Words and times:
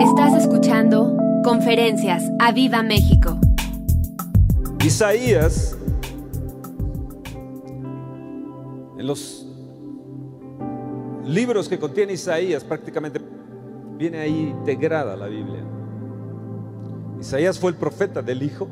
Estás 0.00 0.34
escuchando 0.34 1.16
Conferencias 1.42 2.22
a 2.38 2.52
Viva 2.52 2.82
México. 2.82 3.38
Isaías, 4.84 5.74
en 8.98 9.06
los 9.06 9.46
libros 11.24 11.68
que 11.68 11.78
contiene 11.78 12.12
Isaías, 12.12 12.62
prácticamente 12.62 13.20
viene 13.96 14.18
ahí 14.18 14.54
integrada 14.58 15.16
la 15.16 15.28
Biblia. 15.28 15.64
Isaías 17.18 17.58
fue 17.58 17.70
el 17.70 17.76
profeta 17.78 18.20
del 18.20 18.42
Hijo. 18.42 18.68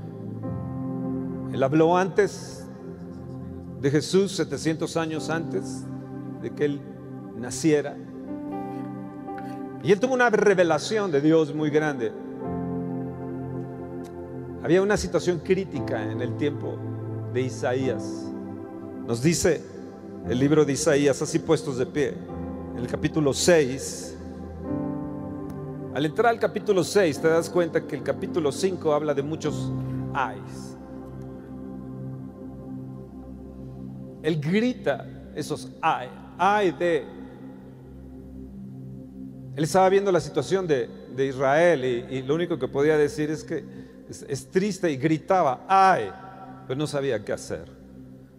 Él 1.54 1.62
habló 1.62 1.96
antes 1.96 2.66
de 3.80 3.90
Jesús, 3.90 4.32
700 4.32 4.94
años 4.98 5.30
antes 5.30 5.86
de 6.42 6.50
que 6.50 6.66
él 6.66 6.80
naciera. 7.38 7.96
Y 9.84 9.92
él 9.92 10.00
tuvo 10.00 10.14
una 10.14 10.30
revelación 10.30 11.12
de 11.12 11.20
Dios 11.20 11.54
muy 11.54 11.68
grande. 11.68 12.10
Había 14.62 14.80
una 14.80 14.96
situación 14.96 15.40
crítica 15.40 16.10
en 16.10 16.22
el 16.22 16.38
tiempo 16.38 16.78
de 17.34 17.42
Isaías. 17.42 18.32
Nos 19.06 19.22
dice 19.22 19.62
el 20.26 20.38
libro 20.38 20.64
de 20.64 20.72
Isaías, 20.72 21.20
así 21.20 21.38
puestos 21.38 21.76
de 21.76 21.84
pie, 21.84 22.14
en 22.72 22.78
el 22.78 22.86
capítulo 22.86 23.34
6. 23.34 24.16
Al 25.94 26.06
entrar 26.06 26.32
al 26.32 26.40
capítulo 26.40 26.82
6 26.82 27.20
te 27.20 27.28
das 27.28 27.50
cuenta 27.50 27.86
que 27.86 27.94
el 27.94 28.02
capítulo 28.02 28.50
5 28.50 28.90
habla 28.90 29.12
de 29.12 29.22
muchos 29.22 29.70
ayes. 30.14 30.78
Él 34.22 34.40
grita 34.40 35.06
esos 35.34 35.70
ay, 35.82 36.08
ay 36.38 36.72
de 36.72 37.23
él 39.56 39.64
estaba 39.64 39.88
viendo 39.88 40.10
la 40.10 40.20
situación 40.20 40.66
de, 40.66 40.88
Israel 41.16 41.84
y, 41.84 42.22
lo 42.22 42.34
único 42.34 42.58
que 42.58 42.66
podía 42.66 42.96
decir 42.96 43.30
es 43.30 43.44
que 43.44 43.64
es, 44.08 44.50
triste 44.50 44.90
y 44.90 44.96
gritaba, 44.96 45.64
ay, 45.68 46.10
pero 46.66 46.76
no 46.76 46.86
sabía 46.86 47.24
qué 47.24 47.32
hacer. 47.32 47.66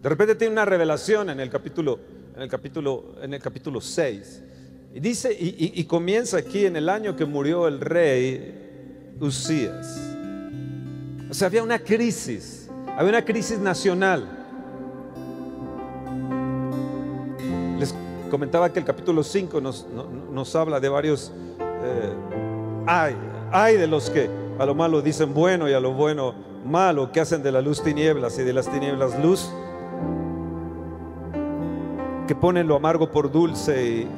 De 0.02 0.08
repente 0.08 0.34
tiene 0.34 0.52
una 0.52 0.66
revelación 0.66 1.30
en 1.30 1.40
el 1.40 1.48
capítulo, 1.48 1.98
en 2.34 2.42
el 2.42 2.48
capítulo, 2.48 3.14
en 3.22 3.32
el 3.32 3.40
capítulo 3.40 3.80
6. 3.80 4.42
Y 4.94 5.00
dice, 5.00 5.34
y, 5.38 5.82
comienza 5.84 6.38
aquí 6.38 6.66
en 6.66 6.76
el 6.76 6.88
año 6.88 7.16
que 7.16 7.24
murió 7.24 7.66
el 7.66 7.80
rey 7.80 9.14
Usías. 9.18 9.98
O 11.30 11.34
sea, 11.34 11.48
había 11.48 11.62
una 11.62 11.78
crisis, 11.78 12.68
había 12.96 13.08
una 13.08 13.24
crisis 13.24 13.58
nacional. 13.58 14.36
Comentaba 18.28 18.72
que 18.72 18.78
el 18.78 18.84
capítulo 18.84 19.22
5 19.22 19.60
nos, 19.60 20.56
habla 20.56 20.80
de 20.80 20.88
varios 20.88 21.32
eh, 21.60 22.14
ay, 22.86 23.16
ay 23.52 23.76
de 23.76 23.86
los 23.86 24.10
que 24.10 24.30
a 24.58 24.66
lo 24.66 24.74
malo 24.74 25.02
dicen 25.02 25.34
bueno 25.34 25.68
y 25.68 25.72
a 25.72 25.80
lo 25.80 25.92
bueno 25.92 26.34
malo, 26.64 27.12
que 27.12 27.20
hacen 27.20 27.42
de 27.42 27.52
la 27.52 27.60
luz 27.60 27.82
tinieblas 27.82 28.38
y 28.38 28.42
de 28.42 28.52
las 28.52 28.68
tinieblas 28.68 29.18
luz, 29.22 29.50
que 32.26 32.34
ponen 32.34 32.66
lo 32.66 32.76
amargo 32.76 33.10
por 33.10 33.30
dulce 33.30 33.86
y, 33.86 34.08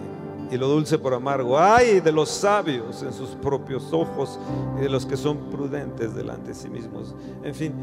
y 0.50 0.56
lo 0.56 0.68
dulce 0.68 0.98
por 0.98 1.12
amargo. 1.12 1.58
Ay 1.58 2.00
de 2.00 2.12
los 2.12 2.30
sabios 2.30 3.02
en 3.02 3.12
sus 3.12 3.30
propios 3.30 3.92
ojos 3.92 4.38
y 4.78 4.82
de 4.82 4.88
los 4.88 5.04
que 5.04 5.16
son 5.16 5.50
prudentes 5.50 6.14
delante 6.14 6.48
de 6.48 6.54
sí 6.54 6.68
mismos. 6.68 7.14
En 7.42 7.54
fin, 7.54 7.74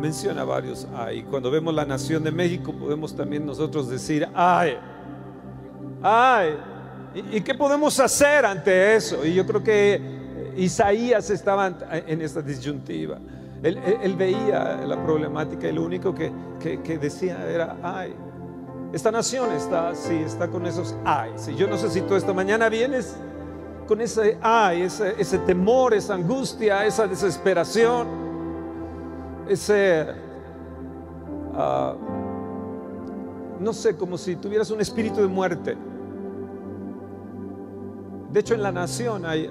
menciona 0.00 0.44
varios 0.44 0.86
ay. 0.94 1.22
Cuando 1.22 1.50
vemos 1.50 1.72
la 1.74 1.84
nación 1.84 2.22
de 2.22 2.32
México 2.32 2.72
podemos 2.72 3.14
también 3.16 3.46
nosotros 3.46 3.88
decir 3.88 4.28
ay 4.34 4.76
Ay, 6.02 6.56
¿y 7.32 7.40
qué 7.40 7.54
podemos 7.54 7.98
hacer 8.00 8.44
ante 8.44 8.96
eso? 8.96 9.24
Y 9.24 9.34
yo 9.34 9.46
creo 9.46 9.62
que 9.62 10.00
Isaías 10.56 11.30
estaba 11.30 11.72
en 12.06 12.20
esta 12.20 12.42
disyuntiva. 12.42 13.18
Él, 13.62 14.16
veía 14.16 14.82
la 14.84 15.00
problemática 15.04 15.68
y 15.68 15.72
lo 15.72 15.84
único 15.84 16.12
que, 16.12 16.98
decía 17.00 17.48
era, 17.48 17.76
ay, 17.82 18.12
esta 18.92 19.12
nación 19.12 19.52
está 19.52 19.90
así, 19.90 20.16
está 20.16 20.48
con 20.48 20.66
esos 20.66 20.96
ay. 21.04 21.30
Si 21.36 21.54
yo 21.54 21.68
no 21.68 21.78
sé 21.78 21.88
si 21.88 22.00
tú 22.00 22.16
esta 22.16 22.32
mañana 22.32 22.68
vienes 22.68 23.16
con 23.86 24.00
ese 24.00 24.36
ay, 24.42 24.82
ese, 24.82 25.38
temor, 25.46 25.94
esa 25.94 26.14
angustia, 26.14 26.84
esa 26.84 27.06
desesperación, 27.06 28.08
ese, 29.48 30.06
ah, 31.54 31.94
no 33.60 33.72
sé, 33.72 33.96
como 33.96 34.18
si 34.18 34.34
tuvieras 34.34 34.72
un 34.72 34.80
espíritu 34.80 35.20
de 35.20 35.28
muerte. 35.28 35.76
De 38.32 38.40
hecho, 38.40 38.54
en 38.54 38.62
la 38.62 38.72
nación 38.72 39.26
hay, 39.26 39.46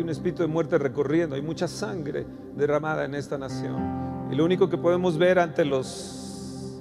un 0.00 0.08
espíritu 0.08 0.42
de 0.42 0.48
muerte 0.48 0.78
recorriendo, 0.78 1.34
hay 1.34 1.42
mucha 1.42 1.66
sangre 1.66 2.24
derramada 2.56 3.04
en 3.04 3.16
esta 3.16 3.36
nación. 3.36 4.28
Y 4.30 4.36
lo 4.36 4.44
único 4.44 4.70
que 4.70 4.78
podemos 4.78 5.18
ver 5.18 5.40
ante 5.40 5.64
los, 5.64 6.80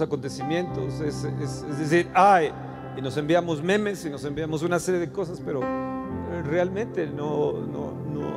acontecimientos 0.00 1.00
es, 1.00 1.24
decir, 1.78 2.08
ay, 2.14 2.52
y 2.96 3.02
nos 3.02 3.16
enviamos 3.16 3.60
memes 3.64 4.04
y 4.04 4.10
nos 4.10 4.24
enviamos 4.24 4.62
una 4.62 4.78
serie 4.78 5.00
de 5.00 5.10
cosas, 5.10 5.42
pero 5.44 5.60
realmente 6.44 7.08
no, 7.08 7.54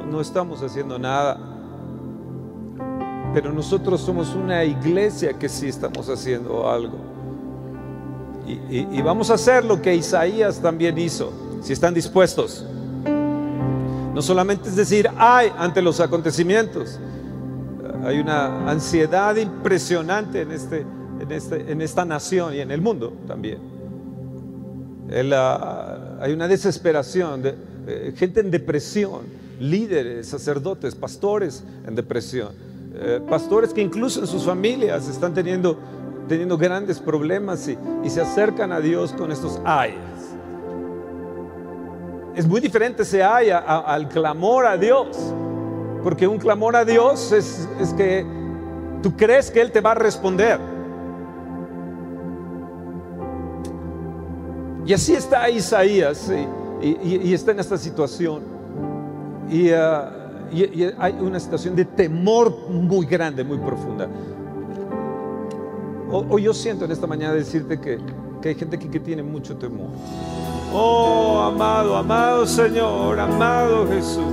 no, 0.10 0.22
estamos 0.22 0.64
haciendo 0.64 0.98
nada. 0.98 1.40
Pero 3.32 3.54
nosotros 3.54 4.02
somos 4.02 4.34
una 4.34 4.64
iglesia 4.64 5.34
que 5.34 5.48
sí 5.48 5.68
estamos 5.68 6.10
haciendo 6.10 6.68
algo. 6.68 6.98
y 8.48 9.02
vamos 9.04 9.30
a 9.30 9.36
hacer 9.36 9.64
lo 9.64 9.80
que 9.80 9.94
Isaías 9.94 10.60
también 10.60 10.98
hizo 10.98 11.51
si 11.62 11.74
están 11.74 11.94
dispuestos. 11.94 12.66
No 14.14 14.22
solamente 14.22 14.70
es 14.70 14.76
decir, 14.76 15.08
ay, 15.18 15.52
ante 15.58 15.82
los 15.82 16.00
acontecimientos. 16.00 17.00
Hay 18.04 18.20
una 18.20 18.70
ansiedad 18.70 19.36
impresionante 19.36 20.42
en, 20.42 20.52
este, 20.52 20.86
en, 21.20 21.32
este, 21.32 21.72
en 21.72 21.82
esta 21.82 22.04
nación 22.04 22.56
y 22.56 22.60
en 22.60 22.72
el 22.72 22.82
mundo 22.82 23.14
también. 23.28 23.60
Ah, 25.34 26.18
hay 26.22 26.34
una 26.34 26.48
desesperación, 26.48 27.42
de, 27.42 27.56
eh, 27.88 28.14
gente 28.16 28.40
en 28.40 28.50
depresión, 28.50 29.22
líderes, 29.60 30.28
sacerdotes, 30.28 30.96
pastores 30.96 31.64
en 31.86 31.96
depresión, 31.96 32.50
eh, 32.96 33.22
pastores 33.30 33.74
que 33.74 33.82
incluso 33.82 34.22
en 34.22 34.28
sus 34.28 34.44
familias 34.44 35.08
están 35.08 35.34
teniendo, 35.34 35.78
teniendo 36.28 36.58
grandes 36.58 37.00
problemas 37.00 37.68
y, 37.68 37.78
y 38.04 38.10
se 38.10 38.22
acercan 38.22 38.72
a 38.72 38.80
Dios 38.80 39.12
con 39.14 39.32
estos 39.32 39.60
ay 39.64 39.96
es 42.36 42.48
muy 42.48 42.62
diferente 42.62 43.04
se 43.04 43.24
haya 43.24 43.60
al 43.60 44.08
clamor 44.08 44.66
a 44.66 44.78
Dios. 44.78 45.34
Porque 46.04 46.28
un 46.28 46.40
clamor 46.40 46.76
a 46.76 46.84
Dios 46.84 47.32
es, 47.32 47.68
que 47.96 48.26
tú 49.04 49.16
crees 49.16 49.52
que 49.52 49.62
Él 49.62 49.72
te 49.72 49.82
va 49.82 49.92
a 49.92 49.96
responder. 49.96 50.60
Y 54.86 54.94
así 54.94 55.14
está 55.14 55.48
Isaías 55.50 56.32
y, 56.82 57.34
está 57.34 57.52
en 57.52 57.60
esta 57.60 57.78
situación. 57.78 58.42
Ah, 59.76 60.12
y, 60.52 60.84
hay 60.98 61.14
una 61.20 61.40
situación 61.40 61.76
de 61.76 61.86
temor 61.86 62.70
muy 62.70 63.06
grande, 63.06 63.44
muy 63.44 63.60
profunda. 63.60 64.08
O, 66.10 66.38
yo 66.40 66.54
siento 66.54 66.86
en 66.86 66.92
esta 66.92 67.08
mañana 67.08 67.34
decirte 67.34 67.80
que, 67.80 68.00
que 68.42 68.50
hay 68.50 68.56
gente 68.56 68.76
aquí 68.76 68.90
que 68.90 69.00
tiene 69.00 69.22
mucho 69.24 69.56
temor. 69.56 69.90
Oh, 70.74 71.42
amado, 71.42 71.98
amado 71.98 72.48
Señor, 72.48 73.20
amado 73.20 73.88
Jesús. 73.88 74.24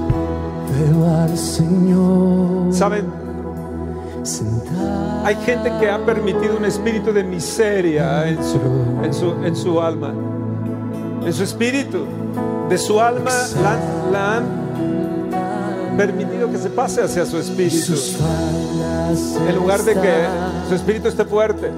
Veo 0.79 1.11
al 1.23 1.37
Señor. 1.37 2.73
¿Saben? 2.73 3.07
Hay 5.25 5.35
gente 5.37 5.73
que 5.81 5.91
ha 5.91 5.99
permitido 6.05 6.57
un 6.57 6.65
espíritu 6.65 7.13
de 7.13 7.25
miseria 7.25 8.29
en 8.29 8.39
su, 8.45 8.61
en 9.03 9.15
su, 9.15 9.33
en 9.45 9.57
su 9.57 9.81
alma. 9.81 10.15
En 11.25 11.33
su 11.33 11.43
espíritu. 11.43 12.07
De 12.69 12.79
su 12.79 13.01
alma 13.01 13.31
la, 14.13 14.37
han 14.37 15.97
permitido 15.97 16.51
que 16.51 16.59
se 16.59 16.69
pase 16.69 17.03
hacia 17.03 17.25
su 17.25 17.39
espíritu. 17.39 17.95
En 19.49 19.57
lugar 19.57 19.83
de 19.83 19.95
que 19.95 20.15
su 20.69 20.75
espíritu 20.75 21.09
esté 21.09 21.25
fuerte. 21.25 21.71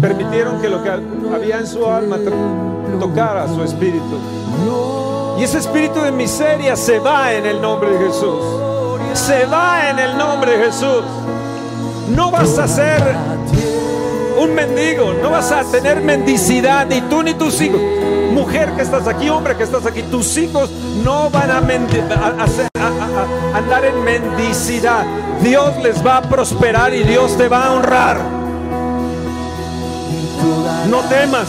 Permitieron 0.00 0.60
que 0.60 0.68
lo 0.68 0.82
que 0.82 0.90
había 0.90 1.58
en 1.58 1.66
su 1.66 1.86
alma 1.86 2.16
tocar 2.98 3.36
a 3.36 3.48
su 3.48 3.62
espíritu. 3.62 4.18
Y 5.38 5.44
ese 5.44 5.58
espíritu 5.58 6.02
de 6.02 6.12
miseria 6.12 6.76
se 6.76 6.98
va 6.98 7.32
en 7.32 7.46
el 7.46 7.60
nombre 7.60 7.90
de 7.90 8.06
Jesús. 8.06 8.44
Se 9.14 9.46
va 9.46 9.88
en 9.88 9.98
el 9.98 10.18
nombre 10.18 10.56
de 10.56 10.64
Jesús. 10.66 11.02
No 12.14 12.30
vas 12.30 12.58
a 12.58 12.68
ser 12.68 13.02
un 14.38 14.54
mendigo, 14.54 15.14
no 15.14 15.30
vas 15.30 15.50
a 15.52 15.64
tener 15.64 16.00
mendicidad, 16.00 16.86
ni 16.86 17.00
tú 17.02 17.22
ni 17.22 17.34
tus 17.34 17.60
hijos. 17.60 17.80
Mujer 18.32 18.72
que 18.72 18.82
estás 18.82 19.06
aquí, 19.06 19.28
hombre 19.28 19.56
que 19.56 19.64
estás 19.64 19.86
aquí, 19.86 20.02
tus 20.02 20.36
hijos 20.36 20.70
no 21.04 21.30
van 21.30 21.50
a, 21.50 21.56
a 21.56 23.58
andar 23.58 23.84
en 23.84 24.04
mendicidad. 24.04 25.04
Dios 25.42 25.76
les 25.82 26.04
va 26.04 26.18
a 26.18 26.22
prosperar 26.22 26.94
y 26.94 27.02
Dios 27.02 27.36
te 27.36 27.48
va 27.48 27.66
a 27.66 27.72
honrar. 27.72 28.18
No 30.88 31.00
temas. 31.08 31.48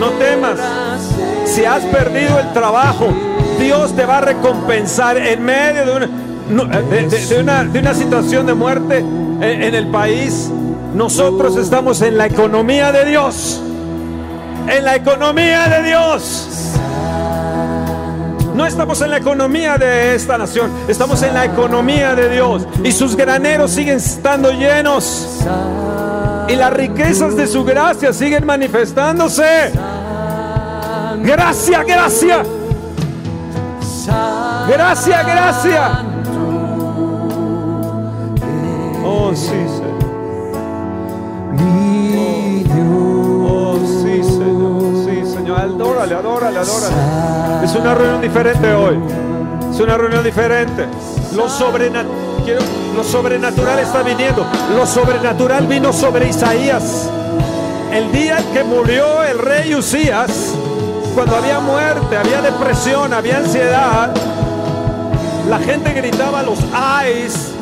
No 0.00 0.08
temas. 0.12 0.58
Si 1.44 1.64
has 1.64 1.84
perdido 1.84 2.38
el 2.40 2.52
trabajo, 2.52 3.08
Dios 3.58 3.94
te 3.94 4.06
va 4.06 4.18
a 4.18 4.20
recompensar 4.22 5.18
en 5.18 5.44
medio 5.44 5.84
de 5.84 5.92
una, 5.96 6.08
no, 6.48 6.64
de- 6.64 7.78
una, 7.78 7.94
situación 7.94 8.46
de 8.46 8.54
muerte 8.54 8.98
en, 8.98 9.42
en 9.62 9.74
el 9.74 9.88
país. 9.88 10.50
Nosotros 10.94 11.56
estamos 11.56 12.00
en 12.02 12.16
la 12.16 12.26
economía 12.26 12.90
de 12.92 13.04
Dios. 13.04 13.60
En 14.68 14.84
la 14.84 14.96
economía 14.96 15.68
de 15.68 15.82
Dios. 15.88 16.48
No 18.54 18.66
estamos 18.66 19.00
en 19.00 19.10
la 19.10 19.18
economía 19.18 19.78
de 19.78 20.14
esta 20.14 20.36
nación, 20.36 20.70
estamos 20.88 21.22
en 21.22 21.32
la 21.34 21.44
economía 21.46 22.14
de 22.14 22.28
Dios. 22.28 22.66
Y 22.84 22.92
sus 22.92 23.16
graneros 23.16 23.70
siguen 23.70 23.96
estando 23.96 24.50
llenos. 24.52 25.40
Y 26.48 26.56
las 26.56 26.72
riquezas 26.72 27.36
de 27.36 27.46
su 27.46 27.64
gracia 27.64 28.12
siguen 28.12 28.44
manifestándose. 28.44 29.70
Gracia, 31.22 31.82
gracia. 31.84 32.42
Gracia, 34.68 35.22
gracia. 35.22 36.04
Oh, 39.04 39.32
sí, 39.34 39.46
Señor. 39.46 40.00
Oh, 43.48 43.78
sí, 44.02 44.22
Señor. 44.22 45.04
Sí, 45.04 45.32
Señor. 45.34 45.60
Adórale, 45.60 46.14
adórale, 46.14 46.58
adórale. 46.58 47.64
Es 47.64 47.74
una 47.74 47.94
reunión 47.94 48.20
diferente 48.20 48.72
hoy. 48.74 48.98
Es 49.72 49.80
una 49.80 49.96
reunión 49.96 50.24
diferente. 50.24 50.86
Lo, 51.34 51.48
sobrena- 51.48 52.04
quiero- 52.44 52.62
lo 52.96 53.04
sobrenatural 53.04 53.78
está 53.78 54.02
viniendo. 54.02 54.46
Lo 54.76 54.86
sobrenatural 54.86 55.66
vino 55.66 55.92
sobre 55.92 56.28
Isaías. 56.28 57.08
El 57.92 58.10
día 58.12 58.38
que 58.52 58.62
murió 58.64 59.22
el 59.24 59.38
rey 59.38 59.74
Usías, 59.74 60.54
cuando 61.14 61.36
había 61.36 61.60
muerte, 61.60 62.16
había 62.16 62.40
depresión, 62.42 63.12
había 63.12 63.38
ansiedad, 63.38 64.10
la 65.48 65.58
gente 65.58 65.92
gritaba 65.92 66.42
los 66.42 66.58
ayes. 66.72 67.52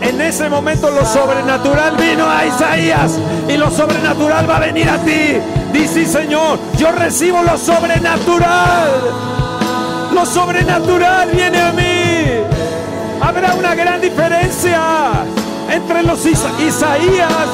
En 0.00 0.20
ese 0.20 0.48
momento 0.48 0.90
lo 0.90 1.04
sobrenatural 1.04 1.96
vino 1.96 2.28
a 2.30 2.44
Isaías 2.46 3.18
y 3.48 3.56
lo 3.56 3.68
sobrenatural 3.70 4.48
va 4.48 4.56
a 4.58 4.60
venir 4.60 4.88
a 4.88 4.98
ti. 4.98 5.38
Dice 5.72 6.06
Señor, 6.06 6.58
yo 6.76 6.92
recibo 6.92 7.42
lo 7.42 7.56
sobrenatural. 7.58 8.90
Lo 10.14 10.24
sobrenatural 10.24 11.30
viene 11.30 11.60
a 11.60 11.72
mí. 11.72 12.40
Habrá 13.20 13.54
una 13.54 13.74
gran 13.74 14.00
diferencia 14.00 14.80
entre 15.70 16.02
los 16.04 16.24
Isa- 16.24 16.52
Isaías 16.60 17.48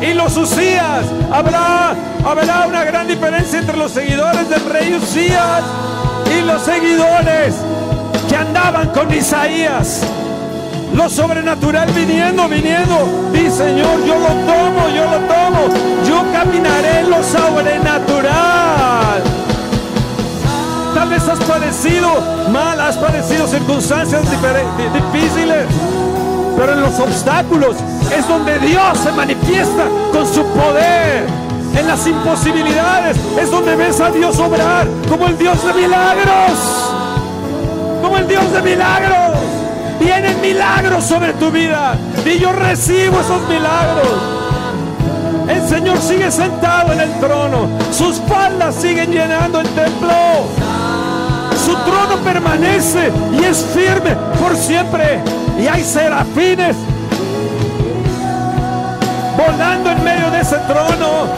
y 0.00 0.14
los 0.14 0.36
Usías. 0.36 1.04
Habrá, 1.32 1.94
habrá 2.26 2.66
una 2.66 2.84
gran 2.84 3.06
diferencia 3.06 3.60
entre 3.60 3.76
los 3.76 3.92
seguidores 3.92 4.50
del 4.50 4.68
rey 4.68 4.94
Usías 4.94 5.62
y 6.36 6.40
los 6.42 6.60
seguidores 6.62 7.54
que 8.28 8.36
andaban 8.36 8.88
con 8.88 9.14
Isaías. 9.14 10.02
Lo 10.92 11.08
sobrenatural 11.08 11.88
viniendo, 11.92 12.48
viniendo. 12.48 13.30
Dice 13.32 13.68
Señor, 13.68 14.04
yo 14.04 14.18
lo 14.18 14.26
tomo, 14.26 14.88
yo 14.94 15.04
lo 15.04 15.18
tomo. 15.18 15.68
Yo 16.06 16.24
caminaré 16.32 16.98
en 17.00 17.10
lo 17.10 17.22
sobrenatural. 17.22 19.22
Tal 20.94 21.08
vez 21.08 21.28
has 21.28 21.38
padecido 21.40 22.08
mal, 22.50 22.80
has 22.80 22.96
padecido 22.96 23.46
circunstancias 23.46 24.22
difíciles. 25.12 25.66
Pero 26.56 26.72
en 26.72 26.80
los 26.80 26.98
obstáculos 26.98 27.76
es 28.16 28.26
donde 28.26 28.58
Dios 28.60 28.96
se 28.98 29.12
manifiesta 29.12 29.84
con 30.12 30.26
su 30.26 30.42
poder. 30.46 31.45
En 31.76 31.86
las 31.86 32.06
imposibilidades 32.06 33.16
es 33.40 33.50
donde 33.50 33.76
ves 33.76 34.00
a 34.00 34.10
Dios 34.10 34.38
obrar 34.38 34.86
como 35.08 35.26
el 35.26 35.38
Dios 35.38 35.62
de 35.64 35.74
milagros. 35.74 36.52
Como 38.02 38.16
el 38.16 38.26
Dios 38.26 38.52
de 38.52 38.62
milagros. 38.62 39.38
Vienen 40.00 40.40
milagros 40.40 41.04
sobre 41.04 41.32
tu 41.34 41.50
vida. 41.50 41.96
Y 42.24 42.38
yo 42.38 42.52
recibo 42.52 43.20
esos 43.20 43.42
milagros. 43.48 44.36
El 45.48 45.68
Señor 45.68 45.98
sigue 45.98 46.30
sentado 46.30 46.92
en 46.92 47.00
el 47.00 47.20
trono. 47.20 47.68
Sus 47.92 48.20
faldas 48.20 48.74
siguen 48.74 49.12
llenando 49.12 49.60
el 49.60 49.68
templo. 49.68 50.10
Su 51.64 51.74
trono 51.74 52.16
permanece 52.24 53.12
y 53.32 53.44
es 53.44 53.64
firme 53.74 54.16
por 54.40 54.56
siempre. 54.56 55.20
Y 55.58 55.66
hay 55.66 55.82
serafines 55.84 56.76
volando 59.36 59.90
en 59.90 60.04
medio 60.04 60.30
de 60.30 60.40
ese 60.40 60.56
trono, 60.66 61.28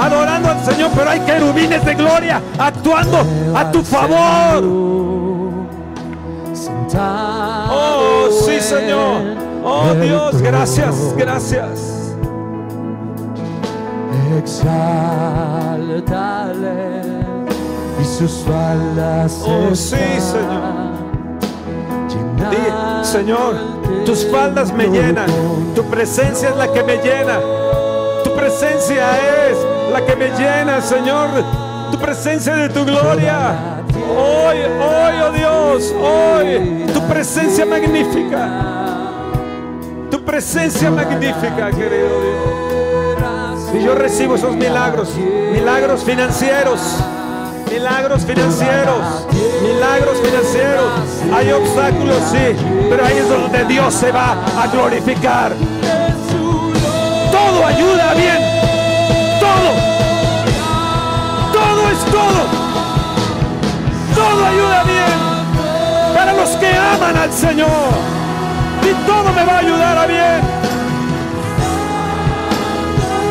adorando 0.00 0.50
al 0.50 0.64
Señor. 0.64 0.90
Pero 0.94 1.10
hay 1.10 1.20
querubines 1.20 1.84
de 1.84 1.94
gloria 1.94 2.40
actuando 2.58 3.18
a 3.54 3.70
tu 3.70 3.82
favor. 3.82 4.64
Oh, 7.72 8.28
sí, 8.44 8.60
Señor. 8.60 9.22
Oh, 9.62 9.94
Dios, 9.94 10.42
gracias, 10.42 11.14
gracias. 11.16 12.14
Exáltale 14.38 14.80
y 18.00 18.04
sus 18.04 18.44
faldas 18.46 19.42
Oh, 19.44 19.74
sí, 19.74 19.96
Di, 22.50 23.04
Señor, 23.04 23.54
tus 24.06 24.24
faldas 24.26 24.72
me 24.72 24.86
llenan. 24.86 25.28
Tu 25.74 25.84
presencia 25.84 26.48
es 26.48 26.56
la 26.56 26.72
que 26.72 26.82
me 26.82 26.96
llena. 26.96 27.38
Tu 28.24 28.34
presencia 28.34 29.10
es 29.48 29.58
la 29.90 30.04
que 30.04 30.16
me 30.16 30.30
llena, 30.30 30.80
Señor. 30.80 31.28
Tu 31.90 31.98
presencia 31.98 32.54
de 32.54 32.68
tu 32.68 32.84
gloria. 32.84 33.82
Hoy, 34.08 34.58
hoy, 34.58 35.14
oh 35.22 35.32
Dios, 35.32 35.94
hoy. 36.00 36.86
Tu 36.92 37.00
presencia 37.08 37.66
magnífica. 37.66 38.48
Tu 40.10 40.24
presencia 40.24 40.90
magnífica, 40.90 41.70
querido 41.70 42.20
Dios. 42.22 43.74
Y 43.74 43.84
yo 43.84 43.94
recibo 43.94 44.36
esos 44.36 44.54
milagros. 44.56 45.10
Milagros 45.52 46.04
financieros. 46.04 46.80
Milagros 47.70 48.24
financieros, 48.24 49.26
milagros 49.62 50.18
financieros. 50.20 50.90
Hay 51.32 51.52
obstáculos, 51.52 52.16
sí, 52.32 52.56
pero 52.90 53.04
ahí 53.04 53.18
es 53.18 53.28
donde 53.28 53.64
Dios 53.66 53.94
se 53.94 54.10
va 54.10 54.44
a 54.60 54.66
glorificar. 54.66 55.52
Todo 57.30 57.64
ayuda 57.64 58.14
bien. 58.14 58.59
Que 66.60 66.76
aman 66.76 67.16
al 67.16 67.32
Señor. 67.32 67.90
Y 68.82 69.06
todo 69.06 69.32
me 69.32 69.44
va 69.44 69.54
a 69.54 69.58
ayudar 69.58 69.98
a 69.98 70.06
bien. 70.06 70.40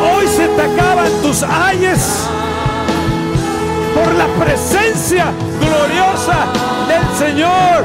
Hoy 0.02 0.28
se 0.28 0.48
te 0.48 0.62
acaban 0.62 1.12
tus 1.22 1.44
ayes 1.44 2.28
por 3.94 4.14
la 4.16 4.28
presencia 4.44 5.26
gloriosa 5.60 6.48
del 6.88 7.18
Señor. 7.18 7.84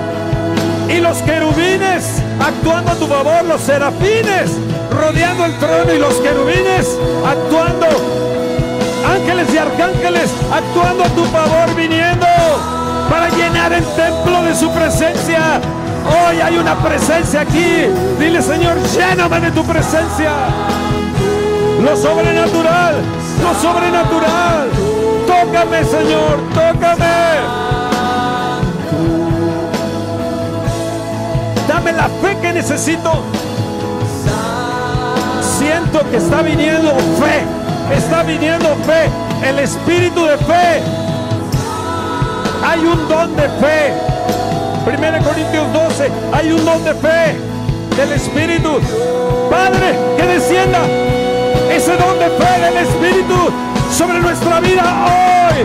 Y 0.88 1.00
los 1.00 1.18
querubines 1.22 2.22
actuando 2.40 2.92
a 2.92 2.94
tu 2.94 3.06
favor, 3.06 3.44
los 3.44 3.60
serafines 3.60 4.50
rodeando 4.90 5.46
el 5.46 5.58
trono 5.58 5.92
y 5.92 5.98
los 5.98 6.14
querubines 6.14 6.96
actuando, 7.26 7.86
ángeles 9.08 9.52
y 9.52 9.58
arcángeles 9.58 10.30
actuando 10.52 11.04
a 11.04 11.08
tu 11.08 11.24
favor, 11.24 11.74
viniendo 11.74 12.26
para 13.08 13.28
llenar 13.28 13.72
el 13.72 13.84
templo 13.94 14.42
de 14.42 14.54
su 14.54 14.70
presencia. 14.70 15.60
Hoy 16.06 16.40
hay 16.40 16.56
una 16.58 16.76
presencia 16.76 17.40
aquí. 17.40 17.86
Dile, 18.18 18.42
Señor, 18.42 18.76
lléname 18.94 19.40
de 19.40 19.50
tu 19.50 19.64
presencia. 19.64 20.30
Lo 21.82 21.96
sobrenatural, 21.96 22.96
lo 23.42 23.54
sobrenatural. 23.60 24.70
Tócame, 25.26 25.84
Señor, 25.84 26.40
tócame. 26.54 27.64
Dame 31.68 31.92
la 31.92 32.08
fe 32.22 32.36
que 32.40 32.52
necesito. 32.52 33.22
Siento 35.58 36.10
que 36.10 36.16
está 36.16 36.42
viniendo 36.42 36.90
fe. 37.18 37.42
Está 37.94 38.22
viniendo 38.22 38.68
fe. 38.86 39.10
El 39.46 39.58
espíritu 39.58 40.24
de 40.24 40.38
fe. 40.38 41.03
Hay 42.64 42.80
un 42.80 43.08
don 43.08 43.36
de 43.36 43.42
fe. 43.42 43.92
1 44.86 45.24
Corintios 45.24 45.72
12. 45.72 46.10
Hay 46.32 46.50
un 46.50 46.64
don 46.64 46.82
de 46.82 46.94
fe 46.94 47.36
del 47.94 48.12
espíritu. 48.12 48.80
Padre, 49.50 49.94
que 50.16 50.26
descienda 50.26 50.80
ese 51.70 51.94
don 51.96 52.18
de 52.18 52.30
fe 52.30 52.60
del 52.60 52.76
espíritu 52.86 53.34
sobre 53.90 54.18
nuestra 54.18 54.60
vida 54.60 54.82
hoy. 55.04 55.58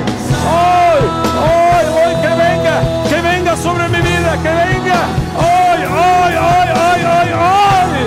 Hoy, 0.45 1.03
hoy, 1.47 1.85
hoy, 1.95 2.21
que 2.21 2.27
venga. 2.27 2.75
Que 3.07 3.21
venga 3.21 3.55
sobre 3.55 3.87
mi 3.87 4.01
vida. 4.01 4.31
Que 4.43 4.49
venga. 4.49 4.99
Hoy, 5.39 5.81
hoy, 5.85 6.33
hoy, 6.35 6.69
hoy, 6.83 7.01
hoy, 7.15 7.29
hoy. 7.47 8.01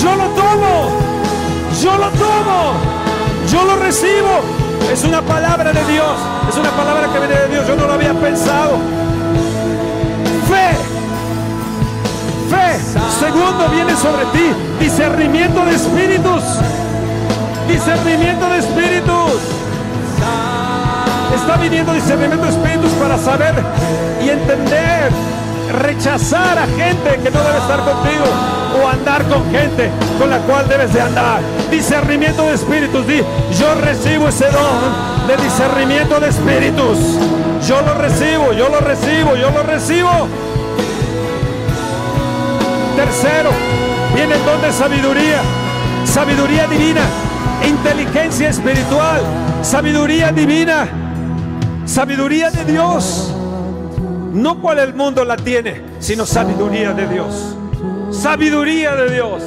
Yo 0.00 0.14
lo 0.14 0.26
tomo. 0.40 0.90
Yo 1.82 1.96
lo 1.98 2.10
tomo. 2.10 2.72
Yo 3.50 3.64
lo 3.64 3.76
recibo. 3.82 4.69
Es 4.90 5.04
una 5.04 5.22
palabra 5.22 5.72
de 5.72 5.84
Dios. 5.84 6.18
Es 6.48 6.56
una 6.56 6.70
palabra 6.70 7.12
que 7.12 7.18
viene 7.20 7.34
de 7.34 7.48
Dios. 7.48 7.66
Yo 7.68 7.76
no 7.76 7.86
lo 7.86 7.92
había 7.92 8.12
pensado. 8.12 8.78
Fe. 10.48 10.76
Fe. 12.50 12.80
Segundo 13.20 13.68
viene 13.72 13.94
sobre 13.96 14.24
ti. 14.32 14.52
Discernimiento 14.80 15.64
de 15.64 15.76
espíritus. 15.76 16.42
Discernimiento 17.68 18.48
de 18.48 18.58
espíritus. 18.58 19.32
Está 21.36 21.56
viniendo 21.56 21.92
discernimiento 21.92 22.46
de 22.46 22.50
espíritus 22.50 22.90
para 22.94 23.16
saber 23.16 23.54
y 24.24 24.28
entender, 24.28 25.10
rechazar 25.82 26.58
a 26.58 26.66
gente 26.66 27.20
que 27.22 27.30
no 27.30 27.40
debe 27.40 27.58
estar 27.58 27.78
contigo 27.84 28.59
o 28.74 28.88
andar 28.88 29.24
con 29.24 29.50
gente 29.50 29.90
con 30.18 30.30
la 30.30 30.38
cual 30.38 30.68
debes 30.68 30.92
de 30.92 31.00
andar. 31.00 31.40
Discernimiento 31.70 32.42
de 32.42 32.54
espíritus. 32.54 33.06
Di, 33.06 33.22
yo 33.58 33.74
recibo 33.80 34.28
ese 34.28 34.46
don 34.50 35.26
de 35.26 35.36
discernimiento 35.42 36.20
de 36.20 36.28
espíritus. 36.28 36.98
Yo 37.66 37.80
lo 37.82 37.94
recibo, 37.94 38.52
yo 38.52 38.68
lo 38.68 38.80
recibo, 38.80 39.36
yo 39.36 39.50
lo 39.50 39.62
recibo. 39.62 40.10
Tercero, 42.96 43.50
viene 44.14 44.34
el 44.34 44.44
don 44.44 44.60
de 44.62 44.72
sabiduría. 44.72 45.40
Sabiduría 46.04 46.66
divina, 46.66 47.02
inteligencia 47.68 48.48
espiritual, 48.48 49.20
sabiduría 49.62 50.32
divina, 50.32 50.88
sabiduría 51.84 52.50
de 52.50 52.64
Dios. 52.64 53.32
No 54.32 54.60
cual 54.60 54.78
el 54.78 54.94
mundo 54.94 55.24
la 55.24 55.36
tiene, 55.36 55.82
sino 56.00 56.26
sabiduría 56.26 56.92
de 56.92 57.06
Dios. 57.06 57.56
Sabiduría 58.20 58.94
de 58.96 59.14
Dios. 59.14 59.42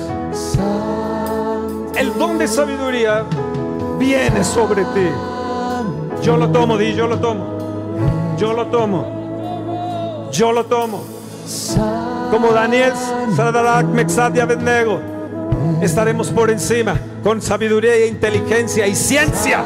El 1.96 2.12
don 2.18 2.40
de 2.40 2.48
sabiduría 2.48 3.24
viene 4.00 4.44
sobre 4.44 4.84
ti. 4.84 5.10
Yo 6.24 6.38
lo 6.38 6.50
tomo, 6.50 6.76
di, 6.76 6.96
yo 6.96 7.08
lo 7.08 7.20
tomo. 7.20 8.36
Yo 8.36 8.52
lo 8.52 8.66
tomo. 8.66 10.30
Yo 10.32 10.52
lo 10.52 10.66
tomo. 10.66 11.04
Como 12.32 12.52
Daniel, 12.52 12.94
Sadrach, 13.36 13.86
Mexad 13.86 14.34
y 14.34 14.40
Abednego, 14.40 15.00
estaremos 15.80 16.32
por 16.32 16.50
encima 16.50 16.96
con 17.22 17.44
sabiduría 17.44 17.94
e 17.94 18.08
inteligencia 18.08 18.88
y 18.88 18.96
ciencia. 18.96 19.64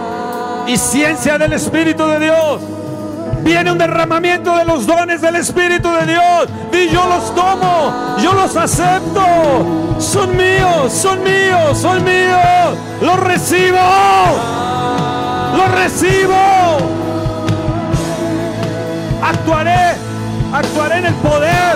Y 0.67 0.75
ciencia 0.75 1.37
del 1.37 1.53
Espíritu 1.53 2.05
de 2.07 2.19
Dios. 2.19 2.61
Viene 3.43 3.71
un 3.71 3.77
derramamiento 3.77 4.55
de 4.55 4.65
los 4.65 4.85
dones 4.85 5.21
del 5.21 5.35
Espíritu 5.35 5.89
de 5.89 6.05
Dios. 6.05 6.47
Y 6.73 6.89
yo 6.89 7.05
los 7.07 7.33
tomo, 7.33 8.17
yo 8.21 8.33
los 8.33 8.55
acepto. 8.55 9.97
Son 9.99 10.35
míos, 10.35 10.91
son 10.91 11.23
míos, 11.23 11.77
son 11.77 12.03
míos. 12.03 12.77
Los 13.01 13.19
recibo. 13.19 13.77
Los 15.55 15.71
recibo. 15.71 16.35
Actuaré, 19.23 19.95
actuaré 20.53 20.97
en 20.99 21.05
el 21.05 21.13
poder 21.15 21.75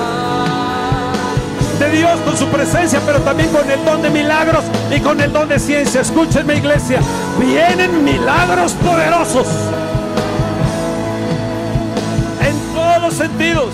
de 1.80 1.90
Dios 1.90 2.20
con 2.24 2.38
su 2.38 2.48
presencia, 2.48 3.02
pero 3.06 3.20
también 3.22 3.50
con 3.50 3.70
el 3.70 3.84
don 3.84 4.02
de 4.02 4.10
milagros 4.10 4.64
y 4.96 5.00
con 5.00 5.20
el 5.20 5.34
don 5.34 5.50
de 5.50 5.58
ciencia. 5.58 6.02
Escúchenme 6.02 6.56
iglesia, 6.56 7.02
vienen 7.40 8.04
milagros 8.04 8.74
poderosos 8.74 9.48
todos 12.92 13.04
los 13.04 13.14
sentidos, 13.14 13.70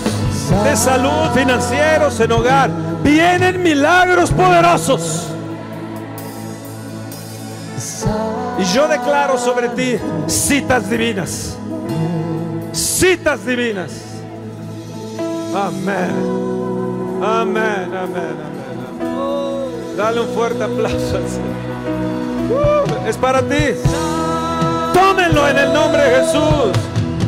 de 0.64 0.76
salud, 0.76 1.30
financieros, 1.34 2.18
en 2.20 2.32
hogar. 2.32 2.70
Vienen 3.02 3.62
milagros 3.62 4.30
poderosos. 4.30 5.28
Y 8.58 8.64
yo 8.64 8.88
declaro 8.88 9.38
sobre 9.38 9.68
ti 9.70 9.96
citas 10.26 10.88
divinas. 10.90 11.56
Citas 12.72 13.44
divinas. 13.44 13.90
Amén. 15.54 16.10
Amén, 17.22 17.90
amén, 17.94 18.36
amén. 18.46 19.96
Dale 19.96 20.20
un 20.20 20.28
fuerte 20.28 20.62
aplauso 20.62 21.16
al 21.16 21.28
Señor. 21.28 21.58
Uh, 22.50 23.08
es 23.08 23.16
para 23.16 23.42
ti. 23.42 23.74
Tómenlo 24.94 25.48
en 25.48 25.58
el 25.58 25.72
nombre 25.72 26.02
de 26.02 26.20
Jesús. 26.20 26.72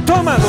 Tómalo, 0.06 0.48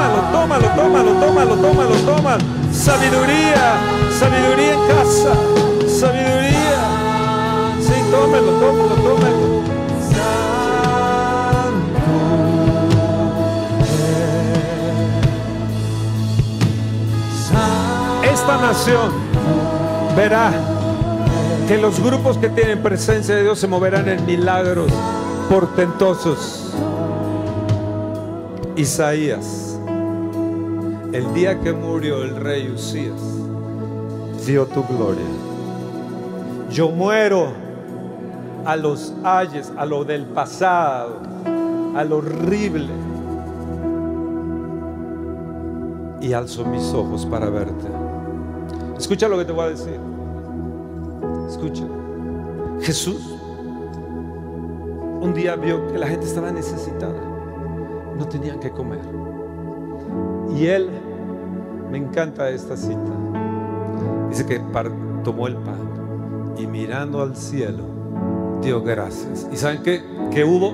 tómalo, 0.00 0.22
tómalo, 0.32 0.68
tómalo, 0.74 1.12
tómalo, 1.20 1.56
tómalo, 1.56 1.94
tómalo. 2.06 2.44
Sabiduría, 2.72 3.76
sabiduría 4.18 4.72
en 4.72 4.88
casa. 4.88 5.34
Sabiduría. 5.86 6.80
Sí, 7.80 7.94
tómalo, 8.10 8.52
tómalo, 8.52 8.94
tómalo. 8.94 9.60
Esta 18.22 18.56
nación 18.58 19.10
verá 20.16 20.52
que 21.68 21.76
los 21.76 22.00
grupos 22.00 22.38
que 22.38 22.48
tienen 22.48 22.82
presencia 22.82 23.34
de 23.34 23.42
Dios 23.42 23.58
se 23.58 23.66
moverán 23.66 24.08
en 24.08 24.24
milagros 24.24 24.90
portentosos. 25.48 26.72
Isaías, 28.76 29.69
el 31.12 31.34
día 31.34 31.58
que 31.60 31.72
murió 31.72 32.22
el 32.22 32.36
rey 32.36 32.70
Usías, 32.70 33.20
vio 34.46 34.66
tu 34.66 34.82
gloria. 34.84 35.24
Yo 36.70 36.90
muero 36.90 37.48
a 38.64 38.76
los 38.76 39.12
ayes, 39.24 39.72
a 39.76 39.86
lo 39.86 40.04
del 40.04 40.24
pasado, 40.26 41.20
a 41.96 42.04
lo 42.04 42.18
horrible. 42.18 42.92
Y 46.20 46.32
alzo 46.32 46.64
mis 46.64 46.92
ojos 46.92 47.26
para 47.26 47.48
verte. 47.48 47.86
Escucha 48.98 49.28
lo 49.28 49.38
que 49.38 49.44
te 49.44 49.52
voy 49.52 49.64
a 49.64 49.68
decir. 49.70 49.98
Escucha. 51.48 51.84
Jesús 52.80 53.40
un 55.20 55.34
día 55.34 55.54
vio 55.54 55.86
que 55.88 55.98
la 55.98 56.06
gente 56.06 56.26
estaba 56.26 56.50
necesitada. 56.50 57.20
No 58.16 58.26
tenían 58.26 58.58
que 58.58 58.70
comer. 58.70 59.00
Y 60.56 60.66
él, 60.66 60.90
me 61.90 61.98
encanta 61.98 62.48
esta 62.50 62.76
cita. 62.76 63.12
Dice 64.28 64.46
que 64.46 64.60
tomó 65.24 65.48
el 65.48 65.56
pan 65.56 66.54
y 66.56 66.66
mirando 66.66 67.22
al 67.22 67.36
cielo 67.36 67.84
dio 68.62 68.82
gracias. 68.82 69.48
¿Y 69.52 69.56
saben 69.56 69.82
qué? 69.82 70.02
¿Qué 70.30 70.44
hubo? 70.44 70.72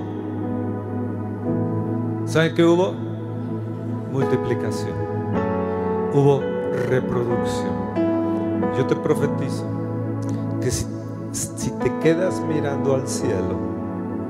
¿Saben 2.27 2.55
qué 2.55 2.65
hubo? 2.65 2.93
Multiplicación. 4.13 4.95
Hubo 6.13 6.41
reproducción. 6.89 7.73
Yo 8.77 8.87
te 8.87 8.97
profetizo 8.97 9.65
que 10.61 10.71
si, 10.71 10.87
si 11.33 11.71
te 11.71 11.93
quedas 12.01 12.41
mirando 12.43 12.95
al 12.95 13.07
cielo 13.09 13.57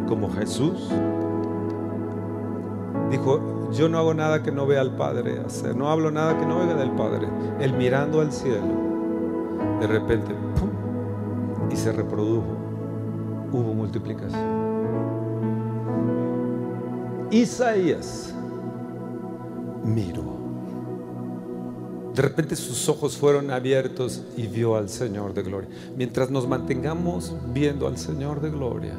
como 0.08 0.30
Jesús, 0.30 0.88
dijo, 3.10 3.55
yo 3.76 3.88
no 3.88 3.98
hago 3.98 4.14
nada 4.14 4.42
que 4.42 4.50
no 4.50 4.66
vea 4.66 4.80
al 4.80 4.96
Padre 4.96 5.40
hacer, 5.44 5.76
no 5.76 5.90
hablo 5.90 6.10
nada 6.10 6.38
que 6.38 6.46
no 6.46 6.58
venga 6.58 6.74
del 6.74 6.92
Padre. 6.92 7.28
Él 7.60 7.74
mirando 7.74 8.20
al 8.20 8.32
cielo, 8.32 8.66
de 9.80 9.86
repente, 9.86 10.34
¡pum! 10.58 10.70
y 11.70 11.76
se 11.76 11.92
reprodujo. 11.92 12.56
Hubo 13.52 13.74
multiplicación. 13.74 14.66
Isaías 17.30 18.34
miró. 19.84 20.36
De 22.14 22.22
repente 22.22 22.56
sus 22.56 22.88
ojos 22.88 23.16
fueron 23.16 23.50
abiertos 23.50 24.24
y 24.36 24.46
vio 24.46 24.76
al 24.76 24.88
Señor 24.88 25.34
de 25.34 25.42
gloria. 25.42 25.68
Mientras 25.96 26.30
nos 26.30 26.48
mantengamos 26.48 27.36
viendo 27.52 27.86
al 27.86 27.98
Señor 27.98 28.40
de 28.40 28.50
gloria, 28.50 28.94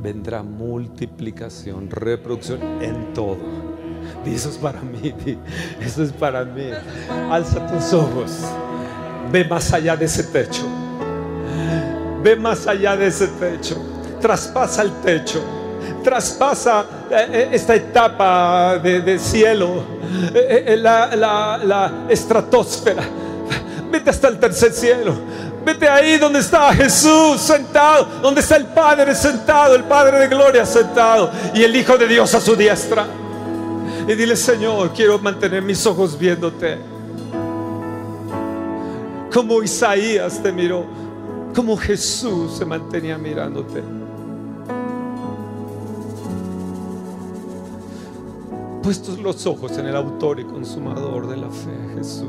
vendrá 0.00 0.42
multiplicación, 0.42 1.90
reproducción 1.90 2.60
en 2.80 3.12
todo. 3.12 3.36
Eso 4.26 4.48
es 4.50 4.56
para 4.56 4.80
mí, 4.80 5.14
eso 5.80 6.02
es 6.02 6.12
para 6.12 6.44
mí. 6.44 6.70
Alza 7.30 7.66
tus 7.66 7.92
ojos, 7.92 8.30
ve 9.30 9.44
más 9.44 9.72
allá 9.72 9.96
de 9.96 10.04
ese 10.06 10.22
techo, 10.24 10.62
ve 12.22 12.36
más 12.36 12.66
allá 12.66 12.96
de 12.96 13.08
ese 13.08 13.26
techo, 13.26 13.76
traspasa 14.20 14.82
el 14.82 14.92
techo, 15.02 15.42
traspasa 16.04 16.84
eh, 17.10 17.26
eh, 17.32 17.48
esta 17.52 17.74
etapa 17.74 18.78
de, 18.78 19.18
cielo, 19.18 19.82
eh, 20.34 20.76
la- 20.78 21.14
la 21.16 21.92
estratosfera. 22.08 23.02
Vete 23.90 24.08
hasta 24.08 24.28
el 24.28 24.38
tercer 24.38 24.72
cielo. 24.72 25.14
Vete 25.64 25.86
ahí 25.88 26.16
donde 26.18 26.38
está 26.40 26.72
Jesús 26.72 27.40
sentado, 27.40 28.06
donde 28.22 28.40
está 28.40 28.56
el 28.56 28.64
Padre 28.66 29.14
sentado, 29.14 29.74
el 29.74 29.84
Padre 29.84 30.18
de 30.20 30.28
gloria 30.28 30.64
sentado 30.64 31.30
y 31.54 31.62
el 31.62 31.76
Hijo 31.76 31.96
de 31.98 32.08
Dios 32.08 32.34
a 32.34 32.40
su 32.40 32.56
diestra. 32.56 33.04
Y 34.06 34.14
dile, 34.14 34.34
Señor, 34.34 34.92
quiero 34.92 35.18
mantener 35.18 35.62
mis 35.62 35.86
ojos 35.86 36.18
viéndote. 36.18 36.78
Como 39.32 39.62
Isaías 39.62 40.42
te 40.42 40.52
miró, 40.52 40.84
como 41.54 41.76
Jesús 41.76 42.56
se 42.58 42.64
mantenía 42.64 43.16
mirándote. 43.16 43.82
Puestos 48.82 49.18
los 49.20 49.46
ojos 49.46 49.78
en 49.78 49.86
el 49.86 49.94
autor 49.94 50.40
y 50.40 50.44
consumador 50.44 51.28
de 51.28 51.36
la 51.36 51.48
fe, 51.48 51.70
Jesús. 51.94 52.28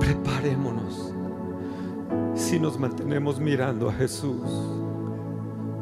Preparémonos. 0.00 1.14
Si 2.34 2.58
nos 2.58 2.78
mantenemos 2.78 3.38
mirando 3.38 3.88
a 3.88 3.92
Jesús, 3.92 4.42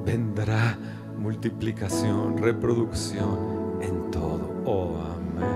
vendrá 0.05 0.77
multiplicación, 1.21 2.39
reproducción 2.39 3.79
en 3.83 4.11
todo. 4.11 4.51
Oh, 4.65 4.97
amén. 5.05 5.51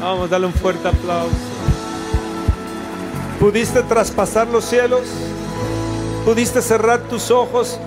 Vamos 0.00 0.32
a 0.32 0.36
un 0.38 0.52
fuerte 0.52 0.88
aplauso. 0.88 1.30
¿Pudiste 3.38 3.82
traspasar 3.82 4.48
los 4.48 4.64
cielos? 4.64 5.02
¿Pudiste 6.24 6.60
cerrar 6.60 6.98
tus 7.02 7.30
ojos 7.30 7.78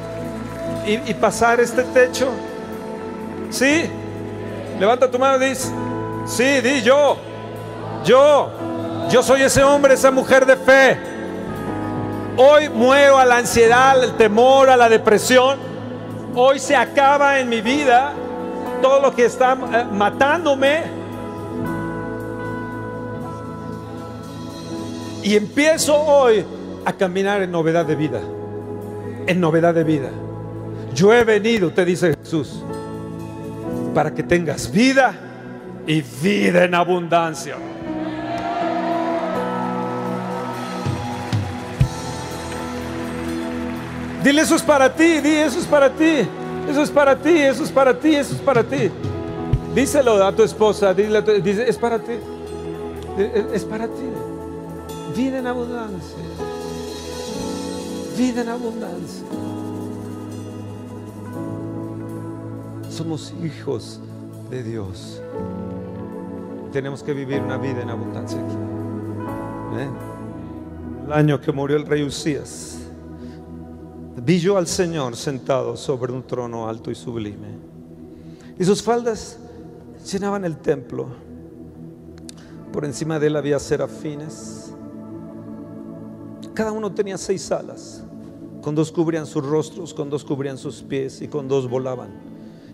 y, 0.88 0.94
y 1.12 1.14
pasar 1.14 1.60
este 1.60 1.84
techo? 1.84 2.30
¿Sí? 3.50 3.84
Levanta 4.80 5.12
tu 5.12 5.20
mano 5.20 5.44
y 5.44 5.50
dice, 5.50 5.70
sí, 6.26 6.62
di 6.62 6.82
yo, 6.84 7.18
yo, 8.06 8.50
yo 9.12 9.22
soy 9.22 9.42
ese 9.42 9.62
hombre, 9.62 9.96
esa 9.96 10.10
mujer 10.10 10.46
de 10.46 10.56
fe. 10.56 11.09
Hoy 12.42 12.70
muero 12.70 13.18
a 13.18 13.26
la 13.26 13.40
ansiedad, 13.40 14.02
al 14.02 14.16
temor, 14.16 14.70
a 14.70 14.78
la 14.78 14.88
depresión. 14.88 15.60
Hoy 16.34 16.58
se 16.58 16.74
acaba 16.74 17.38
en 17.38 17.50
mi 17.50 17.60
vida 17.60 18.14
todo 18.82 19.02
lo 19.02 19.14
que 19.14 19.26
está 19.26 19.58
eh, 19.74 19.84
matándome. 19.92 20.84
Y 25.22 25.36
empiezo 25.36 25.94
hoy 25.98 26.46
a 26.86 26.94
caminar 26.94 27.42
en 27.42 27.52
novedad 27.52 27.86
de 27.86 27.98
vida. 27.98 28.22
En 29.28 29.42
novedad 29.42 29.74
de 29.74 29.84
vida. 29.84 30.10
Yo 30.96 31.14
he 31.14 31.26
venido, 31.26 31.72
te 31.72 31.84
dice 31.84 32.16
Jesús, 32.24 32.64
para 33.94 34.14
que 34.16 34.24
tengas 34.24 34.72
vida 34.72 35.14
y 35.86 36.02
vida 36.22 36.64
en 36.64 36.74
abundancia. 36.74 37.58
Dile 44.30 44.44
eso 44.44 44.58
es 44.58 44.62
para 44.62 44.94
ti, 44.94 45.22
di 45.22 45.38
eso 45.38 45.58
es 45.58 45.66
para 45.66 45.90
ti, 45.90 46.28
eso 46.70 46.84
es 46.84 46.92
para 46.92 47.20
ti, 47.20 47.32
eso 47.32 47.64
es 47.64 47.72
para 47.72 48.00
ti, 48.00 48.14
eso 48.14 48.36
es 48.36 48.42
para 48.42 48.64
ti. 48.64 48.92
Díselo 49.74 50.24
a 50.24 50.32
tu 50.32 50.44
esposa, 50.44 50.94
dile, 50.94 51.20
dice, 51.42 51.68
es 51.68 51.80
para 51.80 51.98
ti, 51.98 52.12
es 53.18 53.46
es 53.56 53.66
para 53.66 53.88
ti. 53.88 54.04
Vida 55.18 55.40
en 55.40 55.48
abundancia, 55.48 56.20
vida 58.16 58.42
en 58.42 58.50
abundancia. 58.50 59.26
Somos 62.92 63.34
hijos 63.44 64.00
de 64.52 64.62
Dios. 64.62 65.24
Tenemos 66.72 67.02
que 67.02 67.14
vivir 67.14 67.42
una 67.42 67.58
vida 67.58 67.82
en 67.82 67.90
abundancia 67.90 68.38
aquí. 68.38 68.58
El 71.08 71.14
año 71.14 71.42
que 71.42 71.52
murió 71.52 71.78
el 71.78 71.88
rey 71.88 72.04
Usías. 72.04 72.79
Vi 74.18 74.40
yo 74.40 74.58
al 74.58 74.68
Señor 74.68 75.16
sentado 75.16 75.78
sobre 75.78 76.12
un 76.12 76.24
trono 76.24 76.68
alto 76.68 76.92
y 76.92 76.96
sublime. 76.96 77.48
Y 78.58 78.66
sus 78.66 78.84
faldas 78.84 79.40
llenaban 80.12 80.44
el 80.46 80.58
templo. 80.58 81.08
Por 82.74 82.86
encima 82.86 83.20
de 83.20 83.28
él 83.28 83.36
había 83.36 83.60
serafines. 83.60 84.74
Cada 86.54 86.72
uno 86.72 86.94
tenía 86.94 87.18
seis 87.18 87.52
alas. 87.52 88.04
Con 88.62 88.76
dos 88.76 88.92
cubrían 88.92 89.26
sus 89.26 89.46
rostros, 89.46 89.94
con 89.94 90.10
dos 90.10 90.26
cubrían 90.26 90.58
sus 90.58 90.82
pies 90.82 91.22
y 91.22 91.28
con 91.28 91.48
dos 91.48 91.70
volaban. 91.70 92.10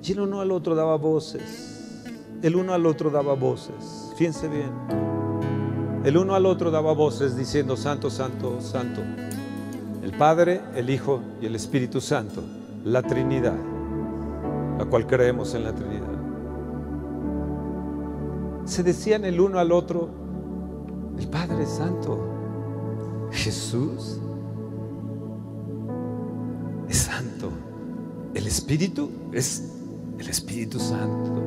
Y 0.03 0.11
el 0.11 0.21
uno 0.21 0.41
al 0.41 0.51
otro 0.51 0.73
daba 0.73 0.97
voces. 0.97 2.03
El 2.41 2.55
uno 2.55 2.73
al 2.73 2.85
otro 2.85 3.09
daba 3.11 3.35
voces. 3.35 4.11
Fíjense 4.17 4.47
bien. 4.47 4.71
El 6.03 6.17
uno 6.17 6.35
al 6.35 6.45
otro 6.45 6.71
daba 6.71 6.93
voces 6.93 7.35
diciendo, 7.35 7.77
Santo, 7.77 8.09
Santo, 8.09 8.61
Santo. 8.61 9.01
El 10.05 10.11
Padre, 10.11 10.61
el 10.75 10.91
Hijo 10.91 11.19
y 11.41 11.47
el 11.47 11.55
Espíritu 11.55 11.99
Santo, 11.99 12.43
la 12.83 13.01
Trinidad, 13.01 13.57
la 14.77 14.85
cual 14.85 15.07
creemos 15.07 15.55
en 15.55 15.63
la 15.63 15.73
Trinidad. 15.73 16.13
Se 18.65 18.83
decían 18.83 19.25
el 19.25 19.39
uno 19.39 19.57
al 19.57 19.71
otro, 19.71 20.07
el 21.17 21.27
Padre 21.27 21.65
Santo, 21.65 22.19
Jesús 23.31 24.19
es 26.87 26.97
Santo, 26.97 27.49
el 28.35 28.45
Espíritu 28.45 29.09
es 29.31 29.73
el 30.19 30.29
Espíritu 30.29 30.77
Santo. 30.77 31.41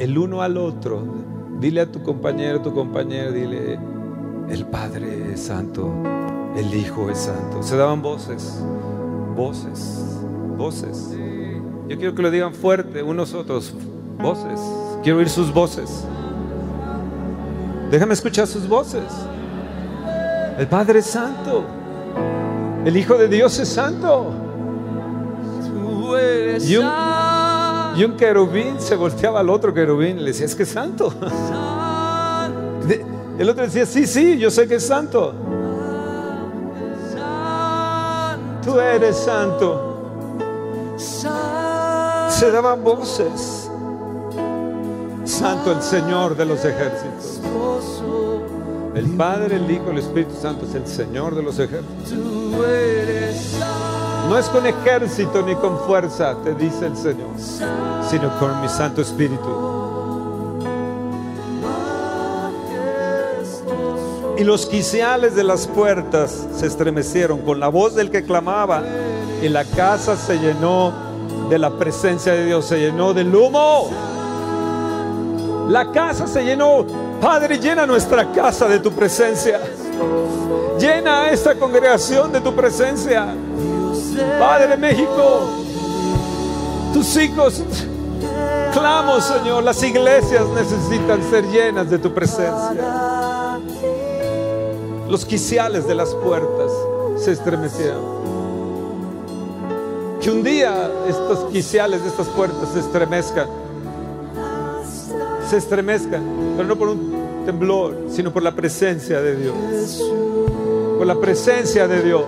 El 0.00 0.18
uno 0.18 0.42
al 0.42 0.56
otro, 0.56 1.04
dile 1.60 1.82
a 1.82 1.92
tu 1.92 2.02
compañero, 2.02 2.62
tu 2.62 2.74
compañera, 2.74 3.30
dile, 3.30 3.78
el 4.48 4.66
Padre 4.66 5.34
es 5.34 5.40
Santo, 5.40 5.92
el 6.56 6.74
Hijo 6.74 7.10
es 7.10 7.18
Santo. 7.18 7.62
Se 7.62 7.76
daban 7.76 8.00
voces, 8.00 8.60
voces, 9.36 10.02
voces. 10.56 11.10
Yo 11.88 11.96
quiero 11.98 12.14
que 12.14 12.22
lo 12.22 12.30
digan 12.30 12.54
fuerte, 12.54 13.02
unos 13.02 13.34
otros, 13.34 13.74
voces. 14.18 14.58
Quiero 15.02 15.18
oír 15.18 15.28
sus 15.28 15.52
voces. 15.52 16.04
Déjame 17.90 18.14
escuchar 18.14 18.46
sus 18.46 18.66
voces. 18.66 19.04
El 20.58 20.66
Padre 20.66 21.00
es 21.00 21.06
Santo. 21.06 21.64
El 22.84 22.96
Hijo 22.96 23.14
de 23.14 23.28
Dios 23.28 23.58
es 23.58 23.68
Santo. 23.68 24.32
Tú 25.68 26.16
eres 26.16 26.68
Y 26.68 26.76
un, 26.78 26.86
y 27.96 28.04
un 28.04 28.16
querubín 28.16 28.80
se 28.80 28.96
volteaba 28.96 29.40
al 29.40 29.50
otro 29.50 29.74
querubín 29.74 30.18
y 30.18 30.20
le 30.20 30.26
decía, 30.26 30.46
es 30.46 30.54
que 30.54 30.62
es 30.62 30.70
santo. 30.70 31.12
El 33.38 33.50
otro 33.50 33.64
decía, 33.64 33.84
sí, 33.84 34.06
sí, 34.06 34.38
yo 34.38 34.50
sé 34.50 34.66
que 34.66 34.76
es 34.76 34.86
santo. 34.86 35.34
Tú 38.66 38.80
eres 38.80 39.16
santo. 39.16 39.94
Se 40.98 42.50
daban 42.50 42.82
voces. 42.82 43.70
Santo 45.24 45.72
el 45.72 45.80
Señor 45.80 46.36
de 46.36 46.44
los 46.44 46.64
ejércitos. 46.64 47.40
El 48.94 49.16
Padre, 49.16 49.56
el 49.56 49.70
Hijo, 49.70 49.90
el 49.90 49.98
Espíritu 49.98 50.34
Santo 50.40 50.66
es 50.66 50.74
el 50.74 50.86
Señor 50.86 51.36
de 51.36 51.42
los 51.42 51.58
ejércitos. 51.60 52.12
No 54.28 54.36
es 54.36 54.46
con 54.48 54.66
ejército 54.66 55.42
ni 55.42 55.54
con 55.54 55.78
fuerza, 55.80 56.36
te 56.42 56.52
dice 56.54 56.86
el 56.86 56.96
Señor, 56.96 57.28
sino 57.38 58.36
con 58.40 58.60
mi 58.60 58.68
Santo 58.68 59.00
Espíritu. 59.00 59.75
Y 64.36 64.44
los 64.44 64.66
quiciales 64.66 65.34
de 65.34 65.44
las 65.44 65.66
puertas 65.66 66.46
se 66.54 66.66
estremecieron 66.66 67.40
con 67.40 67.58
la 67.58 67.68
voz 67.68 67.94
del 67.94 68.10
que 68.10 68.22
clamaba. 68.22 68.82
Y 69.42 69.48
la 69.48 69.64
casa 69.64 70.16
se 70.16 70.38
llenó 70.38 70.92
de 71.48 71.58
la 71.58 71.70
presencia 71.70 72.32
de 72.32 72.44
Dios, 72.44 72.66
se 72.66 72.78
llenó 72.78 73.14
del 73.14 73.34
humo. 73.34 73.90
La 75.68 75.90
casa 75.90 76.26
se 76.26 76.44
llenó. 76.44 76.86
Padre, 77.20 77.58
llena 77.58 77.86
nuestra 77.86 78.30
casa 78.32 78.68
de 78.68 78.78
tu 78.78 78.92
presencia. 78.92 79.60
Llena 80.78 81.22
a 81.22 81.30
esta 81.30 81.54
congregación 81.54 82.30
de 82.30 82.40
tu 82.40 82.54
presencia. 82.54 83.34
Padre 84.38 84.76
México, 84.76 85.48
tus 86.92 87.16
hijos, 87.16 87.62
clamo 88.72 89.20
Señor, 89.20 89.62
las 89.62 89.82
iglesias 89.82 90.44
necesitan 90.54 91.22
ser 91.30 91.44
llenas 91.46 91.90
de 91.90 91.98
tu 91.98 92.12
presencia. 92.12 93.15
Los 95.08 95.24
quiciales 95.24 95.86
de 95.86 95.94
las 95.94 96.14
puertas 96.14 96.72
se 97.16 97.32
estremecieron. 97.32 98.16
Que 100.20 100.30
un 100.30 100.42
día 100.42 100.90
estos 101.08 101.50
quiciales 101.50 102.02
de 102.02 102.08
estas 102.08 102.26
puertas 102.28 102.68
se 102.72 102.80
estremezcan. 102.80 103.46
Se 105.48 105.58
estremezcan, 105.58 106.54
pero 106.56 106.66
no 106.66 106.76
por 106.76 106.88
un 106.88 107.44
temblor, 107.46 107.96
sino 108.10 108.32
por 108.32 108.42
la 108.42 108.52
presencia 108.52 109.20
de 109.22 109.36
Dios. 109.36 110.02
Por 110.98 111.06
la 111.06 111.14
presencia 111.14 111.86
de 111.86 112.02
Dios. 112.02 112.24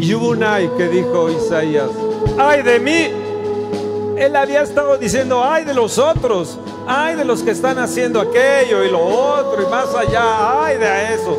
Y 0.00 0.14
hubo 0.14 0.30
un 0.30 0.42
ay 0.42 0.68
que 0.76 0.88
dijo 0.88 1.30
Isaías, 1.30 1.90
ay 2.36 2.62
de 2.62 2.80
mí. 2.80 3.08
Él 4.16 4.34
había 4.34 4.62
estado 4.62 4.98
diciendo, 4.98 5.44
ay 5.44 5.64
de 5.64 5.74
los 5.74 5.98
otros, 5.98 6.58
ay 6.88 7.16
de 7.16 7.24
los 7.24 7.42
que 7.42 7.50
están 7.50 7.78
haciendo 7.78 8.18
aquello 8.18 8.82
y 8.82 8.90
lo 8.90 9.04
otro 9.04 9.62
y 9.62 9.66
más 9.70 9.94
allá, 9.94 10.64
ay 10.64 10.78
de 10.78 11.14
esos. 11.14 11.38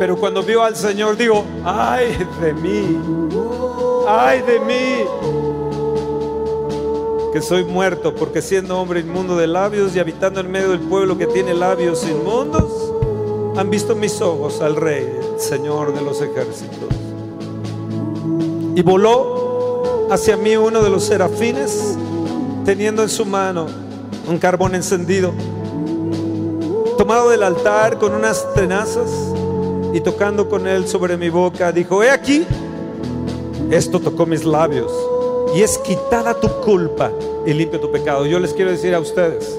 Pero 0.00 0.16
cuando 0.16 0.42
vio 0.42 0.62
al 0.62 0.74
Señor, 0.74 1.16
digo, 1.16 1.44
ay 1.64 2.18
de 2.40 2.52
mí, 2.52 2.98
ay 4.08 4.42
de 4.42 4.60
mí, 4.60 5.04
que 7.32 7.40
soy 7.40 7.64
muerto, 7.64 8.14
porque 8.14 8.42
siendo 8.42 8.78
hombre 8.78 9.00
inmundo 9.00 9.36
de 9.36 9.46
labios 9.46 9.94
y 9.94 10.00
habitando 10.00 10.40
en 10.40 10.50
medio 10.50 10.70
del 10.70 10.80
pueblo 10.80 11.16
que 11.16 11.28
tiene 11.28 11.54
labios 11.54 12.04
inmundos, 12.06 12.92
han 13.56 13.70
visto 13.70 13.94
mis 13.94 14.20
ojos 14.20 14.60
al 14.60 14.74
Rey 14.74 15.18
Señor 15.38 15.94
de 15.94 16.02
los 16.02 16.20
ejércitos. 16.20 16.88
Y 18.74 18.82
voló 18.82 20.08
hacia 20.10 20.36
mí 20.36 20.56
uno 20.56 20.82
de 20.82 20.90
los 20.90 21.04
serafines, 21.04 21.96
teniendo 22.64 23.02
en 23.02 23.08
su 23.08 23.24
mano 23.24 23.85
un 24.26 24.38
carbón 24.38 24.74
encendido, 24.74 25.32
tomado 26.98 27.30
del 27.30 27.42
altar 27.42 27.98
con 27.98 28.14
unas 28.14 28.52
tenazas 28.54 29.10
y 29.92 30.00
tocando 30.00 30.48
con 30.48 30.66
él 30.66 30.86
sobre 30.88 31.16
mi 31.16 31.28
boca, 31.28 31.72
dijo, 31.72 32.02
he 32.02 32.10
aquí, 32.10 32.44
esto 33.70 34.00
tocó 34.00 34.26
mis 34.26 34.44
labios 34.44 34.92
y 35.54 35.62
es 35.62 35.78
quitada 35.78 36.34
tu 36.34 36.48
culpa 36.62 37.10
y 37.46 37.52
limpio 37.52 37.80
tu 37.80 37.90
pecado. 37.90 38.26
Yo 38.26 38.38
les 38.38 38.52
quiero 38.52 38.70
decir 38.70 38.94
a 38.94 39.00
ustedes 39.00 39.58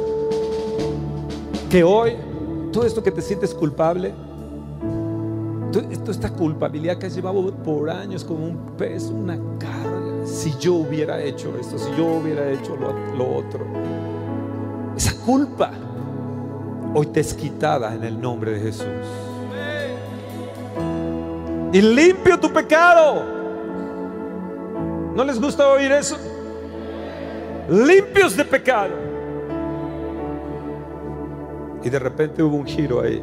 que 1.69 1.83
hoy 1.83 2.15
todo 2.71 2.85
esto 2.85 3.01
que 3.01 3.11
te 3.11 3.21
sientes 3.21 3.53
culpable, 3.53 4.13
toda 5.71 6.11
esta 6.11 6.29
culpabilidad 6.29 6.97
que 6.97 7.07
has 7.07 7.15
llevado 7.15 7.51
por 7.63 7.89
años 7.89 8.23
como 8.23 8.45
un 8.45 8.77
peso, 8.77 9.13
una 9.13 9.37
carga, 9.57 10.25
si 10.25 10.53
yo 10.59 10.75
hubiera 10.75 11.21
hecho 11.23 11.55
esto, 11.59 11.77
si 11.77 11.89
yo 11.97 12.05
hubiera 12.05 12.51
hecho 12.51 12.75
lo, 12.75 13.37
otro, 13.37 13.65
culpa 15.27 15.71
hoy 16.93 17.07
te 17.07 17.19
es 17.19 17.33
quitada 17.33 17.93
en 17.93 18.05
el 18.05 18.19
nombre 18.19 18.51
de 18.51 18.59
Jesús. 18.61 18.87
Y 21.73 21.81
limpio 21.81 22.39
tu 22.39 22.49
pecado. 22.51 23.25
¿No 25.13 25.25
les 25.25 25.39
gusta 25.39 25.67
oír 25.67 25.91
eso? 25.91 26.15
Limpios 27.69 28.37
de 28.37 28.45
pecado. 28.45 28.93
Y 31.83 31.89
de 31.89 31.99
repente 31.99 32.41
hubo 32.41 32.55
un 32.55 32.65
giro 32.65 33.01
ahí. 33.01 33.21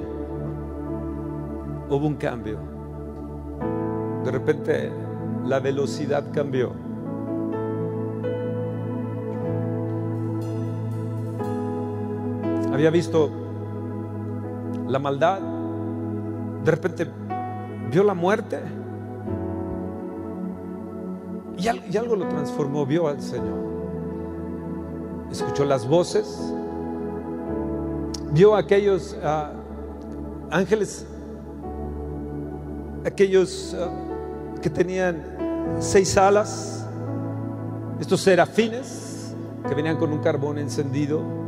Hubo 1.89 2.07
un 2.07 2.17
cambio. 2.17 2.59
De 4.25 4.31
repente 4.31 4.93
la 5.47 5.59
velocidad 5.59 6.23
cambió. 6.35 6.84
Había 12.75 12.91
visto 12.91 13.31
la 14.89 14.99
maldad. 14.99 15.39
De 16.65 16.71
repente 16.73 17.07
vio 17.89 18.03
la 18.03 18.15
muerte. 18.15 18.59
Y 21.57 21.97
algo, 21.97 22.17
lo 22.17 22.27
transformó, 22.27 22.85
vio 22.85 23.07
al 23.07 23.23
Señor. 23.23 23.63
Escuchó 25.31 25.65
las 25.65 25.87
voces. 25.87 26.53
Vio 28.33 28.57
a 28.57 28.59
aquellos 28.59 29.17
ah, 29.23 29.53
ángeles, 30.51 31.07
aquellos 33.05 33.77
ah, 33.79 33.89
que 34.61 34.69
tenían 34.69 35.23
seis 35.79 36.17
alas, 36.17 36.85
estos 38.01 38.21
serafines 38.23 39.33
que 39.69 39.75
venían 39.77 39.97
con 39.97 40.13
un 40.13 40.19
carbón 40.19 40.59
encendido. 40.59 41.44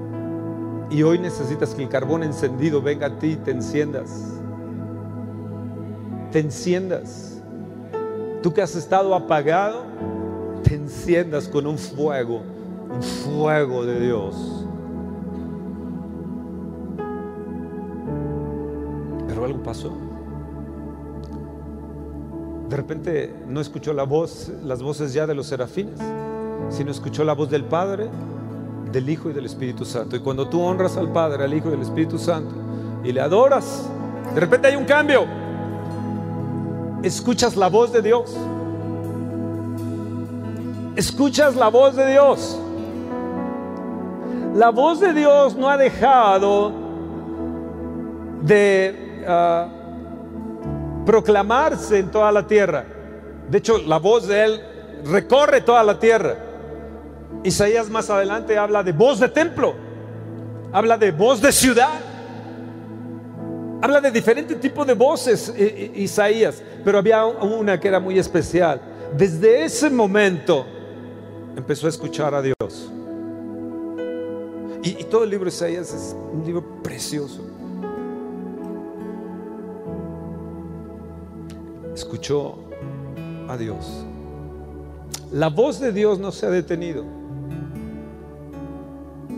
Y 0.90 1.02
hoy 1.02 1.18
necesitas 1.18 1.74
que 1.74 1.82
el 1.82 1.88
carbón 1.88 2.22
encendido 2.22 2.80
venga 2.80 3.08
a 3.08 3.18
ti 3.18 3.32
y 3.32 3.36
te 3.36 3.50
enciendas. 3.50 4.10
Te 6.30 6.40
enciendas. 6.40 7.42
Tú 8.42 8.52
que 8.52 8.62
has 8.62 8.76
estado 8.76 9.14
apagado, 9.14 9.84
te 10.62 10.74
enciendas 10.74 11.48
con 11.48 11.66
un 11.66 11.76
fuego, 11.76 12.42
un 12.94 13.02
fuego 13.02 13.84
de 13.84 14.00
Dios. 14.00 14.66
Pero 19.26 19.44
algo 19.44 19.62
pasó. 19.62 19.92
De 22.68 22.76
repente 22.76 23.34
no 23.48 23.60
escuchó 23.60 23.92
la 23.92 24.04
voz, 24.04 24.50
las 24.62 24.82
voces 24.82 25.12
ya 25.12 25.26
de 25.26 25.34
los 25.34 25.46
serafines, 25.46 26.00
sino 26.68 26.90
escuchó 26.90 27.24
la 27.24 27.32
voz 27.32 27.50
del 27.50 27.64
Padre, 27.64 28.08
del 28.92 29.08
Hijo 29.08 29.30
y 29.30 29.32
del 29.32 29.46
Espíritu 29.46 29.84
Santo. 29.84 30.16
Y 30.16 30.20
cuando 30.20 30.48
tú 30.48 30.62
honras 30.62 30.96
al 30.96 31.12
Padre, 31.12 31.44
al 31.44 31.54
Hijo 31.54 31.70
y 31.70 31.74
al 31.74 31.82
Espíritu 31.82 32.18
Santo 32.18 32.54
y 33.04 33.12
le 33.12 33.20
adoras, 33.20 33.88
de 34.34 34.40
repente 34.40 34.68
hay 34.68 34.76
un 34.76 34.84
cambio. 34.84 35.26
Escuchas 37.02 37.56
la 37.56 37.68
voz 37.68 37.92
de 37.92 38.02
Dios. 38.02 38.36
Escuchas 40.96 41.56
la 41.56 41.68
voz 41.68 41.94
de 41.94 42.10
Dios. 42.10 42.58
La 44.54 44.70
voz 44.70 45.00
de 45.00 45.12
Dios 45.12 45.54
no 45.54 45.68
ha 45.68 45.76
dejado 45.76 46.72
de 48.42 49.24
ah, 49.28 49.68
proclamarse 51.04 51.98
en 51.98 52.10
toda 52.10 52.32
la 52.32 52.46
tierra. 52.46 52.84
De 53.50 53.58
hecho, 53.58 53.78
la 53.78 53.98
voz 53.98 54.26
de 54.26 54.44
Él 54.44 54.60
recorre 55.04 55.60
toda 55.60 55.82
la 55.84 55.98
tierra. 55.98 56.45
Isaías 57.42 57.88
más 57.88 58.10
adelante 58.10 58.58
habla 58.58 58.82
de 58.82 58.92
voz 58.92 59.20
de 59.20 59.28
templo, 59.28 59.74
habla 60.72 60.98
de 60.98 61.12
voz 61.12 61.40
de 61.40 61.52
ciudad, 61.52 62.00
habla 63.80 64.00
de 64.00 64.10
diferentes 64.10 64.58
tipos 64.60 64.86
de 64.86 64.94
voces 64.94 65.52
Isaías, 65.94 66.62
pero 66.84 66.98
había 66.98 67.24
una 67.24 67.78
que 67.78 67.88
era 67.88 68.00
muy 68.00 68.18
especial. 68.18 68.80
Desde 69.16 69.64
ese 69.64 69.90
momento 69.90 70.66
empezó 71.56 71.86
a 71.86 71.90
escuchar 71.90 72.34
a 72.34 72.42
Dios. 72.42 72.90
Y, 74.82 75.00
y 75.00 75.04
todo 75.04 75.24
el 75.24 75.30
libro 75.30 75.46
de 75.46 75.54
Isaías 75.54 75.92
es 75.92 76.16
un 76.32 76.44
libro 76.44 76.82
precioso. 76.82 77.44
Escuchó 81.94 82.58
a 83.48 83.56
Dios. 83.56 84.04
La 85.32 85.48
voz 85.48 85.80
de 85.80 85.92
Dios 85.92 86.18
no 86.18 86.30
se 86.30 86.46
ha 86.46 86.50
detenido. 86.50 87.04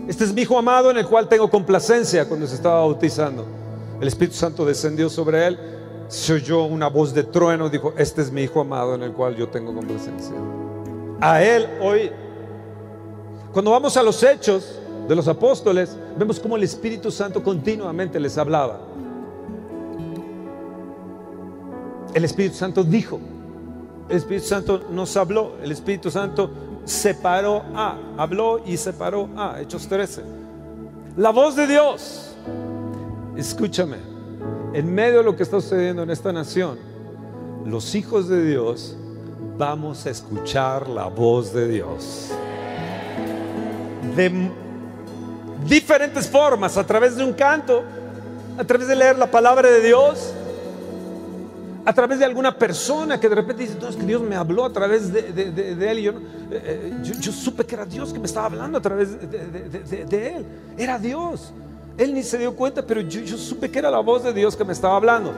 Este 0.09 0.23
es 0.23 0.33
mi 0.33 0.41
hijo 0.41 0.57
amado 0.57 0.89
en 0.89 0.97
el 0.97 1.05
cual 1.05 1.29
tengo 1.29 1.47
complacencia 1.51 2.27
cuando 2.27 2.47
se 2.47 2.55
estaba 2.55 2.79
bautizando. 2.79 3.45
El 4.01 4.07
Espíritu 4.07 4.35
Santo 4.35 4.65
descendió 4.65 5.07
sobre 5.07 5.45
él, 5.45 5.59
se 6.07 6.33
oyó 6.33 6.63
una 6.63 6.87
voz 6.87 7.13
de 7.13 7.23
trueno, 7.25 7.69
dijo, 7.69 7.93
este 7.95 8.23
es 8.23 8.31
mi 8.31 8.41
hijo 8.41 8.61
amado 8.61 8.95
en 8.95 9.03
el 9.03 9.11
cual 9.13 9.35
yo 9.35 9.49
tengo 9.49 9.71
complacencia. 9.71 10.33
A 11.21 11.43
él 11.43 11.69
hoy, 11.79 12.09
cuando 13.53 13.69
vamos 13.69 13.95
a 13.97 14.01
los 14.01 14.23
hechos 14.23 14.79
de 15.07 15.15
los 15.15 15.27
apóstoles, 15.27 15.95
vemos 16.17 16.39
cómo 16.39 16.55
el 16.55 16.63
Espíritu 16.63 17.11
Santo 17.11 17.43
continuamente 17.43 18.19
les 18.19 18.35
hablaba. 18.39 18.79
El 22.15 22.25
Espíritu 22.25 22.55
Santo 22.55 22.83
dijo, 22.83 23.19
el 24.09 24.17
Espíritu 24.17 24.47
Santo 24.47 24.81
nos 24.89 25.15
habló, 25.15 25.57
el 25.61 25.71
Espíritu 25.71 26.09
Santo 26.09 26.49
separó 26.89 27.63
a, 27.75 27.97
habló 28.17 28.61
y 28.65 28.75
separó 28.75 29.29
a, 29.37 29.61
Hechos 29.61 29.87
13. 29.87 30.23
La 31.17 31.29
voz 31.29 31.55
de 31.55 31.67
Dios, 31.67 32.35
escúchame, 33.37 33.97
en 34.73 34.93
medio 34.93 35.19
de 35.19 35.23
lo 35.23 35.35
que 35.35 35.43
está 35.43 35.61
sucediendo 35.61 36.03
en 36.03 36.09
esta 36.09 36.33
nación, 36.33 36.79
los 37.65 37.93
hijos 37.93 38.27
de 38.27 38.43
Dios 38.43 38.97
vamos 39.57 40.05
a 40.05 40.09
escuchar 40.09 40.89
la 40.89 41.05
voz 41.05 41.53
de 41.53 41.67
Dios. 41.67 42.29
De 44.15 44.49
diferentes 45.67 46.27
formas, 46.27 46.77
a 46.77 46.85
través 46.85 47.15
de 47.15 47.23
un 47.23 47.33
canto, 47.33 47.83
a 48.57 48.63
través 48.63 48.87
de 48.87 48.95
leer 48.95 49.17
la 49.17 49.29
palabra 49.29 49.69
de 49.69 49.81
Dios, 49.81 50.33
a 51.89 51.93
través 51.93 52.19
de 52.19 52.25
alguna 52.25 52.55
persona 52.55 53.19
que 53.19 53.27
de 53.27 53.33
repente 53.33 53.63
dice, 53.63 53.75
no, 53.81 53.87
es 53.87 53.95
que 53.95 54.03
Dios 54.03 54.21
me 54.21 54.35
habló 54.35 54.63
a 54.63 54.71
través 54.71 55.11
de, 55.11 55.21
él. 55.91 55.99
Y 55.99 56.07
eh, 56.07 56.13
eh, 56.51 56.93
yo, 57.01 57.15
yo 57.15 57.31
supe 57.31 57.65
que 57.65 57.73
era 57.73 57.83
Dios 57.83 58.13
que 58.13 58.19
me 58.19 58.27
estaba 58.27 58.45
hablando 58.45 58.77
a 58.77 58.81
través 58.81 59.19
de 59.19 60.35
él. 60.35 60.45
Era 60.77 60.99
Dios. 60.99 61.51
Él 61.97 62.13
ni 62.13 62.21
se 62.21 62.37
dio 62.37 62.55
cuenta, 62.55 62.83
pero 62.83 63.01
yo, 63.01 63.21
yo 63.21 63.37
supe 63.37 63.71
que 63.71 63.79
era 63.79 63.89
la 63.89 64.01
voz 64.01 64.23
de 64.23 64.33
Dios 64.33 64.55
que 64.55 64.63
me 64.63 64.71
estaba 64.71 64.97
hablando. 64.97 65.33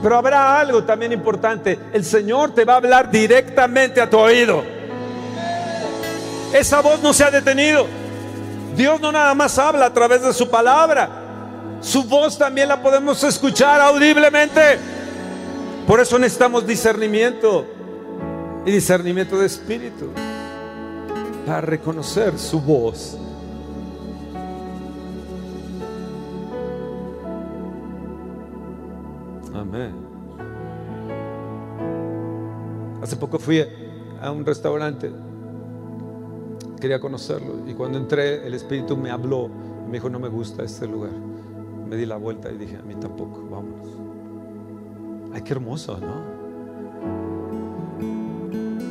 Pero 0.00 0.16
habrá 0.16 0.60
algo 0.60 0.84
también 0.84 1.10
importante. 1.10 1.76
El 1.92 2.04
Señor 2.04 2.54
te 2.54 2.64
va 2.64 2.74
a 2.74 2.76
hablar 2.76 3.10
directamente 3.10 4.00
a 4.00 4.08
tu 4.08 4.18
oído. 4.18 4.62
Esa 6.52 6.80
voz 6.80 7.02
no 7.02 7.12
se 7.12 7.24
ha 7.24 7.30
detenido. 7.32 7.88
Dios 8.76 9.00
no 9.00 9.10
nada 9.10 9.34
más 9.34 9.58
habla 9.58 9.86
a 9.86 9.92
través 9.92 10.22
de 10.22 10.32
su 10.32 10.48
palabra. 10.48 11.25
Su 11.86 12.02
voz 12.02 12.36
también 12.36 12.68
la 12.68 12.82
podemos 12.82 13.22
escuchar 13.22 13.80
audiblemente. 13.80 14.60
Por 15.86 16.00
eso 16.00 16.18
necesitamos 16.18 16.66
discernimiento 16.66 17.64
y 18.66 18.72
discernimiento 18.72 19.38
de 19.38 19.46
espíritu 19.46 20.10
para 21.46 21.60
reconocer 21.60 22.36
su 22.40 22.60
voz. 22.60 23.16
Amén. 29.54 29.94
Hace 33.00 33.14
poco 33.14 33.38
fui 33.38 33.64
a 34.20 34.30
un 34.32 34.44
restaurante, 34.44 35.12
quería 36.80 36.98
conocerlo 36.98 37.60
y 37.64 37.74
cuando 37.74 37.96
entré 37.96 38.44
el 38.44 38.54
espíritu 38.54 38.96
me 38.96 39.12
habló, 39.12 39.48
me 39.86 39.92
dijo 39.92 40.10
no 40.10 40.18
me 40.18 40.28
gusta 40.28 40.64
este 40.64 40.88
lugar. 40.88 41.35
Me 41.88 41.96
di 41.96 42.06
la 42.06 42.16
vuelta 42.16 42.50
y 42.50 42.58
dije 42.58 42.76
a 42.76 42.82
mí 42.82 42.94
tampoco, 42.96 43.46
vámonos. 43.48 43.88
Ay, 45.32 45.42
qué 45.42 45.52
hermoso, 45.52 45.98
¿no? 45.98 46.36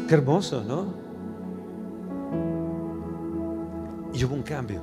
Qué 0.08 0.14
hermoso, 0.14 0.64
¿no? 0.64 0.86
Y 4.14 4.24
hubo 4.24 4.36
un 4.36 4.44
cambio. 4.44 4.82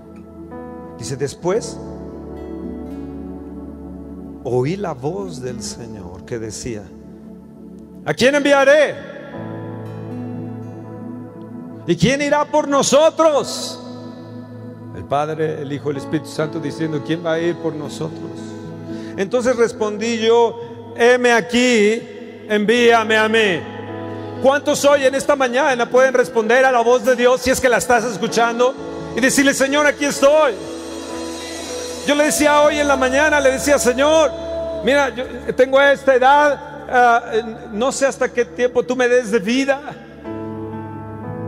Dice, 0.98 1.16
después 1.16 1.78
oí 4.44 4.76
la 4.76 4.92
voz 4.92 5.40
del 5.40 5.62
Señor 5.62 6.24
que 6.24 6.38
decía, 6.38 6.82
¿a 8.04 8.12
quién 8.12 8.34
enviaré? 8.34 8.94
¿Y 11.86 11.96
quién 11.96 12.22
irá 12.22 12.44
por 12.44 12.68
nosotros? 12.68 13.81
Padre, 15.12 15.60
el 15.60 15.70
Hijo, 15.70 15.90
el 15.90 15.98
Espíritu 15.98 16.26
Santo 16.26 16.58
diciendo, 16.58 17.02
¿quién 17.06 17.22
va 17.22 17.34
a 17.34 17.38
ir 17.38 17.54
por 17.56 17.74
nosotros? 17.74 18.30
Entonces 19.18 19.54
respondí 19.56 20.16
yo, 20.16 20.94
heme 20.96 21.32
aquí, 21.32 22.00
envíame 22.48 23.18
a 23.18 23.28
mí. 23.28 23.60
¿Cuántos 24.42 24.82
hoy 24.86 25.04
en 25.04 25.14
esta 25.14 25.36
mañana 25.36 25.84
pueden 25.90 26.14
responder 26.14 26.64
a 26.64 26.72
la 26.72 26.80
voz 26.80 27.04
de 27.04 27.14
Dios 27.14 27.42
si 27.42 27.50
es 27.50 27.60
que 27.60 27.68
la 27.68 27.76
estás 27.76 28.04
escuchando? 28.04 28.74
Y 29.14 29.20
decirle, 29.20 29.52
Señor, 29.52 29.84
aquí 29.86 30.06
estoy. 30.06 30.54
Yo 32.06 32.14
le 32.14 32.24
decía 32.24 32.62
hoy 32.62 32.78
en 32.78 32.88
la 32.88 32.96
mañana, 32.96 33.38
le 33.38 33.50
decía, 33.50 33.78
Señor, 33.78 34.32
mira, 34.82 35.14
yo 35.14 35.26
tengo 35.54 35.78
esta 35.78 36.14
edad, 36.14 36.86
ah, 36.90 37.22
no 37.70 37.92
sé 37.92 38.06
hasta 38.06 38.32
qué 38.32 38.46
tiempo 38.46 38.82
tú 38.82 38.96
me 38.96 39.06
des 39.08 39.30
de 39.30 39.40
vida. 39.40 40.01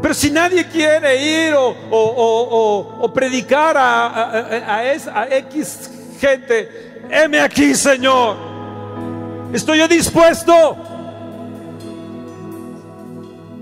Pero 0.05 0.13
si 0.13 0.31
nadie 0.31 0.69
quiere 0.69 1.17
ir 1.17 1.55
o, 1.55 1.69
o- 1.71 1.75
o- 1.91 2.99
o- 3.05 3.13
predicar 3.15 3.75
a, 3.75 4.07
a- 4.09 4.77
a- 4.77 4.93
es- 4.93 5.09
a 5.09 5.27
X 5.35 5.91
gente, 6.21 7.01
heme 7.09 7.41
aquí, 7.41 7.75
Señor. 7.75 8.37
Estoy 9.55 9.79
yo 9.79 9.89
dispuesto. 9.89 10.77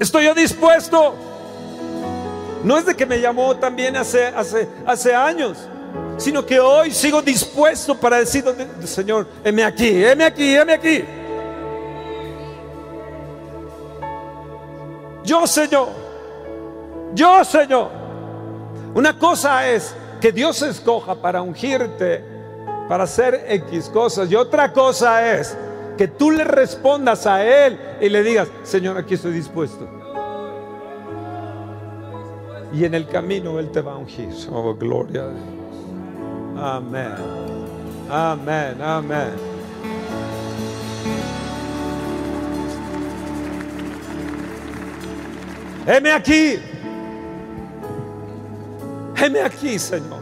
Estoy 0.00 0.24
yo 0.24 0.34
dispuesto. 0.34 1.14
No 2.64 2.76
es 2.76 2.86
de 2.86 2.96
que 2.96 3.06
me 3.06 3.20
llamó 3.20 3.54
también 3.58 3.96
hace, 3.96 4.26
hace, 4.26 4.68
hace 4.84 5.14
años, 5.14 5.58
sino 6.16 6.44
que 6.44 6.58
hoy 6.58 6.90
sigo 6.90 7.22
dispuesto 7.22 7.94
para 8.00 8.16
decir, 8.16 8.44
Señor, 8.82 9.28
heme 9.44 9.62
aquí, 9.62 10.04
heme 10.04 10.24
aquí, 10.24 10.56
heme 10.56 10.72
aquí. 10.72 11.04
Yo, 15.24 15.46
Señor, 15.46 16.01
yo, 17.14 17.44
Señor. 17.44 17.90
Una 18.94 19.18
cosa 19.18 19.68
es 19.68 19.94
que 20.20 20.32
Dios 20.32 20.60
escoja 20.62 21.14
para 21.14 21.42
ungirte, 21.42 22.24
para 22.88 23.04
hacer 23.04 23.44
X 23.48 23.88
cosas, 23.88 24.30
y 24.30 24.36
otra 24.36 24.72
cosa 24.72 25.34
es 25.34 25.56
que 25.96 26.08
tú 26.08 26.30
le 26.30 26.44
respondas 26.44 27.26
a 27.26 27.44
Él 27.44 27.78
y 28.00 28.08
le 28.08 28.22
digas, 28.22 28.48
Señor, 28.62 28.98
aquí 28.98 29.14
estoy 29.14 29.32
dispuesto. 29.32 29.88
Y 32.72 32.84
en 32.84 32.94
el 32.94 33.06
camino 33.06 33.58
Él 33.58 33.70
te 33.70 33.80
va 33.80 33.92
a 33.92 33.96
ungir. 33.96 34.28
Oh, 34.50 34.74
gloria 34.74 35.22
a 35.22 35.28
Dios. 35.28 35.42
Amén. 36.58 37.12
Amén. 38.10 38.82
Amén. 38.82 39.52
Heme 45.86 46.12
aquí. 46.12 46.58
Heme 49.16 49.40
aquí, 49.42 49.78
Señor. 49.78 50.20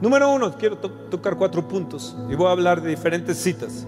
Número 0.00 0.32
uno, 0.32 0.54
quiero 0.56 0.78
to- 0.78 0.90
tocar 0.90 1.36
cuatro 1.36 1.66
puntos 1.68 2.16
y 2.30 2.34
voy 2.34 2.46
a 2.48 2.52
hablar 2.52 2.80
de 2.80 2.88
diferentes 2.90 3.36
citas. 3.38 3.86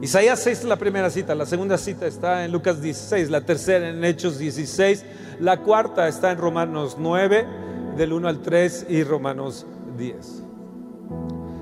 Isaías 0.00 0.38
6 0.40 0.60
es 0.60 0.64
la 0.64 0.76
primera 0.76 1.10
cita, 1.10 1.34
la 1.34 1.44
segunda 1.44 1.76
cita 1.76 2.06
está 2.06 2.44
en 2.44 2.52
Lucas 2.52 2.80
16, 2.80 3.30
la 3.30 3.40
tercera 3.42 3.88
en 3.88 4.04
Hechos 4.04 4.38
16, 4.38 5.04
la 5.40 5.60
cuarta 5.60 6.06
está 6.08 6.30
en 6.30 6.38
Romanos 6.38 6.96
9, 6.98 7.46
del 7.96 8.12
1 8.12 8.28
al 8.28 8.40
3 8.40 8.86
y 8.88 9.02
Romanos 9.02 9.66
10. 9.98 10.44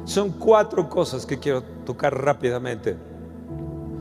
Son 0.05 0.31
cuatro 0.33 0.88
cosas 0.88 1.25
que 1.27 1.38
quiero 1.38 1.62
tocar 1.85 2.14
rápidamente, 2.14 2.94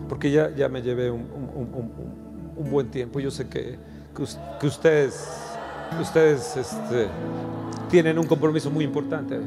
porque 0.10 0.30
ya, 0.30 0.54
ya 0.54 0.67
me 0.69 0.82
llevé 0.82 1.10
un, 1.10 1.21
un- 1.21 1.74
un- 1.74 1.91
un- 2.58 2.69
buen 2.69 2.91
tiempo. 2.91 3.19
Yo 3.21 3.32
sé 3.32 3.48
que, 3.48 3.80
que 4.15 4.24
que 4.60 4.67
ustedes, 4.67 5.28
ustedes 6.00 6.58
este, 6.58 7.08
tienen 7.89 8.19
un 8.19 8.28
compromiso 8.28 8.69
muy 8.69 8.84
importante. 8.86 9.39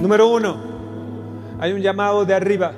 Número 0.00 0.28
uno, 0.28 0.56
hay 1.58 1.72
un 1.72 1.80
llamado 1.80 2.24
de 2.24 2.34
arriba. 2.34 2.72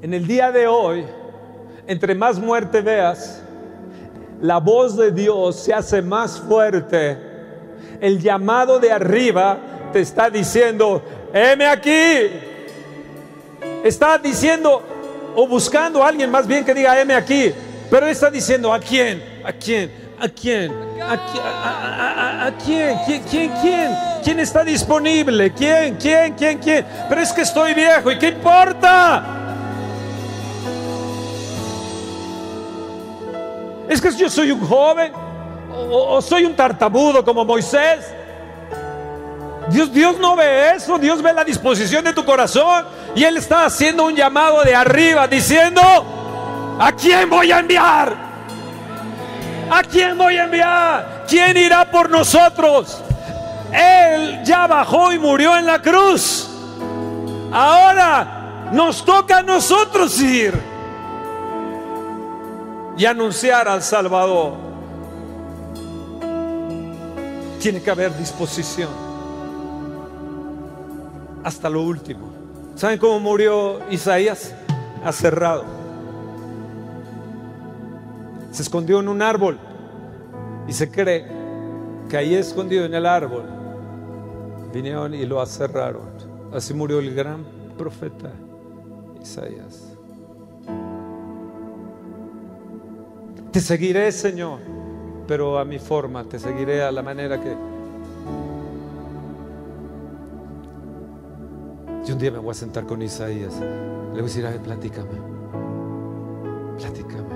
En 0.00 0.14
el 0.14 0.26
día 0.26 0.52
de 0.52 0.66
hoy, 0.66 1.04
entre 1.86 2.14
más 2.14 2.38
muerte 2.38 2.80
veas, 2.80 3.42
la 4.40 4.58
voz 4.58 4.96
de 4.96 5.10
Dios 5.10 5.56
se 5.56 5.74
hace 5.74 6.00
más 6.00 6.38
fuerte. 6.38 7.18
El 8.00 8.20
llamado 8.20 8.78
de 8.78 8.92
arriba 8.92 9.58
te 9.92 10.00
está 10.00 10.30
diciendo, 10.30 11.02
heme 11.32 11.66
aquí. 11.66 12.30
Está 13.82 14.18
diciendo 14.18 14.82
o 15.40 15.46
buscando 15.46 16.02
a 16.02 16.08
alguien 16.08 16.28
más 16.32 16.48
bien 16.48 16.64
que 16.64 16.74
diga, 16.74 17.00
heme 17.00 17.14
aquí. 17.14 17.52
Pero 17.88 18.06
él 18.06 18.10
está 18.12 18.28
diciendo, 18.28 18.72
¿a 18.72 18.80
quién? 18.80 19.22
¿A 19.44 19.52
quién? 19.52 19.88
¿A 20.20 20.28
quién? 20.28 20.72
¿A, 21.00 21.12
a- 21.14 22.46
a- 22.48 22.52
quién? 22.58 22.98
¿Quién? 23.06 23.22
¿Quién? 23.22 23.52
¿Quién? 23.62 23.96
¿Quién 24.24 24.40
está 24.40 24.64
disponible? 24.64 25.52
¿Quién? 25.52 25.94
¿Quién? 25.94 26.34
¿Quién? 26.34 26.58
¿Quién? 26.58 26.84
Pero 27.08 27.20
es 27.20 27.32
que 27.32 27.42
estoy 27.42 27.72
viejo 27.72 28.10
y 28.10 28.18
¿qué 28.18 28.28
importa? 28.30 29.24
Es 33.88 34.00
que 34.00 34.10
yo 34.16 34.28
soy 34.28 34.50
un 34.50 34.66
joven 34.66 35.12
o, 35.72 36.16
o 36.16 36.20
soy 36.20 36.44
un 36.46 36.56
tartamudo 36.56 37.24
como 37.24 37.44
Moisés. 37.44 38.12
Dios, 39.70 39.92
Dios 39.92 40.18
no 40.18 40.34
ve 40.34 40.76
eso, 40.76 40.98
Dios 40.98 41.20
ve 41.20 41.32
la 41.32 41.44
disposición 41.44 42.04
de 42.04 42.12
tu 42.12 42.24
corazón 42.24 42.86
y 43.14 43.24
Él 43.24 43.36
está 43.36 43.66
haciendo 43.66 44.06
un 44.06 44.16
llamado 44.16 44.62
de 44.64 44.74
arriba 44.74 45.28
diciendo, 45.28 45.82
¿a 46.78 46.92
quién 46.92 47.28
voy 47.28 47.52
a 47.52 47.58
enviar? 47.58 48.16
¿A 49.70 49.82
quién 49.82 50.16
voy 50.16 50.36
a 50.36 50.44
enviar? 50.44 51.24
¿Quién 51.28 51.56
irá 51.56 51.90
por 51.90 52.08
nosotros? 52.08 53.02
Él 53.70 54.40
ya 54.44 54.66
bajó 54.66 55.12
y 55.12 55.18
murió 55.18 55.56
en 55.58 55.66
la 55.66 55.82
cruz. 55.82 56.48
Ahora 57.52 58.70
nos 58.72 59.04
toca 59.04 59.38
a 59.38 59.42
nosotros 59.42 60.18
ir 60.20 60.54
y 62.96 63.04
anunciar 63.04 63.68
al 63.68 63.82
Salvador. 63.82 64.54
Tiene 67.60 67.82
que 67.82 67.90
haber 67.90 68.16
disposición 68.16 69.07
hasta 71.48 71.70
lo 71.70 71.82
último. 71.82 72.28
¿Saben 72.74 72.98
cómo 72.98 73.18
murió 73.20 73.80
Isaías? 73.90 74.54
Aserrado. 75.02 75.64
Se 78.52 78.62
escondió 78.62 79.00
en 79.00 79.08
un 79.08 79.22
árbol 79.22 79.58
y 80.68 80.72
se 80.74 80.90
cree 80.90 81.26
que 82.10 82.18
ahí 82.18 82.34
escondido 82.34 82.84
en 82.84 82.92
el 82.92 83.06
árbol 83.06 83.44
vinieron 84.74 85.14
y 85.14 85.24
lo 85.24 85.40
aserraron. 85.40 86.02
Así 86.52 86.74
murió 86.74 86.98
el 86.98 87.14
gran 87.14 87.46
profeta 87.78 88.30
Isaías. 89.22 89.96
Te 93.50 93.60
seguiré, 93.60 94.12
Señor, 94.12 94.58
pero 95.26 95.58
a 95.58 95.64
mi 95.64 95.78
forma, 95.78 96.24
te 96.24 96.38
seguiré 96.38 96.82
a 96.82 96.92
la 96.92 97.02
manera 97.02 97.40
que... 97.40 97.77
Y 102.08 102.12
un 102.12 102.18
día 102.18 102.30
me 102.30 102.38
voy 102.38 102.52
a 102.52 102.54
sentar 102.54 102.86
con 102.86 103.02
Isaías. 103.02 103.60
Le 103.60 104.12
voy 104.12 104.20
a 104.20 104.22
decir, 104.22 104.46
a 104.46 104.50
ver, 104.50 104.60
platícame. 104.60 105.10
Platícame. 106.78 107.28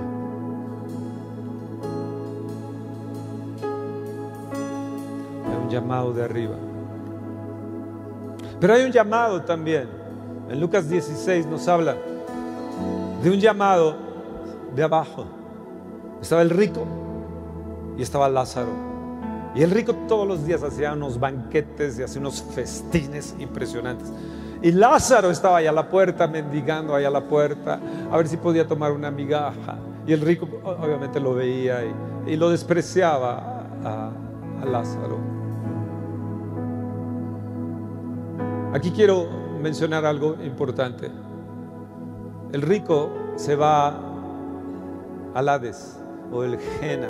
Hay 5.47 5.57
un 5.63 5.69
llamado 5.69 6.15
de 6.15 6.25
arriba. 6.25 6.57
Pero 8.59 8.73
hay 8.73 8.87
un 8.87 8.93
llamado 8.93 9.43
también. 9.43 9.91
En 10.49 10.59
Lucas 10.59 10.89
16 10.89 11.45
nos 11.49 11.69
habla 11.69 11.95
de 13.23 13.31
un 13.31 13.39
llamado 13.39 13.95
de 14.75 14.83
abajo. 14.83 15.27
Estaba 16.23 16.41
el 16.41 16.49
rico 16.49 16.87
y 17.99 18.03
estaba 18.03 18.27
Lázaro. 18.31 18.73
Y 19.55 19.63
el 19.63 19.71
rico 19.71 19.95
todos 20.09 20.27
los 20.27 20.47
días 20.47 20.63
hacía 20.63 20.95
unos 20.95 21.21
banquetes 21.21 21.99
y 21.99 22.03
hacía 22.03 22.23
unos 22.23 22.43
festines 22.43 23.35
impresionantes. 23.39 24.11
Y 24.62 24.70
Lázaro 24.70 25.31
estaba 25.31 25.57
allá 25.57 25.70
a 25.70 25.72
la 25.72 25.88
puerta, 25.88 26.29
mendigando 26.29 26.94
allá 26.94 27.09
a 27.09 27.11
la 27.11 27.25
puerta, 27.25 27.81
a 28.11 28.16
ver 28.16 28.29
si 28.29 28.37
podía 28.37 28.66
tomar 28.66 28.92
una 28.92 29.11
migaja. 29.11 29.77
Y 30.07 30.12
el 30.12 30.20
rico 30.20 30.48
obviamente 30.62 31.18
lo 31.18 31.35
veía 31.35 31.81
y, 32.27 32.37
lo 32.37 32.48
despreciaba 32.48 33.66
a, 33.85 34.12
Lázaro. 34.64 35.18
Aquí 38.72 38.92
quiero 38.92 39.27
mencionar 39.61 40.07
algo 40.07 40.37
importante. 40.44 41.11
El 42.53 42.62
rico 42.62 43.11
se 43.35 43.57
va 43.57 43.98
al 45.35 45.48
Hades 45.48 45.98
o 46.31 46.44
el 46.44 46.59
Gena, 46.59 47.09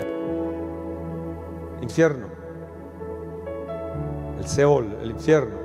infierno, 1.81 2.25
el 4.39 4.47
Seol, 4.47 4.97
el 5.03 5.11
infierno. 5.11 5.62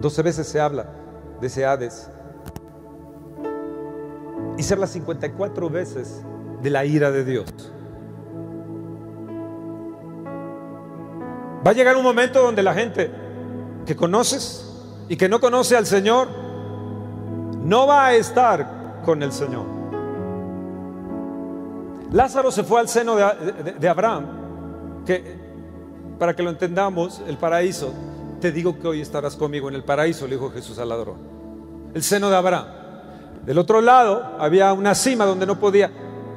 Doce 0.00 0.22
veces 0.22 0.46
se 0.46 0.60
habla 0.60 0.86
de 1.40 1.46
ese 1.46 1.64
Hades. 1.66 2.10
Y 4.56 4.62
se 4.62 4.74
habla 4.74 4.86
54 4.86 5.70
veces 5.70 6.22
de 6.62 6.70
la 6.70 6.84
ira 6.84 7.10
de 7.10 7.24
Dios. 7.24 7.46
Va 11.66 11.70
a 11.70 11.74
llegar 11.74 11.96
un 11.96 12.02
momento 12.02 12.42
donde 12.42 12.62
la 12.62 12.74
gente 12.74 13.10
que 13.86 13.96
conoces 13.96 14.64
y 15.08 15.16
que 15.16 15.28
no 15.28 15.40
conoce 15.40 15.76
al 15.76 15.86
Señor 15.86 16.28
no 17.62 17.86
va 17.86 18.06
a 18.06 18.14
estar 18.14 19.00
con 19.04 19.22
el 19.22 19.32
Señor. 19.32 19.64
Lázaro 22.12 22.50
se 22.50 22.64
fue 22.64 22.80
al 22.80 22.88
seno 22.88 23.16
de, 23.16 23.24
de- 23.64 23.72
de 23.72 23.88
Abraham, 23.88 24.24
que 25.04 25.36
para 26.18 26.34
que 26.34 26.42
lo 26.42 26.50
entendamos, 26.50 27.22
el 27.26 27.36
paraíso, 27.36 27.92
te 28.40 28.52
digo 28.52 28.78
que 28.78 28.86
hoy 28.86 29.00
estarás 29.00 29.36
conmigo 29.36 29.68
en 29.68 29.74
el 29.74 29.84
paraíso, 29.84 30.26
le 30.26 30.36
dijo 30.36 30.50
Jesús 30.50 30.78
al 30.78 30.88
ladrón. 30.88 31.16
El 31.94 32.02
seno 32.02 32.30
de 32.30 32.36
Abraham. 32.36 32.66
Del 33.44 33.58
otro 33.58 33.80
lado 33.80 34.36
había 34.38 34.72
una 34.72 34.94
cima 34.94 35.24
donde 35.24 35.46
no 35.46 35.58
podía 35.58 35.90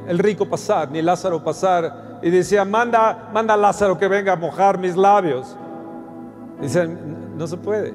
el 0.08 0.18
rico 0.18 0.48
pasar, 0.48 0.90
ni 0.92 1.02
Lázaro 1.02 1.44
pasar, 1.44 2.20
y 2.22 2.30
decía, 2.30 2.66
manda, 2.66 3.30
manda 3.34 3.54
a 3.54 3.58
Lázaro 3.58 3.98
que 3.98 4.08
venga 4.08 4.34
a 4.34 4.36
mojar 4.36 4.78
mis 4.78 4.96
labios. 4.96 5.56
Dicen, 6.62 7.38
no 7.38 7.48
se 7.48 7.58
puede. 7.58 7.94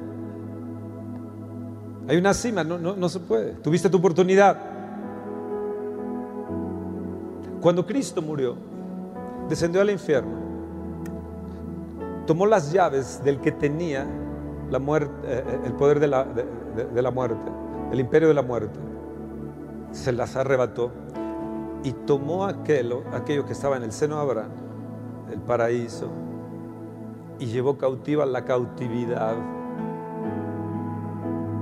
Hay 2.08 2.16
una 2.16 2.34
cima, 2.34 2.62
no, 2.62 2.78
no, 2.78 2.94
no 2.94 3.08
se 3.08 3.20
puede. 3.20 3.52
Tuviste 3.54 3.88
tu 3.88 3.98
oportunidad. 3.98 4.56
Cuando 7.60 7.84
Cristo 7.84 8.22
murió, 8.22 8.56
descendió 9.48 9.80
al 9.80 9.90
infierno, 9.90 10.45
tomó 12.26 12.46
las 12.46 12.72
llaves 12.72 13.22
del 13.24 13.40
que 13.40 13.52
tenía 13.52 14.06
muerte, 14.78 15.12
eh, 15.24 15.60
el 15.64 15.72
poder 15.74 16.00
de 16.00 16.08
la 17.02 17.10
muerte, 17.10 17.50
el 17.92 18.00
imperio 18.00 18.28
de 18.28 18.34
la 18.34 18.42
muerte, 18.42 18.78
se 19.92 20.12
las 20.12 20.36
arrebató 20.36 20.90
y 21.82 21.92
tomó 21.92 22.44
aquello, 22.44 23.04
aquello 23.12 23.46
que 23.46 23.52
estaba 23.52 23.76
en 23.76 23.84
el 23.84 23.92
seno 23.92 24.16
de 24.16 24.22
Abraham, 24.22 24.50
el 25.32 25.40
paraíso, 25.40 26.10
y 27.38 27.46
llevó 27.46 27.78
cautiva 27.78 28.26
la 28.26 28.44
cautividad. 28.44 29.34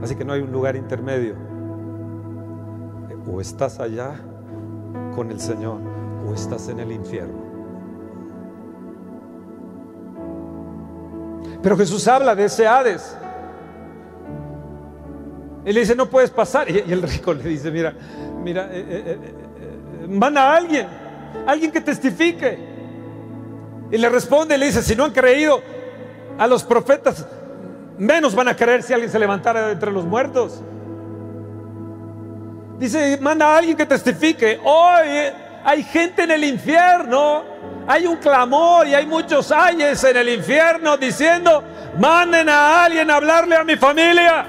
Así 0.03 0.15
que 0.15 0.25
no 0.25 0.33
hay 0.33 0.41
un 0.41 0.53
lugar 0.53 0.77
intermedio. 0.77 1.35
O 3.31 3.41
estás 3.41 3.81
allá 3.81 4.15
con 5.15 5.31
el 5.31 5.41
Señor 5.41 5.79
o 6.29 6.33
estás 6.35 6.69
en 6.69 6.81
el 6.81 6.93
infierno. 6.93 7.44
Pero 11.65 11.79
Jesús 11.79 12.07
habla 12.07 12.35
de 12.35 12.45
ese 12.45 12.67
Hades. 12.67 13.17
Y 15.65 15.73
le 15.73 15.81
dice, 15.81 15.97
no 15.97 16.11
puedes 16.11 16.29
pasar. 16.31 16.71
Y 16.71 16.93
el 16.93 17.01
rico 17.01 17.33
le 17.33 17.43
dice, 17.43 17.71
mira, 17.71 17.95
mira, 18.43 18.69
eh, 18.71 18.85
eh, 18.87 19.03
eh, 19.07 19.19
eh, 20.03 20.07
manda 20.07 20.43
a 20.43 20.57
alguien, 20.57 20.87
alguien 21.47 21.73
que 21.73 21.81
testifique. 21.81 22.59
Y 23.91 23.97
le 23.97 24.09
responde 24.11 24.59
le 24.59 24.67
dice, 24.67 24.83
si 24.83 24.95
no 24.95 25.05
han 25.05 25.13
creído 25.13 25.63
a 26.37 26.47
los 26.47 26.63
profetas, 26.65 27.27
menos 27.97 28.35
van 28.35 28.49
a 28.49 28.57
creer 28.57 28.83
si 28.83 28.93
alguien 28.93 29.11
se 29.11 29.19
levantara 29.19 29.73
entre 29.73 29.91
los 29.91 30.05
muertos. 30.05 30.61
Dice, 32.79 33.19
manda 33.23 33.55
a 33.55 33.57
alguien 33.57 33.75
que 33.75 33.87
testifique. 33.87 34.61
Hoy 34.63 35.09
hay 35.65 35.83
gente 35.83 36.25
en 36.25 36.31
el 36.31 36.45
infierno, 36.45 37.43
hay 37.87 38.07
un 38.07 38.17
clamor 38.17 38.87
y 38.87 38.95
hay 38.95 39.07
muchos 39.07 39.53
ayes 39.53 40.03
en 40.05 40.17
el 40.17 40.29
infierno 40.31 40.97
diciendo, 40.97 41.63
manden 41.99 42.49
a 42.49 42.85
alguien 42.85 43.11
a 43.11 43.17
hablarle 43.17 43.57
a 43.57 43.65
mi 43.65 43.77
familia. 43.77 44.47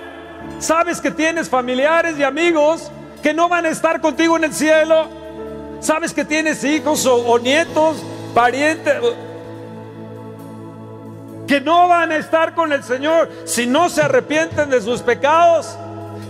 Sabes 0.60 1.02
que 1.02 1.12
tienes 1.12 1.50
familiares 1.50 2.18
y 2.18 2.24
amigos 2.24 2.90
que 3.22 3.34
no 3.34 3.50
van 3.50 3.66
a 3.66 3.70
estar 3.70 4.00
contigo 4.00 4.38
en 4.38 4.46
el 4.46 4.54
cielo. 4.54 5.08
Sabes 5.82 6.14
que 6.14 6.24
tienes 6.24 6.64
hijos 6.64 7.06
o, 7.06 7.16
o 7.16 7.40
nietos, 7.40 7.98
parientes, 8.34 8.94
que 11.48 11.60
no 11.60 11.88
van 11.88 12.12
a 12.12 12.16
estar 12.16 12.56
con 12.56 12.72
el 12.72 12.84
Señor 12.84 13.30
si 13.46 13.68
no 13.68 13.90
se 13.90 14.02
arrepienten 14.02 14.70
de 14.70 14.82
sus 14.82 15.02
pecados. 15.02 15.78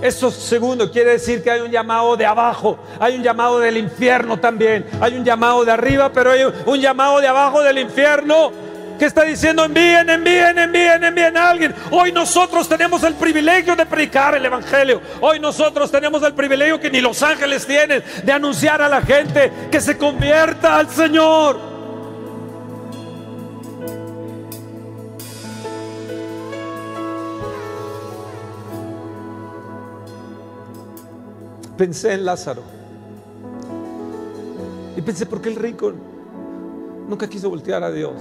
Eso 0.02 0.30
segundo 0.32 0.92
quiere 0.92 1.12
decir 1.12 1.42
que 1.44 1.52
hay 1.52 1.62
un 1.62 1.72
llamado 1.72 2.16
de 2.18 2.26
abajo, 2.26 2.78
hay 3.00 3.16
un 3.16 3.24
llamado 3.24 3.60
del 3.60 3.78
infierno 3.78 4.38
también, 4.38 4.86
hay 5.00 5.18
un 5.18 5.24
llamado 5.24 5.64
de 5.66 5.72
arriba, 5.72 6.12
pero 6.12 6.32
hay 6.32 6.44
un 6.44 6.80
llamado 6.80 7.20
de 7.20 7.28
abajo 7.28 7.64
del 7.64 7.80
infierno 7.80 8.52
que 8.98 9.06
está 9.06 9.24
diciendo 9.24 9.66
envíen, 9.66 10.10
envíen, 10.10 10.58
envíen, 10.58 11.04
envíen 11.04 11.38
a 11.38 11.50
alguien. 11.50 11.76
Hoy 11.92 12.12
nosotros 12.12 12.68
tenemos 12.68 13.04
el 13.04 13.16
privilegio 13.16 13.76
de 13.76 13.86
predicar 13.86 14.36
el 14.36 14.46
Evangelio. 14.46 15.02
Hoy 15.22 15.40
nosotros 15.40 15.92
tenemos 15.92 16.24
el 16.24 16.34
privilegio 16.34 16.80
que 16.80 16.90
ni 16.90 17.02
los 17.02 17.22
ángeles 17.22 17.66
tienen 17.66 18.04
de 18.24 18.32
anunciar 18.32 18.82
a 18.82 18.90
la 18.90 19.02
gente 19.02 19.52
que 19.72 19.82
se 19.82 19.98
convierta 19.98 20.78
al 20.78 20.90
Señor. 20.90 21.75
Pensé 31.78 32.14
en 32.14 32.26
Lázaro. 32.26 32.62
Y 34.96 35.02
pensé, 35.02 35.26
¿por 35.26 35.42
qué 35.42 35.50
el 35.50 35.58
rico 35.58 35.92
nunca 37.08 37.28
quiso 37.28 37.50
voltear 37.50 37.84
a 37.84 37.92
Dios? 37.92 38.14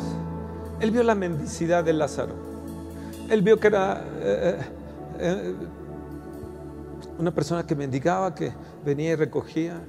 Él 0.80 0.90
vio 0.90 1.04
la 1.04 1.14
mendicidad 1.14 1.84
de 1.84 1.92
Lázaro. 1.92 2.34
Él 3.30 3.42
vio 3.42 3.58
que 3.60 3.68
era 3.68 4.04
eh, 4.20 4.58
eh, 5.20 5.54
una 7.18 7.32
persona 7.32 7.64
que 7.64 7.76
mendigaba, 7.76 8.34
que 8.34 8.52
venía 8.84 9.12
y 9.12 9.14
recogía. 9.14 9.80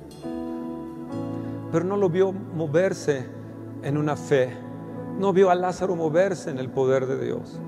Pero 1.72 1.86
no 1.86 1.98
lo 1.98 2.10
vio 2.10 2.32
moverse 2.32 3.26
en 3.82 3.98
una 3.98 4.16
fe. 4.16 4.50
No 5.20 5.34
vio 5.34 5.50
a 5.50 5.56
Lázaro 5.56 5.96
moverse 5.96 6.52
en 6.52 6.60
el 6.60 6.70
poder 6.70 7.08
de 7.08 7.26
Dios. 7.26 7.60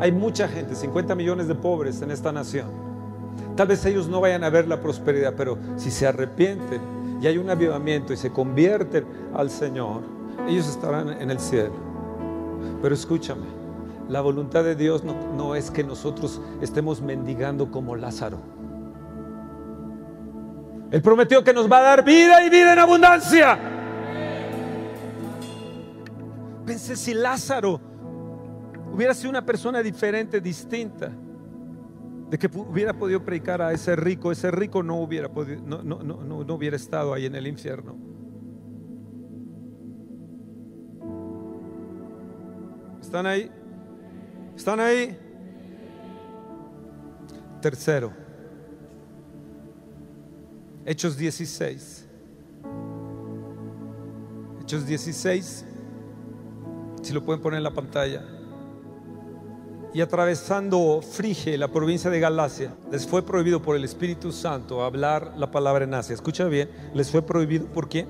Hay 0.00 0.10
mucha 0.10 0.48
gente, 0.48 0.74
50 0.74 1.14
millones 1.14 1.48
de 1.48 1.54
pobres 1.54 2.00
en 2.00 2.10
esta 2.10 2.32
nación. 2.32 2.83
Tal 3.56 3.68
vez 3.68 3.84
ellos 3.86 4.08
no 4.08 4.20
vayan 4.20 4.44
a 4.44 4.50
ver 4.50 4.66
la 4.66 4.80
prosperidad, 4.80 5.34
pero 5.36 5.56
si 5.76 5.90
se 5.90 6.06
arrepienten 6.06 6.80
y 7.20 7.26
hay 7.26 7.38
un 7.38 7.48
avivamiento 7.48 8.12
y 8.12 8.16
se 8.16 8.30
convierten 8.30 9.04
al 9.34 9.48
Señor, 9.48 10.02
ellos 10.48 10.68
estarán 10.68 11.10
en 11.20 11.30
el 11.30 11.38
cielo. 11.38 11.72
Pero 12.82 12.94
escúchame, 12.94 13.46
la 14.08 14.20
voluntad 14.20 14.64
de 14.64 14.74
Dios 14.74 15.02
no, 15.04 15.54
es 15.54 15.70
que 15.70 15.82
nosotros 15.84 16.40
estemos 16.60 17.00
mendigando 17.00 17.70
como 17.70 17.96
Lázaro. 17.96 18.38
Él 20.90 21.00
prometió 21.00 21.42
que 21.42 21.52
nos 21.52 21.70
va 21.70 21.78
a 21.78 21.82
dar 21.82 22.04
vida 22.04 22.44
y 22.44 22.50
vida 22.50 22.72
en 22.72 22.78
abundancia. 22.78 23.58
Pensé 26.66 26.96
si 26.96 27.14
Lázaro 27.14 27.80
hubiera 28.92 29.14
sido 29.14 29.30
una 29.30 29.44
persona 29.44 29.82
diferente, 29.82 30.40
distinta, 30.40 31.10
de 32.30 32.38
que 32.38 32.46
hubiera 32.46 32.92
podido 32.94 33.24
predicar 33.24 33.62
a 33.62 33.72
ese 33.72 33.96
rico, 33.96 34.32
ese 34.32 34.50
rico 34.50 34.82
no 34.82 34.96
hubiera 34.96 35.28
podido, 35.28 35.62
no, 35.62 35.82
no, 35.82 36.02
no, 36.02 36.44
no 36.44 36.54
hubiera 36.54 36.76
estado 36.76 37.12
ahí 37.14 37.26
en 37.26 37.34
el 37.34 37.46
infierno. 37.46 37.96
¿Están 43.00 43.26
ahí? 43.26 43.50
¿Están 44.56 44.80
ahí? 44.80 45.16
Tercero, 47.60 48.12
Hechos 50.86 51.16
16. 51.16 52.08
Hechos 54.60 54.86
16, 54.86 55.64
si 57.02 57.12
lo 57.12 57.24
pueden 57.24 57.42
poner 57.42 57.58
en 57.58 57.64
la 57.64 57.72
pantalla. 57.72 58.33
Y 59.94 60.00
atravesando 60.00 61.00
Frige, 61.02 61.56
la 61.56 61.68
provincia 61.68 62.10
de 62.10 62.18
Galacia, 62.18 62.74
les 62.90 63.06
fue 63.06 63.24
prohibido 63.24 63.62
por 63.62 63.76
el 63.76 63.84
Espíritu 63.84 64.32
Santo 64.32 64.82
hablar 64.82 65.34
la 65.36 65.52
palabra 65.52 65.84
en 65.84 65.94
Asia. 65.94 66.14
Escucha 66.14 66.46
bien, 66.46 66.68
les 66.94 67.10
fue 67.12 67.22
prohibido 67.22 67.66
por 67.66 67.88
quién? 67.88 68.08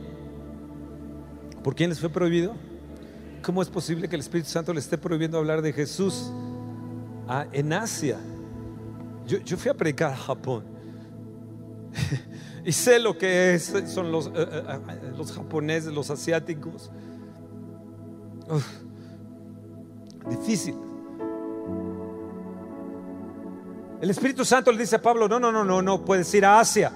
¿Por 1.63 1.75
quién 1.75 1.91
les 1.91 2.01
fue 2.01 2.09
prohibido? 2.09 2.55
¿Cómo 3.43 3.61
es 3.61 3.69
posible 3.69 4.09
que 4.09 4.17
el 4.17 4.21
Espíritu 4.21 4.49
Santo 4.49 4.73
le 4.73 4.81
esté 4.81 4.97
prohibiendo 4.97 5.37
hablar 5.37 5.61
de 5.61 5.75
Jesús 5.75 6.33
a- 7.29 7.47
en 7.53 7.71
Asia? 7.75 8.19
Yo, 9.27 9.57
fui 9.59 9.71
a 9.71 9.75
predicar 9.75 10.13
a 10.13 10.17
Japón 10.17 10.65
y 12.65 12.73
sé 12.73 12.99
lo 12.99 13.17
que 13.19 13.55
es, 13.55 13.73
son 13.89 14.11
los, 14.11 14.29
eh, 14.29 14.31
eh, 14.37 14.63
eh, 14.89 15.13
los 15.17 15.33
japoneses, 15.33 15.93
los 15.93 16.09
asiáticos. 16.11 16.91
Difícil. 20.31 20.75
El 24.05 24.11
Espíritu 24.11 24.45
Santo 24.45 24.71
le 24.71 24.77
dice 24.77 24.97
a 24.97 25.01
Pablo, 25.01 25.27
no, 25.27 25.41
no, 25.41 25.51
no, 25.51 25.65
no, 25.65 25.81
no, 25.81 26.05
puedes 26.05 26.33
ir 26.35 26.45
a 26.45 26.61
Asia. 26.61 26.93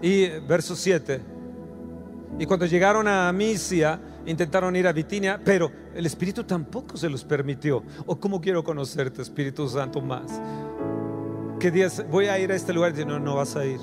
Y 0.00 0.28
verso 0.46 0.76
7. 0.76 1.20
Y 2.38 2.46
cuando 2.46 2.66
llegaron 2.66 3.08
a 3.08 3.32
Misia, 3.32 3.98
intentaron 4.26 4.76
ir 4.76 4.86
a 4.86 4.92
Bitinia, 4.92 5.40
pero 5.44 5.72
el 5.92 6.06
Espíritu 6.06 6.44
tampoco 6.44 6.96
se 6.96 7.10
los 7.10 7.24
permitió. 7.24 7.82
O 8.06 8.20
cómo 8.20 8.40
quiero 8.40 8.62
conocerte, 8.62 9.22
Espíritu 9.22 9.68
Santo, 9.68 10.00
más. 10.00 10.40
¿Qué 11.58 11.72
días 11.72 12.04
voy 12.08 12.26
a 12.26 12.38
ir 12.38 12.52
a 12.52 12.54
este 12.54 12.72
lugar? 12.72 12.96
Y 12.96 13.04
no, 13.04 13.18
no 13.18 13.34
vas 13.34 13.56
a 13.56 13.66
ir. 13.66 13.80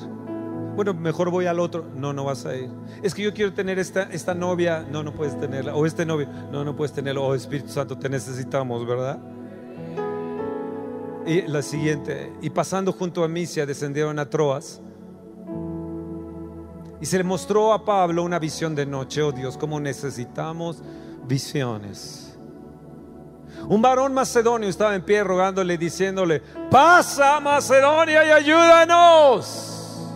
Bueno, 0.78 0.94
mejor 0.94 1.30
voy 1.32 1.48
al 1.48 1.60
otro. 1.60 1.86
No, 1.98 2.14
no 2.14 2.24
vas 2.24 2.46
a 2.46 2.56
ir. 2.56 2.70
Es 3.04 3.14
que 3.14 3.24
yo 3.24 3.34
quiero 3.34 3.52
tener 3.52 3.78
esta, 3.78 4.04
esta 4.04 4.34
novia. 4.34 4.88
No, 4.90 5.04
no 5.04 5.14
puedes 5.14 5.38
tenerla. 5.38 5.76
O 5.76 5.86
este 5.86 6.06
novio. 6.06 6.30
No, 6.50 6.64
no 6.64 6.78
puedes 6.78 6.94
tenerlo. 6.94 7.26
Oh, 7.26 7.36
Espíritu 7.36 7.68
Santo, 7.68 7.98
te 7.98 8.08
necesitamos, 8.08 8.88
¿verdad? 8.88 9.20
Y 11.30 11.44
la 11.44 11.62
siguiente. 11.62 12.34
Y 12.42 12.50
pasando 12.50 12.92
junto 12.92 13.24
a 13.24 13.28
Misia, 13.28 13.64
descendieron 13.64 14.18
a 14.18 14.28
Troas. 14.28 14.82
Y 17.00 17.06
se 17.06 17.20
le 17.20 17.24
mostró 17.24 17.72
a 17.72 17.86
Pablo 17.86 18.24
una 18.24 18.40
visión 18.40 18.74
de 18.74 18.88
noche. 18.88 19.22
Oh 19.22 19.32
Dios, 19.32 19.56
cómo 19.56 19.80
necesitamos 19.80 20.82
visiones. 21.28 22.36
Un 23.68 23.80
varón 23.80 24.12
macedonio 24.12 24.68
estaba 24.68 24.96
en 24.96 25.04
pie 25.04 25.24
rogándole, 25.24 25.78
diciéndole, 25.78 26.42
pasa 26.72 27.40
Macedonia 27.40 28.26
y 28.26 28.32
ayúdanos. 28.32 30.08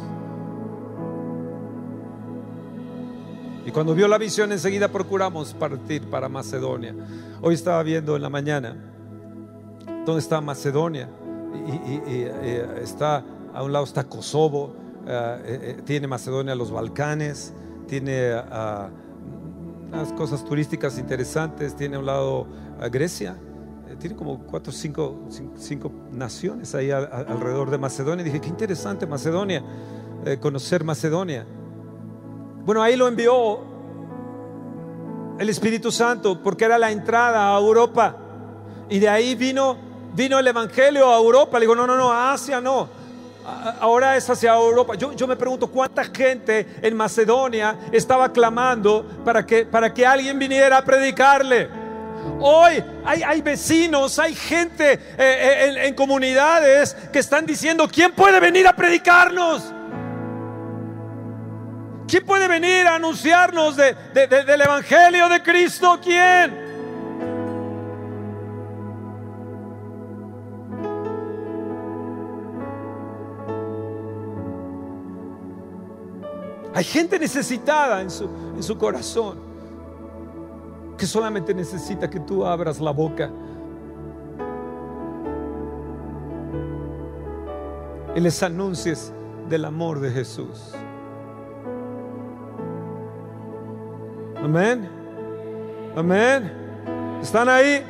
Y 3.68 3.72
cuando 3.72 3.94
vio 3.94 4.08
la 4.08 4.18
visión 4.18 4.52
enseguida 4.52 4.88
procuramos 4.88 5.54
partir 5.54 6.10
para 6.10 6.28
Macedonia. 6.28 6.96
Hoy 7.40 7.54
estaba 7.54 7.84
viendo 7.84 8.16
en 8.16 8.24
la 8.24 8.32
mañana 8.32 8.93
dónde 10.06 10.20
está 10.20 10.42
Macedonia. 10.42 11.10
Y, 11.54 12.02
eh, 12.08 12.80
está 12.82 13.24
a 13.54 13.64
un 13.64 13.72
lado 13.72 13.86
está 13.86 14.04
Kosovo, 14.04 14.76
eh, 15.06 15.76
eh, 15.78 15.82
tiene 15.86 16.08
Macedonia 16.08 16.56
los 16.56 16.72
Balcanes, 16.72 17.54
tiene 17.88 18.32
ah, 18.34 18.90
unas 19.92 20.12
cosas 20.14 20.44
turísticas 20.44 20.98
interesantes, 20.98 21.76
tiene 21.76 21.98
a 21.98 22.00
un 22.00 22.06
lado 22.06 22.48
a 22.82 22.90
Grecia, 22.90 23.38
tiene 24.00 24.16
como 24.16 24.40
cuatro 24.40 24.72
o 24.72 24.74
cinco, 24.74 25.28
cinco, 25.56 25.92
naciones 26.12 26.74
ahí 26.74 26.90
alrededor 26.90 27.70
de 27.70 27.78
Macedonia. 27.78 28.24
dije, 28.26 28.42
qué 28.42 28.50
interesante 28.50 29.06
Macedonia, 29.06 29.64
conocer 30.42 30.84
Macedonia. 30.84 31.46
Bueno, 32.66 32.82
ahí 32.82 32.96
lo 32.96 33.08
envió 33.08 33.60
el 35.38 35.50
Espíritu 35.50 35.92
Santo 35.92 36.42
porque 36.42 36.66
era 36.66 36.78
la 36.78 36.92
entrada 36.92 37.56
a 37.56 37.60
Europa. 37.60 38.18
Y 38.90 39.00
de 39.00 39.10
ahí 39.10 39.36
vino, 39.36 39.78
vino 40.14 40.40
el 40.40 40.48
Evangelio 40.48 41.12
a 41.14 41.18
Europa. 41.18 41.60
Le 41.60 41.64
digo, 41.66 41.76
no, 41.76 41.86
no, 41.88 41.96
no, 41.96 42.12
a 42.12 42.34
Asia 42.34 42.62
no. 42.62 42.90
Ahora 43.82 44.16
es 44.16 44.30
hacia 44.30 44.54
Europa. 44.54 44.96
Yo, 44.96 45.12
yo 45.12 45.28
me 45.28 45.36
pregunto 45.36 45.68
cuánta 45.68 46.06
gente 46.06 46.66
en 46.82 46.96
Macedonia 46.96 47.76
estaba 47.92 48.32
clamando 48.32 49.06
para 49.26 49.46
que, 49.46 49.66
para 49.66 49.94
que 49.94 50.06
alguien 50.06 50.40
viniera 50.40 50.78
a 50.78 50.86
predicarle. 50.86 51.68
Hoy 52.40 52.82
hay, 53.04 53.22
hay 53.22 53.42
vecinos, 53.42 54.18
hay 54.18 54.34
gente 54.34 54.94
eh, 54.94 55.00
eh, 55.18 55.88
en, 55.88 55.94
comunidades 55.94 56.96
que 57.12 57.20
están 57.20 57.46
diciendo, 57.46 57.86
¿quién 57.92 58.14
puede 58.14 58.40
venir 58.40 58.66
a 58.66 58.74
predicarnos? 58.74 59.62
¿Quién 62.08 62.26
puede 62.26 62.48
venir 62.48 62.88
a 62.88 62.96
anunciarnos 62.96 63.76
de- 63.76 63.94
de- 64.14 64.28
del 64.46 64.62
Evangelio 64.62 65.28
de 65.28 65.42
Cristo? 65.44 66.00
¿Quién? 66.02 66.63
Hay 76.76 76.84
gente 76.84 77.20
necesitada 77.20 78.02
en 78.02 78.10
su, 78.10 78.26
en 78.56 78.64
su 78.64 78.78
corazón 78.78 79.38
que 80.98 81.06
solamente 81.06 81.54
necesita 81.54 82.10
que 82.10 82.20
tú 82.20 82.46
abras 82.46 82.80
la 82.80 82.92
boca 82.92 83.30
y 88.16 88.20
les 88.20 88.42
anuncies 88.44 89.12
del 89.50 89.66
amor 89.66 90.00
de 90.00 90.12
Jesús. 90.12 90.74
Amén. 94.38 94.90
Amén. 95.96 96.52
¿Están 97.22 97.50
ahí? 97.50 97.84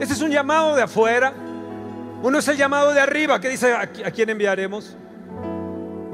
Este 0.00 0.14
es 0.14 0.20
un 0.20 0.30
llamado 0.30 0.74
de 0.74 0.82
afuera. 0.82 1.32
Uno 2.22 2.38
es 2.38 2.48
el 2.48 2.56
llamado 2.56 2.92
de 2.92 3.00
arriba 3.00 3.40
que 3.40 3.48
dice, 3.48 3.72
¿a, 3.72 3.92
qui- 3.92 4.04
a 4.06 4.10
quién 4.10 4.30
enviaremos? 4.30 4.96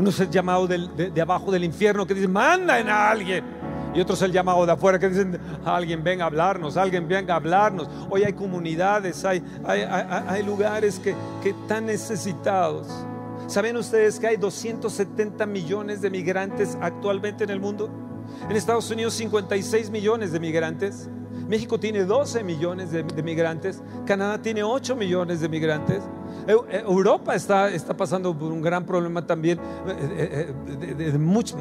Uno 0.01 0.09
es 0.09 0.19
el 0.21 0.31
llamado 0.31 0.67
de, 0.67 1.11
de 1.11 1.21
abajo 1.21 1.51
del 1.53 1.63
infierno 1.63 2.07
que 2.07 2.15
dice, 2.15 2.27
manden 2.27 2.89
a 2.89 3.11
alguien. 3.11 3.45
Y 3.95 4.01
otro 4.01 4.15
es 4.15 4.23
el 4.23 4.33
llamado 4.33 4.65
de 4.65 4.73
afuera 4.73 4.99
que 4.99 5.09
dicen, 5.11 5.39
alguien 5.65 6.03
venga 6.03 6.25
a 6.25 6.29
hablarnos, 6.29 6.77
alguien 6.79 7.07
venga 7.07 7.35
a 7.35 7.37
hablarnos. 7.37 7.87
Hoy 8.09 8.23
hay 8.25 8.33
comunidades, 8.33 9.25
hay, 9.27 9.43
hay, 9.67 9.83
hay- 9.83 10.25
hay 10.27 10.43
lugares 10.43 10.99
que, 10.99 11.15
que 11.43 11.51
están 11.51 11.85
necesitados. 11.87 12.87
¿Saben 13.47 13.77
ustedes 13.77 14.19
que 14.19 14.29
hay 14.29 14.37
270 14.39 15.45
millones 15.45 16.01
de 16.01 16.09
migrantes 16.09 16.79
actualmente 16.81 17.45
en 17.45 17.51
el 17.51 17.61
mundo? 17.61 17.91
En 18.49 18.57
Estados 18.57 18.91
Unidos 18.91 19.13
56 19.15 19.91
millones 19.91 20.33
de 20.33 20.41
migrantes. 20.41 21.11
México 21.49 21.79
tiene 21.81 22.05
12 22.05 22.43
millones 22.45 22.91
de, 22.91 23.03
migrantes. 23.23 23.83
Canadá 24.07 24.41
tiene 24.41 24.63
8 24.63 24.95
millones 24.97 25.41
de 25.41 25.49
migrantes. 25.49 26.03
Eh, 26.47 26.57
Europa 26.87 27.35
está, 27.35 27.69
está 27.71 27.97
pasando 27.97 28.37
por 28.37 28.53
un 28.53 28.63
gran 28.63 28.85
problema 28.87 29.27
también. 29.27 29.59
eh, 29.89 30.53
eh, 30.69 30.95
de- 30.97 31.19
mucho- 31.19 31.57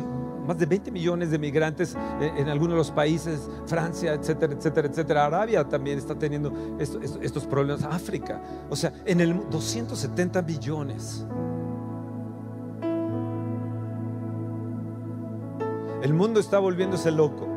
más 0.48 0.58
de 0.58 0.66
20 0.66 0.90
millones 0.90 1.30
de 1.30 1.38
migrantes 1.38 1.96
en 2.20 2.50
algunos 2.50 2.74
de 2.74 2.78
los 2.80 2.90
países, 2.90 3.48
Francia, 3.68 4.14
etcétera, 4.16 4.54
etcétera, 4.54 4.88
etcétera. 4.88 5.26
Arabia 5.26 5.64
también 5.68 6.00
está 6.00 6.16
teniendo 6.16 6.52
esto- 6.80 7.00
esto- 7.02 7.20
estos 7.22 7.46
problemas. 7.46 7.84
África. 7.84 8.42
O 8.68 8.76
sea, 8.76 8.92
en 9.06 9.22
el 9.22 9.36
mu- 9.36 9.44
270 9.52 10.42
billones. 10.42 11.24
El 16.02 16.14
mundo 16.14 16.40
está 16.40 16.58
volviéndose 16.60 17.12
loco. 17.12 17.48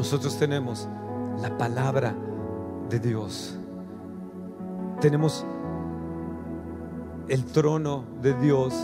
Nosotros 0.00 0.38
tenemos 0.38 0.88
la 1.42 1.58
palabra 1.58 2.14
de 2.88 2.98
Dios. 2.98 3.54
Tenemos 4.98 5.44
el 7.28 7.44
trono 7.44 8.04
de 8.22 8.32
Dios 8.32 8.74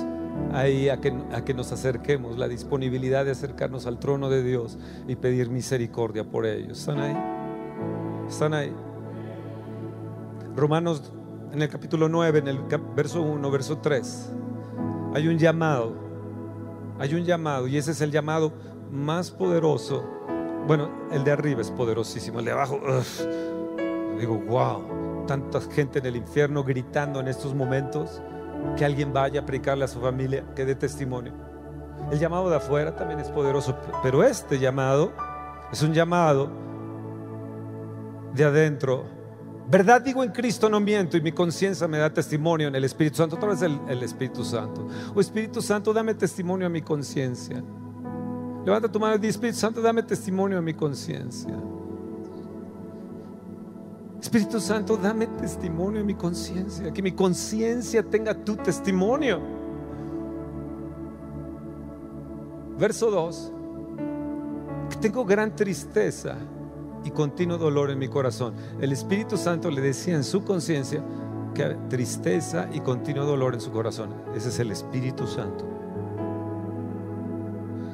ahí 0.52 0.90
a 0.90 1.00
que, 1.00 1.16
a 1.32 1.42
que 1.42 1.54
nos 1.54 1.72
acerquemos, 1.72 2.36
la 2.36 2.48
disponibilidad 2.48 3.24
de 3.24 3.30
acercarnos 3.30 3.86
al 3.86 3.98
trono 3.98 4.28
de 4.28 4.42
Dios 4.42 4.76
y 5.08 5.16
pedir 5.16 5.48
misericordia 5.48 6.22
por 6.22 6.44
ellos. 6.44 6.80
¿Están 6.80 7.00
ahí? 7.00 7.16
¿Están 8.28 8.52
ahí? 8.52 8.76
Romanos 10.54 11.12
en 11.50 11.62
el 11.62 11.70
capítulo 11.70 12.10
9, 12.10 12.40
en 12.40 12.48
el 12.48 12.58
verso 12.94 13.22
1, 13.22 13.50
verso 13.50 13.78
3 13.78 14.32
hay 15.14 15.28
un 15.28 15.38
llamado, 15.38 15.94
hay 16.98 17.14
un 17.14 17.24
llamado 17.24 17.66
y 17.68 17.78
ese 17.78 17.92
es 17.92 18.02
el 18.02 18.10
llamado 18.10 18.52
más 18.92 19.30
poderoso. 19.30 20.04
Bueno, 20.66 20.90
el 21.12 21.22
de 21.22 21.30
arriba 21.30 21.60
es 21.60 21.70
poderosísimo, 21.70 22.40
el 22.40 22.46
de 22.46 22.50
abajo, 22.50 22.80
ugh. 22.82 24.18
digo, 24.18 24.36
wow, 24.36 25.24
tanta 25.26 25.60
gente 25.60 26.00
en 26.00 26.06
el 26.06 26.16
infierno 26.16 26.64
gritando 26.64 27.20
en 27.20 27.28
estos 27.28 27.54
momentos, 27.54 28.20
que 28.76 28.84
alguien 28.84 29.12
vaya 29.12 29.42
a 29.42 29.46
predicarle 29.46 29.84
a 29.84 29.88
su 29.88 30.00
familia, 30.00 30.44
que 30.56 30.64
dé 30.64 30.74
testimonio. 30.74 31.32
El 32.10 32.18
llamado 32.18 32.50
de 32.50 32.56
afuera 32.56 32.96
también 32.96 33.20
es 33.20 33.28
poderoso, 33.28 33.76
pero 34.02 34.24
este 34.24 34.58
llamado 34.58 35.12
es 35.70 35.82
un 35.82 35.92
llamado 35.92 36.50
de 38.34 38.44
adentro. 38.44 39.04
Verdad 39.68 40.02
digo 40.02 40.24
en 40.24 40.32
Cristo, 40.32 40.68
no 40.68 40.80
miento, 40.80 41.16
y 41.16 41.20
mi 41.20 41.30
conciencia 41.30 41.86
me 41.86 41.98
da 41.98 42.12
testimonio 42.12 42.66
en 42.66 42.74
el 42.74 42.84
Espíritu 42.84 43.18
Santo. 43.18 43.36
Otra 43.36 43.50
vez 43.50 43.62
el, 43.62 43.78
el 43.88 44.02
Espíritu 44.02 44.44
Santo. 44.44 44.88
O 45.14 45.20
Espíritu 45.20 45.62
Santo, 45.62 45.92
dame 45.92 46.14
testimonio 46.14 46.66
a 46.66 46.70
mi 46.70 46.82
conciencia. 46.82 47.62
Levanta 48.66 48.88
tu 48.88 48.98
mano 48.98 49.14
y 49.14 49.18
di, 49.18 49.28
Espíritu 49.28 49.58
Santo, 49.58 49.80
dame 49.80 50.02
testimonio 50.02 50.58
a 50.58 50.60
mi 50.60 50.74
conciencia. 50.74 51.56
Espíritu 54.20 54.58
Santo, 54.58 54.96
dame 54.96 55.28
testimonio 55.28 56.00
a 56.00 56.04
mi 56.04 56.14
conciencia. 56.16 56.92
Que 56.92 57.00
mi 57.00 57.12
conciencia 57.12 58.02
tenga 58.02 58.34
tu 58.34 58.56
testimonio. 58.56 59.38
Verso 62.76 63.08
2. 63.08 63.52
Que 64.90 64.96
tengo 64.96 65.24
gran 65.24 65.54
tristeza 65.54 66.34
y 67.04 67.12
continuo 67.12 67.58
dolor 67.58 67.92
en 67.92 68.00
mi 68.00 68.08
corazón. 68.08 68.54
El 68.80 68.90
Espíritu 68.90 69.36
Santo 69.36 69.70
le 69.70 69.80
decía 69.80 70.16
en 70.16 70.24
su 70.24 70.42
conciencia 70.42 71.04
que 71.54 71.76
tristeza 71.88 72.68
y 72.72 72.80
continuo 72.80 73.24
dolor 73.24 73.54
en 73.54 73.60
su 73.60 73.70
corazón. 73.70 74.12
Ese 74.34 74.48
es 74.48 74.58
el 74.58 74.72
Espíritu 74.72 75.28
Santo. 75.28 75.75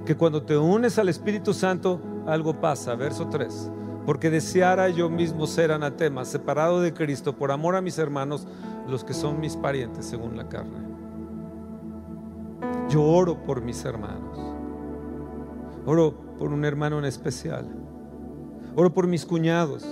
Que 0.04 0.16
cuando 0.16 0.42
te 0.42 0.56
unes 0.56 0.98
al 0.98 1.08
Espíritu 1.08 1.54
Santo, 1.54 2.00
algo 2.26 2.60
pasa. 2.60 2.94
Verso 2.94 3.28
3. 3.28 3.70
porque 4.04 4.30
deseara 4.30 4.88
yo 4.88 5.08
mismo 5.08 5.46
ser 5.46 5.70
anatema, 5.70 6.24
separado 6.24 6.80
de 6.80 6.92
Cristo, 6.92 7.36
por 7.36 7.52
amor 7.52 7.76
a 7.76 7.80
mis 7.80 7.98
hermanos, 7.98 8.46
los 8.88 9.04
que 9.04 9.14
son 9.14 9.40
mis 9.40 9.56
parientes 9.56 10.06
según 10.06 10.36
la 10.36 10.48
carne. 10.48 10.78
Yo 12.88 13.02
oro 13.02 13.42
por 13.44 13.62
mis 13.62 13.84
hermanos. 13.84 14.38
Oro 15.86 16.14
por 16.38 16.52
un 16.52 16.64
hermano 16.64 16.98
en 16.98 17.04
especial. 17.04 17.66
Oro 18.74 18.92
por 18.92 19.06
mis 19.06 19.24
cuñados. 19.24 19.84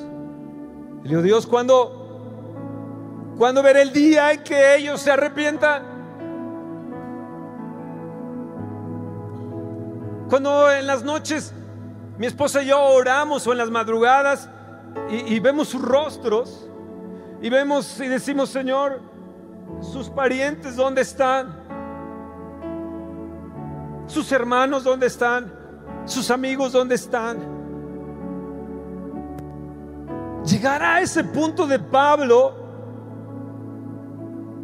Le 1.02 1.10
digo, 1.10 1.22
Dios, 1.22 1.46
¿cuándo, 1.46 3.32
¿cuándo 3.38 3.62
veré 3.62 3.82
el 3.82 3.92
día 3.92 4.32
en 4.32 4.42
que 4.42 4.76
ellos 4.76 5.00
se 5.00 5.10
arrepientan? 5.10 5.82
Cuando 10.30 10.70
en 10.70 10.86
las 10.86 11.02
noches 11.02 11.52
mi 12.16 12.24
esposa 12.24 12.62
y 12.62 12.66
yo 12.66 12.80
oramos 12.80 13.44
o 13.48 13.52
en 13.52 13.58
las 13.58 13.68
madrugadas 13.68 14.48
y, 15.10 15.40
vemos 15.40 15.68
sus 15.68 15.82
rostros 15.82 16.70
y 17.42 17.50
vemos 17.50 17.98
y 17.98 18.06
decimos, 18.06 18.48
Señor, 18.48 19.00
sus 19.80 20.08
parientes, 20.08 20.76
¿dónde 20.76 21.00
están? 21.00 21.58
Sus 24.06 24.30
hermanos, 24.30 24.84
¿dónde 24.84 25.08
están? 25.08 25.52
Sus 26.04 26.30
amigos, 26.30 26.72
¿dónde 26.72 26.94
están? 26.94 27.38
Llegar 30.44 30.80
a 30.80 31.00
ese 31.00 31.24
punto 31.24 31.66
de 31.66 31.80
Pablo 31.80 32.59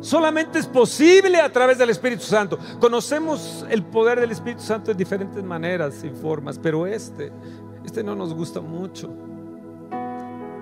solamente 0.01 0.59
es 0.59 0.66
posible 0.66 1.40
a 1.40 1.51
través 1.51 1.78
del 1.78 1.90
Espíritu 1.90 2.22
Santo. 2.22 2.59
Conocemos 2.80 3.64
el 3.68 3.82
poder 3.82 4.20
del 4.20 4.30
Espíritu 4.30 4.62
Santo 4.62 4.90
de 4.90 4.94
diferentes 4.94 5.42
maneras 5.42 6.03
y 6.05 6.11
formas, 6.11 6.59
pero 6.59 6.86
este, 6.86 7.32
este 7.84 8.03
no 8.03 8.14
nos 8.14 8.34
gusta 8.34 8.61
mucho. 8.61 9.11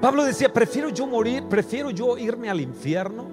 Pablo 0.00 0.24
decía, 0.24 0.52
prefiero 0.52 0.90
yo 0.90 1.06
morir, 1.06 1.44
prefiero 1.48 1.90
yo 1.90 2.18
irme 2.18 2.50
al 2.50 2.60
infierno, 2.60 3.26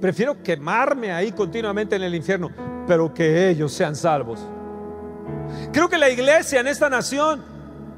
prefiero 0.00 0.42
quemarme 0.42 1.12
ahí 1.12 1.32
continuamente 1.32 1.96
en 1.96 2.02
el 2.02 2.14
infierno, 2.14 2.50
pero 2.86 3.12
que 3.12 3.48
ellos 3.48 3.72
sean 3.72 3.96
salvos. 3.96 4.40
Creo 5.72 5.88
que 5.88 5.98
la 5.98 6.10
iglesia 6.10 6.60
en 6.60 6.68
esta 6.68 6.88
nación 6.88 7.42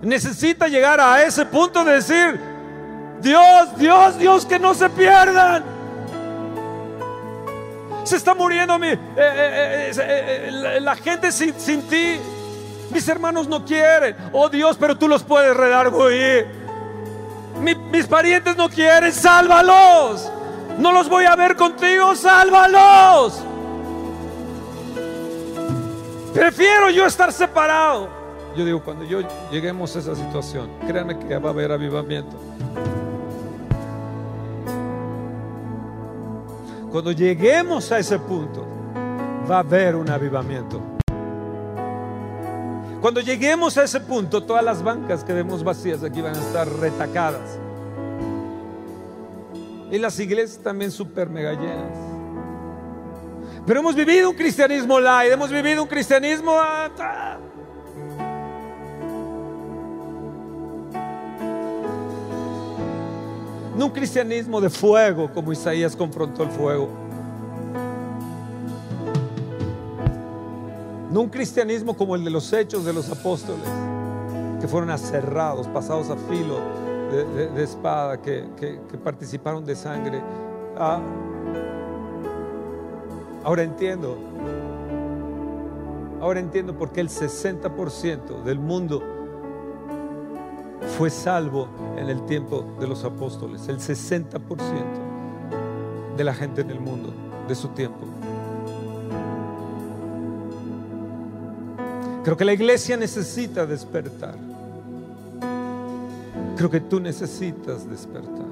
necesita 0.01 0.69
llegar 0.69 1.01
a 1.01 1.23
ese 1.23 1.45
punto 1.47 1.85
de 1.85 1.93
decir, 1.95 2.41
Dios, 3.21 3.79
Dios, 3.79 4.19
Dios, 4.19 4.47
que 4.47 4.59
no 4.59 4.75
se 4.75 4.89
pierdan. 4.91 5.74
Se 8.05 8.17
está 8.17 8.35
muriendo 8.35 8.77
eh, 8.85 8.99
eh, 9.17 9.93
eh, 9.97 10.81
la 10.81 10.95
gente 10.95 11.33
sin, 11.33 11.59
sin, 11.59 11.83
ti. 11.89 12.19
Mis 12.91 13.09
hermanos 13.09 13.49
no 13.49 13.65
quieren. 13.65 14.15
Oh 14.33 14.49
Dios, 14.49 14.77
pero 14.79 14.97
tú 14.97 15.09
los 15.09 15.23
puedes 15.23 15.57
redarguir. 15.57 16.47
Mi, 17.61 17.75
mis 17.75 18.07
parientes 18.07 18.57
no 18.57 18.69
quieren. 18.69 19.11
Sálvalos. 19.11 20.31
No 20.79 20.93
los 20.93 21.09
voy 21.09 21.25
a 21.25 21.35
ver 21.35 21.57
contigo. 21.57 22.15
Sálvalos. 22.15 23.43
Prefiero 26.35 26.91
yo 26.91 27.07
estar 27.07 27.33
separado. 27.33 28.09
Yo 28.55 28.65
digo, 28.65 28.83
cuando 28.83 29.05
yo 29.05 29.21
lleguemos 29.51 29.97
a 29.97 30.01
esa 30.01 30.15
situación, 30.15 30.71
créanme 30.87 31.19
que 31.19 31.39
va 31.39 31.49
a 31.49 31.53
haber 31.53 31.73
avivamiento. 31.73 32.37
Cuando 36.95 37.11
lleguemos 37.11 37.91
a 37.91 37.99
ese 37.99 38.21
punto, 38.21 38.65
va 39.51 39.57
a 39.57 39.59
haber 39.59 39.97
un 39.97 40.09
avivamiento. 40.09 40.81
Cuando 43.01 43.21
lleguemos 43.21 43.77
a 43.77 43.83
ese 43.83 43.99
punto, 43.99 44.45
todas 44.45 44.63
las 44.63 44.81
bancas 44.81 45.25
que 45.25 45.33
vemos 45.33 45.65
vacías 45.65 46.05
aquí 46.05 46.21
van 46.21 46.37
a 46.37 46.39
estar 46.39 46.69
retacadas. 46.69 47.59
Y 49.91 49.99
las 49.99 50.21
iglesias 50.21 50.63
también 50.63 50.93
super 50.93 51.29
mega 51.29 51.55
llenas. 51.55 51.99
Pero 53.67 53.81
hemos 53.81 53.97
vivido 53.97 54.31
un 54.31 54.37
cristianismo 54.37 55.01
light, 55.01 55.33
hemos 55.33 55.51
vivido 55.51 55.83
un 55.83 55.89
cristianismo... 55.89 56.53
No 63.77 63.87
un 63.87 63.91
cristianismo 63.91 64.61
de 64.61 64.71
fuego 64.71 65.33
como 65.33 65.53
Isaías 65.53 65.97
confrontó 65.97 66.45
el 66.45 66.51
fuego. 66.51 66.89
No 71.11 71.23
un 71.23 71.29
cristianismo 71.29 71.97
como 71.97 72.15
el 72.15 72.25
de 72.25 72.31
los 72.31 72.53
hechos 72.53 72.85
de 72.85 72.93
los 72.93 73.11
apóstoles, 73.11 73.67
que 74.61 74.69
fueron 74.69 74.91
aserrados, 74.91 75.67
pasados 75.69 76.11
a 76.11 76.17
filo 76.17 76.59
de, 77.11 77.63
espada, 77.63 78.21
que, 78.21 78.45
participaron 79.03 79.65
de 79.65 79.75
sangre. 79.75 80.21
Ah, 80.77 81.01
ahora 83.43 83.63
entiendo. 83.63 84.17
Ahora 86.21 86.41
entiendo 86.41 86.77
por 86.77 86.91
qué 86.91 87.01
el 87.01 87.09
60% 87.09 88.43
del 88.45 88.59
mundo 88.59 89.14
fue 90.97 91.11
salvo 91.11 91.69
en 91.97 92.09
el 92.09 92.25
tiempo 92.27 92.65
de 92.81 92.87
los 92.87 93.05
apóstoles. 93.05 93.69
El 93.69 93.79
60% 93.79 95.05
de 96.17 96.25
la 96.25 96.35
gente 96.35 96.61
en 96.61 96.71
el 96.71 96.81
mundo 96.81 97.13
de 97.49 97.55
su 97.55 97.69
tiempo. 97.69 98.07
Creo 102.25 102.37
que 102.37 102.45
la 102.45 102.55
iglesia 102.55 102.97
necesita 102.97 103.67
despertar. 103.67 104.37
Creo 106.57 106.71
que 106.71 106.81
tú 106.81 107.01
necesitas 107.01 107.89
despertar. 107.89 108.47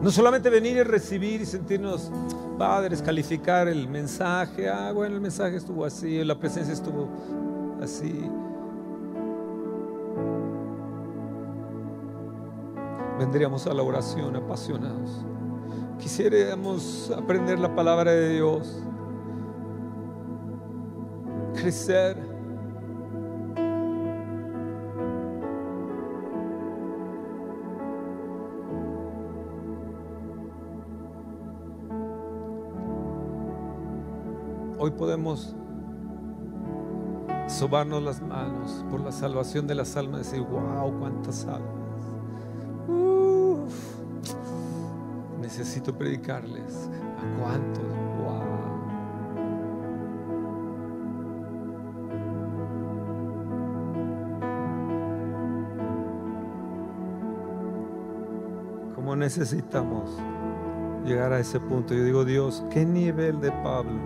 No 0.00 0.10
solamente 0.12 0.48
venir 0.50 0.76
y 0.76 0.82
recibir 0.84 1.40
y 1.40 1.46
sentirnos 1.46 2.12
padres, 2.56 3.02
calificar 3.02 3.66
el 3.66 3.88
mensaje. 3.88 4.68
Ah, 4.68 4.92
bueno, 4.92 5.16
el 5.16 5.20
mensaje 5.20 5.56
estuvo 5.56 5.84
así, 5.84 6.22
la 6.22 6.38
presencia 6.38 6.72
estuvo 6.72 7.08
así. 7.82 8.30
Vendríamos 13.18 13.66
a 13.66 13.74
la 13.74 13.82
oración 13.82 14.36
apasionados. 14.36 15.24
Quisiéramos 15.98 17.10
aprender 17.10 17.58
la 17.58 17.74
palabra 17.74 18.12
de 18.12 18.34
Dios, 18.34 18.82
crecer. 21.54 22.16
Hoy 34.80 34.92
podemos 34.92 35.56
sobarnos 37.48 38.00
las 38.00 38.22
manos 38.22 38.84
por 38.88 39.00
la 39.00 39.10
salvación 39.10 39.66
de 39.66 39.74
las 39.74 39.96
almas 39.96 40.20
y 40.20 40.24
decir, 40.24 40.46
wow, 40.48 40.96
cuántas 41.00 41.44
almas. 41.46 41.77
Necesito 45.58 45.92
predicarles. 45.92 46.88
¿A 47.18 47.40
cuántos? 47.40 47.84
Wow. 48.22 48.44
¿Cómo 58.94 59.16
necesitamos 59.16 60.16
llegar 61.04 61.32
a 61.32 61.40
ese 61.40 61.58
punto? 61.58 61.92
Yo 61.92 62.04
digo, 62.04 62.24
Dios, 62.24 62.64
¿qué 62.70 62.84
nivel 62.84 63.40
de 63.40 63.50
Pablo? 63.50 63.98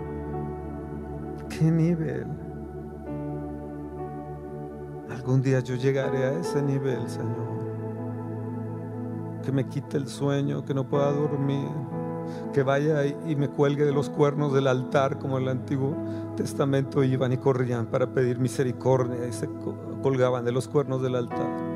¿Qué 1.49 1.65
nivel? 1.65 2.25
Algún 5.11 5.43
día 5.43 5.59
yo 5.59 5.75
llegaré 5.75 6.25
a 6.25 6.39
ese 6.39 6.63
nivel, 6.63 7.07
Señor 7.07 7.52
que 9.43 9.51
me 9.51 9.67
quite 9.67 9.97
el 9.97 10.07
sueño, 10.07 10.65
que 10.65 10.73
no 10.73 10.85
pueda 10.85 11.11
dormir, 11.11 11.69
que 12.53 12.63
vaya 12.63 13.05
y 13.05 13.35
me 13.35 13.49
cuelgue 13.49 13.85
de 13.85 13.91
los 13.91 14.09
cuernos 14.09 14.53
del 14.53 14.67
altar 14.67 15.19
como 15.19 15.37
en 15.37 15.43
el 15.43 15.49
Antiguo 15.49 15.95
Testamento 16.35 17.03
iban 17.03 17.31
y 17.33 17.37
corrían 17.37 17.85
para 17.85 18.07
pedir 18.07 18.39
misericordia 18.39 19.27
y 19.27 19.33
se 19.33 19.47
colgaban 20.01 20.45
de 20.45 20.51
los 20.51 20.67
cuernos 20.67 21.01
del 21.01 21.15
altar. 21.15 21.72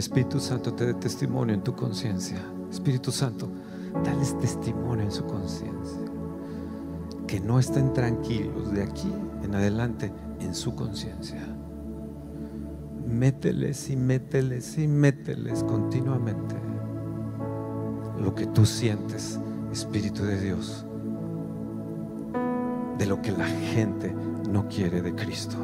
Espíritu 0.00 0.40
Santo 0.40 0.72
te 0.72 0.86
dé 0.86 0.94
testimonio 0.94 1.54
en 1.54 1.62
tu 1.62 1.74
conciencia. 1.76 2.38
Espíritu 2.70 3.12
Santo, 3.12 3.50
dales 4.02 4.38
testimonio 4.38 5.04
en 5.04 5.12
su 5.12 5.26
conciencia. 5.26 6.00
Que 7.26 7.38
no 7.38 7.58
estén 7.58 7.92
tranquilos 7.92 8.72
de 8.72 8.82
aquí 8.82 9.12
en 9.42 9.54
adelante 9.54 10.10
en 10.40 10.54
su 10.54 10.74
conciencia. 10.74 11.46
Mételes 13.06 13.90
y 13.90 13.96
mételes 13.96 14.78
y 14.78 14.88
mételes 14.88 15.62
continuamente 15.64 16.54
lo 18.18 18.34
que 18.34 18.46
tú 18.46 18.64
sientes, 18.64 19.38
Espíritu 19.70 20.22
de 20.22 20.40
Dios, 20.40 20.86
de 22.96 23.04
lo 23.04 23.20
que 23.20 23.32
la 23.32 23.46
gente 23.46 24.14
no 24.50 24.66
quiere 24.66 25.02
de 25.02 25.14
Cristo. 25.14 25.58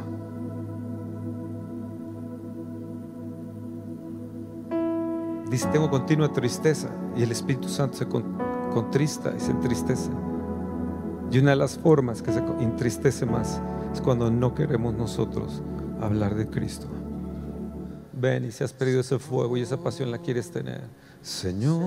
Dice, 5.51 5.69
tengo 5.69 5.89
continua 5.91 6.33
tristeza 6.33 6.89
y 7.17 7.23
el 7.23 7.31
Espíritu 7.33 7.69
Santo 7.69 7.97
se 7.97 8.07
con- 8.07 8.37
contrista 8.73 9.33
y 9.37 9.41
se 9.41 9.53
entristece. 9.53 10.11
Y 11.31 11.39
una 11.39 11.51
de 11.51 11.57
las 11.57 11.79
formas 11.79 12.23
que 12.23 12.33
se 12.33 12.39
entristece 12.61 13.27
más 13.27 13.61
es 13.93 14.01
cuando 14.01 14.31
no 14.31 14.55
queremos 14.55 14.95
nosotros 14.95 15.63
hablar 16.01 16.35
de 16.35 16.49
Cristo. 16.49 16.87
Ven 18.13 18.45
y 18.45 18.51
si 18.51 18.65
has 18.65 18.73
perdido 18.73 19.01
ese 19.01 19.19
fuego 19.19 19.57
y 19.57 19.61
esa 19.63 19.77
pasión 19.77 20.11
la 20.11 20.19
quieres 20.19 20.51
tener. 20.51 20.83
Señor 21.23 21.81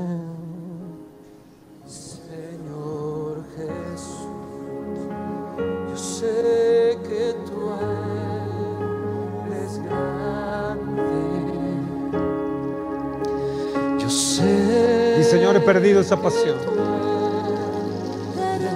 perdido 15.74 16.02
esa 16.02 16.20
pasión. 16.20 16.58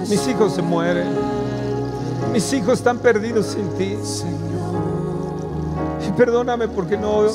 Mis 0.08 0.28
hijos 0.28 0.54
se 0.54 0.62
mueren. 0.62 1.08
Mis 2.32 2.52
hijos 2.52 2.74
están 2.74 2.98
perdidos 2.98 3.46
sin 3.46 3.68
ti. 3.70 3.98
Y 6.06 6.12
perdóname 6.12 6.68
porque 6.68 6.96
no 6.96 7.26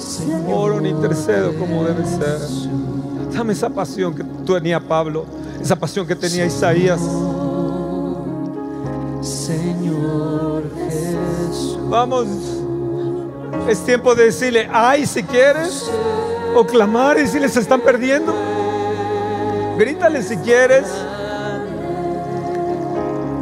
oro 0.48 0.80
ni 0.80 0.88
intercedo 0.88 1.54
como 1.60 1.84
debe 1.84 2.06
ser. 2.06 2.40
Dame 3.34 3.52
esa 3.52 3.70
pasión 3.70 4.16
que 4.16 4.24
tenía 4.24 4.80
Pablo, 4.80 5.26
esa 5.62 5.76
pasión 5.76 6.08
que 6.08 6.16
tenía 6.16 6.46
Isaías. 6.46 7.02
Señor 9.22 10.64
Jesús. 10.74 11.78
Vamos, 11.90 12.28
es 13.68 13.80
tiempo 13.80 14.16
de 14.16 14.24
decirle, 14.24 14.70
ay, 14.72 15.06
si 15.06 15.22
quieres, 15.22 15.92
o 16.56 16.66
clamar 16.66 17.20
y 17.20 17.28
si 17.28 17.42
les 17.42 17.58
están 17.58 17.82
perdiendo. 17.82 18.49
Grítale 19.80 20.22
si 20.22 20.36
quieres. 20.36 20.88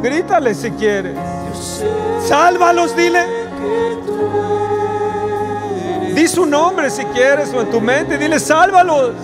Grítale 0.00 0.54
si 0.54 0.70
quieres. 0.70 1.16
Sálvalos, 2.28 2.94
dile. 2.94 3.26
Di 6.14 6.28
su 6.28 6.46
nombre 6.46 6.90
si 6.90 7.04
quieres 7.06 7.52
o 7.52 7.60
en 7.60 7.70
tu 7.70 7.80
mente, 7.80 8.16
dile, 8.16 8.38
sálvalos. 8.38 9.14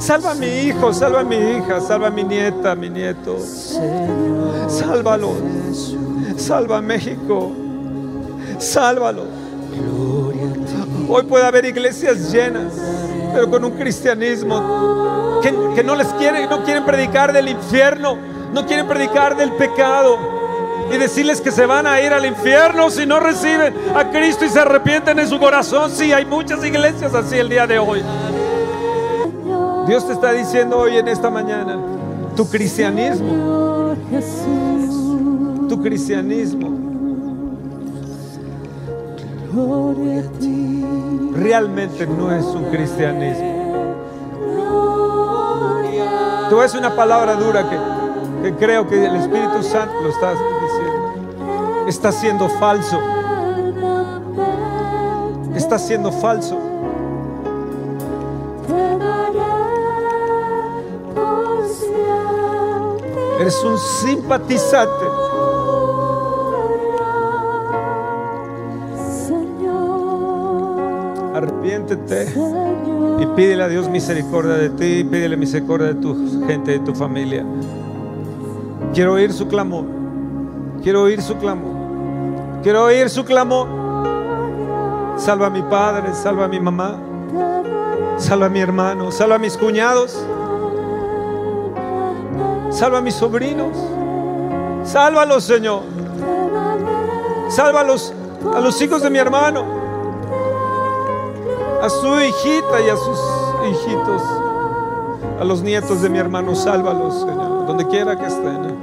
Salva 0.00 0.32
a 0.32 0.34
mi 0.34 0.48
hijo, 0.48 0.92
salva 0.92 1.20
a 1.20 1.24
mi 1.24 1.36
hija, 1.36 1.80
salva 1.80 2.08
a 2.08 2.10
mi 2.10 2.24
nieta, 2.24 2.74
mi 2.74 2.90
nieto. 2.90 3.38
Sálvalos. 4.68 5.36
Salva 6.36 6.78
a 6.78 6.82
México. 6.82 7.52
Sálvalos. 8.58 9.28
Hoy 11.08 11.22
puede 11.22 11.44
haber 11.44 11.64
iglesias 11.64 12.32
llenas, 12.32 12.72
pero 13.32 13.50
con 13.50 13.64
un 13.64 13.72
cristianismo 13.72 15.40
que, 15.42 15.54
que 15.74 15.82
no 15.82 15.96
les 15.96 16.08
quieren, 16.14 16.48
no 16.48 16.64
quieren 16.64 16.84
predicar 16.84 17.32
del 17.32 17.48
infierno, 17.48 18.16
no 18.52 18.66
quieren 18.66 18.86
predicar 18.86 19.36
del 19.36 19.52
pecado 19.52 20.18
y 20.92 20.98
decirles 20.98 21.40
que 21.40 21.50
se 21.50 21.66
van 21.66 21.86
a 21.86 22.00
ir 22.00 22.12
al 22.12 22.26
infierno 22.26 22.90
si 22.90 23.06
no 23.06 23.18
reciben 23.18 23.74
a 23.94 24.10
Cristo 24.10 24.44
y 24.44 24.48
se 24.48 24.60
arrepienten 24.60 25.18
en 25.18 25.28
su 25.28 25.38
corazón. 25.38 25.90
Sí, 25.90 26.12
hay 26.12 26.26
muchas 26.26 26.64
iglesias 26.64 27.14
así 27.14 27.36
el 27.38 27.48
día 27.48 27.66
de 27.66 27.78
hoy. 27.78 28.02
Dios 29.86 30.06
te 30.06 30.12
está 30.12 30.32
diciendo 30.32 30.78
hoy 30.78 30.96
en 30.96 31.08
esta 31.08 31.30
mañana, 31.30 31.78
tu 32.36 32.48
cristianismo, 32.48 33.96
tu 35.68 35.82
cristianismo 35.82 36.82
realmente 41.42 42.06
no 42.06 42.32
es 42.32 42.44
un 42.44 42.64
cristianismo. 42.70 43.62
Te 46.48 46.54
voy 46.54 46.60
a 46.60 46.62
decir 46.64 46.80
una 46.80 46.94
palabra 46.94 47.34
dura 47.34 47.68
que, 47.68 47.78
que 48.42 48.56
creo 48.56 48.86
que 48.86 49.04
el 49.04 49.16
Espíritu 49.16 49.62
Santo 49.62 49.94
lo 50.02 50.10
está 50.10 50.32
diciendo. 50.32 51.84
Está 51.88 52.12
siendo 52.12 52.48
falso. 52.48 53.00
Está 55.54 55.78
siendo 55.78 56.12
falso. 56.12 56.58
Eres 63.40 63.64
un 63.64 63.78
simpatizante. 63.78 65.21
Y 73.18 73.26
pídele 73.36 73.62
a 73.62 73.68
Dios 73.68 73.88
misericordia 73.88 74.54
de 74.54 74.70
ti, 74.70 75.04
pídele 75.04 75.36
misericordia 75.36 75.88
de 75.88 75.94
tu 75.94 76.44
gente, 76.46 76.72
de 76.72 76.78
tu 76.80 76.94
familia. 76.94 77.44
Quiero 78.94 79.14
oír 79.14 79.32
su 79.32 79.48
clamor. 79.48 79.84
Quiero 80.82 81.02
oír 81.02 81.22
su 81.22 81.36
clamor. 81.36 81.72
Quiero 82.62 82.84
oír 82.84 83.08
su 83.08 83.24
clamor. 83.24 83.68
Salva 85.16 85.46
a 85.46 85.50
mi 85.50 85.62
padre, 85.62 86.14
salva 86.14 86.46
a 86.46 86.48
mi 86.48 86.58
mamá, 86.58 86.96
salva 88.16 88.46
a 88.46 88.48
mi 88.48 88.60
hermano, 88.60 89.12
salva 89.12 89.36
a 89.36 89.38
mis 89.38 89.56
cuñados, 89.56 90.18
salva 92.70 92.98
a 92.98 93.00
mis 93.00 93.14
sobrinos. 93.14 93.76
Sálvalos, 94.84 95.44
Señor. 95.44 95.82
Sálvalos 97.48 98.12
a 98.54 98.60
los 98.60 98.80
hijos 98.82 99.02
de 99.02 99.10
mi 99.10 99.18
hermano, 99.18 99.64
a 101.82 101.90
su 101.90 102.06
hijita 102.20 102.80
y 102.80 102.88
a 102.88 102.96
sus 102.96 103.18
hijitos, 103.68 104.22
a 105.40 105.44
los 105.44 105.62
nietos 105.62 106.00
de 106.00 106.08
mi 106.08 106.18
hermano. 106.18 106.54
Sálvalos, 106.54 107.18
Señor, 107.18 107.66
donde 107.66 107.88
quiera 107.88 108.16
que 108.16 108.26
estén. 108.26 108.78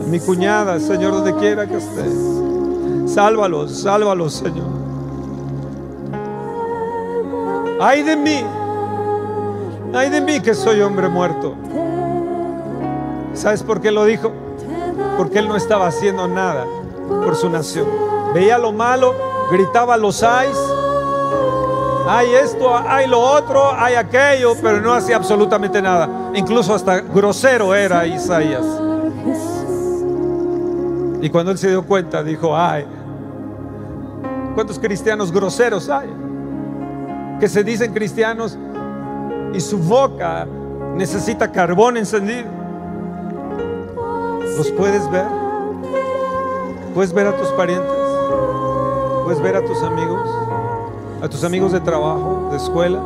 A 0.00 0.06
mi 0.06 0.20
cuñada, 0.20 0.78
Señor, 0.78 1.14
donde 1.14 1.34
quiera 1.34 1.66
que 1.66 1.78
estén. 1.78 3.08
Sálvalos, 3.08 3.72
sálvalos, 3.72 4.34
Señor. 4.34 4.68
Ay 7.80 8.04
de 8.04 8.16
mí, 8.16 8.44
ay 9.92 10.10
de 10.10 10.20
mí 10.20 10.40
que 10.40 10.54
soy 10.54 10.80
hombre 10.80 11.08
muerto. 11.08 11.54
¿Sabes 13.34 13.64
por 13.64 13.80
qué 13.80 13.90
lo 13.90 14.04
dijo? 14.04 14.30
Porque 15.18 15.40
él 15.40 15.48
no 15.48 15.56
estaba 15.56 15.88
haciendo 15.88 16.28
nada 16.28 16.66
por 17.08 17.34
su 17.34 17.50
nación. 17.50 17.88
Veía 18.32 18.58
lo 18.58 18.70
malo, 18.70 19.12
gritaba 19.50 19.96
los 19.96 20.22
ayes. 20.22 20.56
Hay 22.06 22.34
esto, 22.34 22.76
hay 22.76 23.06
lo 23.06 23.18
otro, 23.18 23.72
hay 23.72 23.94
aquello, 23.94 24.54
pero 24.60 24.80
no 24.80 24.92
hacía 24.92 25.16
absolutamente 25.16 25.80
nada. 25.80 26.08
Incluso 26.34 26.74
hasta 26.74 27.00
grosero 27.00 27.74
era 27.74 28.06
Isaías. 28.06 28.64
Y 31.22 31.30
cuando 31.30 31.52
él 31.52 31.58
se 31.58 31.68
dio 31.68 31.82
cuenta, 31.82 32.22
dijo, 32.22 32.54
ay, 32.54 32.84
¿cuántos 34.54 34.78
cristianos 34.78 35.32
groseros 35.32 35.88
hay? 35.88 36.10
Que 37.40 37.48
se 37.48 37.64
dicen 37.64 37.94
cristianos 37.94 38.58
y 39.54 39.60
su 39.60 39.78
boca 39.78 40.46
necesita 40.94 41.50
carbón 41.50 41.96
encendido. 41.96 42.48
¿Los 44.58 44.70
puedes 44.72 45.10
ver? 45.10 45.26
¿Puedes 46.94 47.12
ver 47.14 47.26
a 47.28 47.36
tus 47.36 47.48
parientes? 47.48 47.90
¿Puedes 49.24 49.40
ver 49.40 49.56
a 49.56 49.64
tus 49.64 49.82
amigos? 49.82 50.43
¿A 51.24 51.28
tus 51.30 51.42
amigos 51.42 51.72
de 51.72 51.80
trabajo, 51.80 52.48
de 52.50 52.58
escuela? 52.58 53.00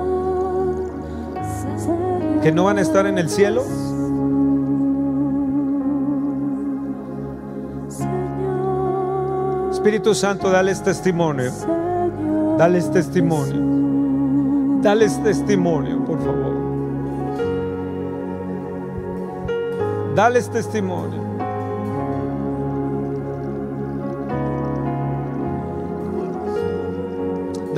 ¿Que 2.42 2.50
no 2.50 2.64
van 2.64 2.78
a 2.78 2.80
estar 2.80 3.06
en 3.06 3.16
el 3.16 3.30
cielo? 3.30 3.64
Espíritu 9.70 10.16
Santo, 10.16 10.50
dales 10.50 10.82
testimonio. 10.82 11.52
Dales 12.58 12.90
testimonio. 12.90 14.80
Dales 14.82 15.22
testimonio, 15.22 16.04
por 16.04 16.18
favor. 16.18 16.54
Dales 20.16 20.50
testimonio. 20.50 21.27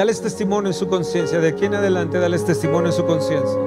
Dales 0.00 0.22
testimonio 0.22 0.70
en 0.70 0.74
su 0.74 0.88
conciencia. 0.88 1.40
De 1.40 1.48
aquí 1.48 1.66
en 1.66 1.74
adelante, 1.74 2.18
dales 2.18 2.42
testimonio 2.42 2.86
en 2.86 2.96
su 2.96 3.04
conciencia. 3.04 3.58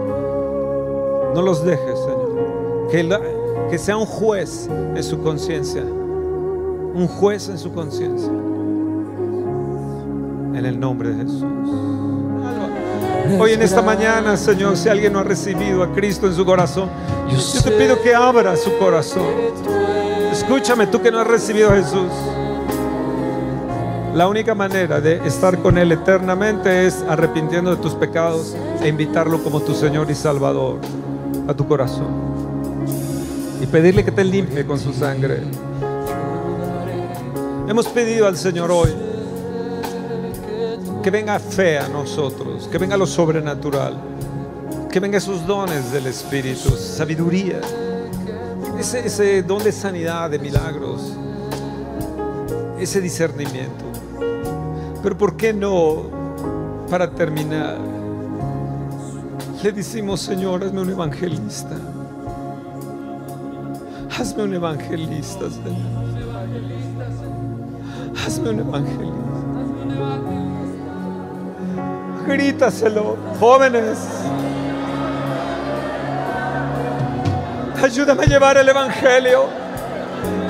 No 1.35 1.43
los 1.43 1.63
dejes, 1.63 1.99
Señor. 1.99 2.87
Que, 2.89 3.03
la- 3.03 3.21
que 3.69 3.77
sea 3.77 3.97
un 3.97 4.07
juez 4.07 4.67
en 4.67 5.03
su 5.03 5.21
conciencia. 5.21 5.83
Un 5.83 7.07
juez 7.07 7.49
en 7.49 7.59
su 7.59 7.71
conciencia. 7.71 8.31
En 10.55 10.65
el 10.65 10.79
nombre 10.79 11.09
de 11.09 11.23
Jesús. 11.23 11.43
Hoy 13.39 13.51
en 13.51 13.61
esta 13.61 13.83
mañana, 13.83 14.35
Señor, 14.35 14.75
si 14.75 14.89
alguien 14.89 15.13
no 15.13 15.19
ha 15.19 15.23
recibido 15.23 15.83
a 15.83 15.91
Cristo 15.91 16.25
en 16.25 16.33
su 16.33 16.43
corazón, 16.43 16.89
yo 17.29 17.37
te 17.61 17.69
pido 17.73 18.01
que 18.01 18.15
abra 18.15 18.55
su 18.57 18.75
corazón. 18.79 19.27
Escúchame, 20.31 20.87
tú 20.87 20.99
que 20.99 21.11
no 21.11 21.19
has 21.19 21.27
recibido 21.27 21.69
a 21.69 21.75
Jesús. 21.75 22.09
La 24.13 24.27
única 24.27 24.53
manera 24.53 25.01
de 25.01 25.25
estar 25.25 25.57
con 25.57 25.75
Él 25.75 25.91
eternamente 25.91 26.85
es 26.85 27.03
arrepintiendo 27.09 27.75
de 27.75 27.81
tus 27.81 27.95
pecados 27.95 28.55
e 28.79 28.87
invitarlo 28.87 29.43
como 29.43 29.59
tu 29.59 29.73
Señor 29.73 30.11
y 30.11 30.13
Salvador 30.13 30.77
a 31.47 31.53
tu 31.55 31.67
corazón. 31.67 32.09
Y 33.59 33.65
pedirle 33.65 34.05
que 34.05 34.11
te 34.11 34.23
limpie 34.23 34.67
con 34.67 34.79
su 34.79 34.93
sangre. 34.93 35.41
Hemos 37.67 37.87
pedido 37.87 38.27
al 38.27 38.37
Señor 38.37 38.69
hoy 38.69 38.93
que 41.01 41.09
venga 41.09 41.39
fe 41.39 41.79
a 41.79 41.87
nosotros, 41.87 42.67
que 42.71 42.77
venga 42.77 42.95
lo 42.95 43.07
sobrenatural, 43.07 43.97
que 44.91 44.99
venga 44.99 45.17
esos 45.17 45.47
dones 45.47 45.91
del 45.91 46.05
Espíritu, 46.05 46.69
sabiduría, 46.77 47.61
ese, 48.79 49.07
ese 49.07 49.41
don 49.41 49.63
de 49.63 49.71
sanidad, 49.71 50.29
de 50.29 50.37
milagros, 50.37 51.13
ese 52.79 53.01
discernimiento. 53.01 53.92
Pero 55.03 55.17
¿por 55.17 55.35
qué 55.35 55.53
no, 55.53 56.03
para 56.89 57.11
terminar, 57.11 57.77
le 59.61 59.71
decimos, 59.73 60.21
Señor, 60.21 60.63
hazme 60.63 60.79
un 60.79 60.89
evangelista? 60.89 61.75
Hazme 64.17 64.43
un 64.43 64.53
evangelista, 64.53 65.49
Señor. 65.49 66.13
Hazme 68.25 68.49
un 68.49 68.59
evangelista. 68.59 69.13
Grítaselo, 72.25 73.17
jóvenes. 73.39 73.99
Ayúdame 77.83 78.23
a 78.23 78.25
llevar 78.25 78.57
el 78.57 78.69
Evangelio. 78.69 79.47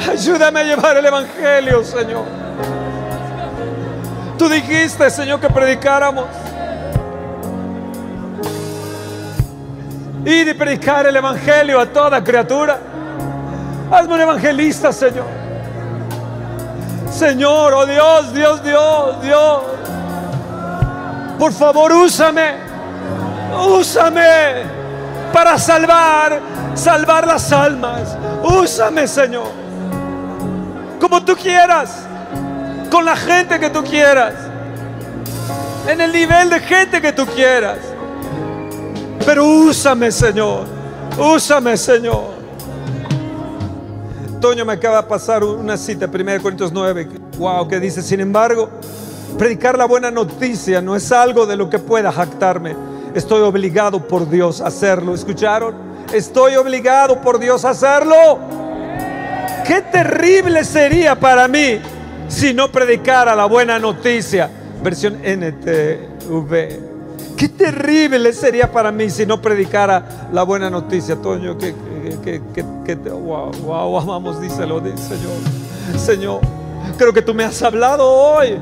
Ayúdame 0.08 0.60
a 0.60 0.64
llevar 0.64 0.98
el 0.98 1.06
Evangelio, 1.08 1.84
Señor. 1.84 2.43
Tú 4.38 4.50
dijiste, 4.50 5.10
Señor, 5.10 5.40
que 5.40 5.50
predicáramos. 5.50 6.26
Y 10.26 10.54
predicar 10.54 11.06
el 11.06 11.16
Evangelio 11.16 11.80
a 11.80 11.86
toda 11.86 12.24
criatura. 12.24 12.80
Hazme 13.92 14.16
un 14.16 14.22
evangelista, 14.22 14.92
Señor. 14.92 15.26
Señor, 17.12 17.74
oh 17.74 17.86
Dios, 17.86 18.34
Dios, 18.34 18.64
Dios, 18.64 19.22
Dios. 19.22 19.62
Por 21.38 21.52
favor, 21.52 21.92
úsame. 21.92 22.56
Úsame 23.68 24.64
para 25.32 25.60
salvar, 25.60 26.40
salvar 26.74 27.28
las 27.28 27.52
almas. 27.52 28.18
Úsame, 28.42 29.08
Señor. 29.08 29.52
Como 31.00 31.24
tú 31.24 31.36
quieras. 31.36 32.08
Con 32.94 33.06
la 33.06 33.16
gente 33.16 33.60
que 33.60 33.72
tú 33.72 33.84
quieras. 33.84 34.36
En 35.88 36.00
el 36.00 36.12
nivel 36.12 36.52
de 36.52 36.60
gente 36.60 37.02
que 37.02 37.12
tú 37.12 37.26
quieras. 37.26 37.80
Pero 39.26 39.48
úsame, 39.48 40.12
Señor. 40.12 40.68
Úsame, 41.18 41.76
Señor. 41.76 42.26
Toño 44.40 44.64
me 44.64 44.74
acaba 44.74 45.02
de 45.02 45.08
pasar 45.08 45.44
una 45.44 45.76
cita, 45.76 46.06
1 46.06 46.44
Corintios 46.44 46.72
9, 46.72 47.10
wow, 47.40 47.68
que 47.68 47.80
dice, 47.80 48.04
sin 48.04 48.20
embargo, 48.20 48.70
predicar 49.40 49.76
la 49.76 49.86
buena 49.86 50.12
noticia 50.12 50.80
no 50.80 50.96
es 50.96 51.12
algo 51.12 51.48
de 51.48 51.56
lo 51.56 51.72
que 51.72 51.80
pueda 51.80 52.12
jactarme. 52.12 52.76
Estoy 53.16 53.42
obligado 53.42 54.08
por 54.08 54.30
Dios 54.30 54.62
a 54.62 54.68
hacerlo. 54.68 55.16
¿Escucharon? 55.16 55.74
Estoy 56.14 56.58
obligado 56.58 57.20
por 57.22 57.40
Dios 57.40 57.66
a 57.66 57.72
hacerlo. 57.72 58.38
Qué 59.66 59.82
terrible 59.82 60.64
sería 60.64 61.20
para 61.20 61.48
mí 61.48 61.82
si 62.34 62.54
no 62.54 62.72
predicara 62.72 63.36
la 63.36 63.46
buena 63.46 63.80
noticia. 63.80 64.50
Versión 64.82 65.20
NTV. 65.24 66.80
Qué 67.38 67.50
terrible 67.50 68.34
sería 68.34 68.72
para 68.72 68.92
mí 68.92 69.10
si 69.10 69.26
no 69.26 69.42
predicara 69.42 70.28
la 70.32 70.44
buena 70.44 70.70
noticia, 70.70 71.16
Toño. 71.16 71.58
Que, 71.58 71.74
que, 72.24 72.42
que, 72.54 72.66
que, 72.86 72.96
wow, 72.96 73.52
wow, 73.64 73.98
amamos, 73.98 74.42
díselo, 74.42 74.80
Señor. 74.80 75.98
Señor, 75.98 76.42
creo 76.98 77.14
que 77.14 77.22
tú 77.22 77.34
me 77.34 77.44
has 77.44 77.62
hablado 77.62 78.10
hoy. 78.10 78.60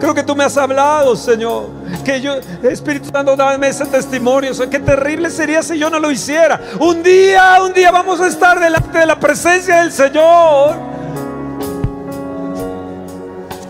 Creo 0.00 0.14
que 0.14 0.22
tú 0.22 0.34
me 0.34 0.44
has 0.44 0.56
hablado, 0.56 1.14
Señor. 1.14 1.68
Que 2.04 2.20
yo, 2.20 2.34
Espíritu 2.62 3.10
Santo, 3.10 3.36
dame 3.36 3.68
ese 3.68 3.86
testimonio. 3.86 4.52
O 4.52 4.70
qué 4.70 4.80
terrible 4.80 5.30
sería 5.30 5.62
si 5.62 5.78
yo 5.78 5.88
no 5.88 5.98
lo 5.98 6.10
hiciera. 6.10 6.60
Un 6.80 7.02
día, 7.02 7.58
un 7.62 7.72
día 7.72 7.90
vamos 7.90 8.20
a 8.20 8.26
estar 8.26 8.58
delante 8.58 8.98
de 8.98 9.06
la 9.06 9.18
presencia 9.18 9.80
del 9.80 9.92
Señor. 9.92 10.93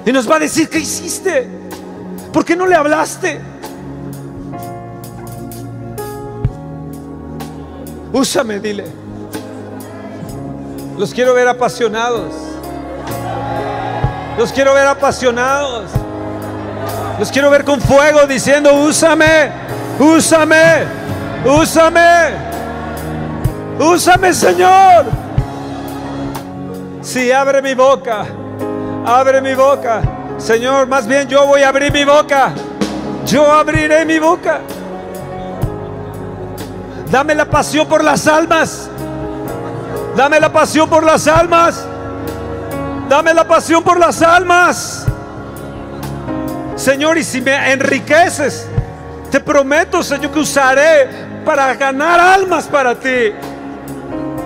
Y 0.07 0.13
nos 0.13 0.31
va 0.31 0.37
a 0.37 0.39
decir, 0.41 0.69
¿qué 0.69 0.79
hiciste? 0.79 1.49
¿Por 2.33 2.45
qué 2.45 2.55
no 2.55 2.67
le 2.67 2.75
hablaste? 2.75 3.41
Úsame, 8.13 8.61
dile. 8.61 8.85
Los 10.99 11.13
quiero 11.15 11.35
ver 11.35 11.49
apasionados. 11.49 12.33
Los 14.37 14.53
quiero 14.53 14.75
ver 14.75 14.87
apasionados. 14.87 15.91
Los 17.19 17.31
quiero 17.31 17.51
ver 17.51 17.65
con 17.65 17.81
fuego 17.81 18.27
diciendo, 18.27 18.75
úsame, 18.75 19.51
úsame, 19.99 20.85
úsame, 21.45 22.35
úsame, 23.79 24.35
Señor. 24.35 25.07
Si 27.01 27.31
abre 27.31 27.63
mi 27.63 27.75
boca, 27.75 28.27
abre 29.05 29.41
mi 29.41 29.55
boca. 29.55 30.03
Señor, 30.39 30.87
más 30.87 31.07
bien 31.07 31.29
yo 31.29 31.47
voy 31.47 31.63
a 31.63 31.69
abrir 31.69 31.93
mi 31.93 32.05
boca. 32.05 32.53
Yo 33.27 33.51
abriré 33.51 34.05
mi 34.05 34.19
boca. 34.19 34.61
Dame 37.11 37.35
la 37.35 37.45
pasión 37.45 37.87
por 37.87 38.03
las 38.03 38.27
almas. 38.27 38.89
Dame 40.17 40.41
la 40.41 40.53
pasión 40.53 40.89
por 40.89 41.05
las 41.05 41.27
almas. 41.27 41.87
Dame 43.09 43.35
la 43.35 43.47
pasión 43.47 43.83
por 43.83 43.99
las 43.99 44.23
almas. 44.23 45.07
Señor, 46.77 47.19
y 47.19 47.23
si 47.23 47.41
me 47.41 47.73
enriqueces, 47.73 48.67
te 49.31 49.39
prometo, 49.41 50.03
Señor, 50.03 50.33
que 50.33 50.41
usaré 50.41 51.09
para 51.45 51.75
ganar 51.75 52.19
almas 52.19 52.67
para 52.67 52.95
ti. 52.95 53.33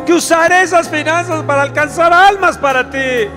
Que 0.05 0.13
usaré 0.13 0.63
esas 0.63 0.89
finanzas 0.89 1.43
para 1.45 1.63
alcanzar 1.63 2.13
almas 2.13 2.59
para 2.59 2.91
ti. 2.91 3.29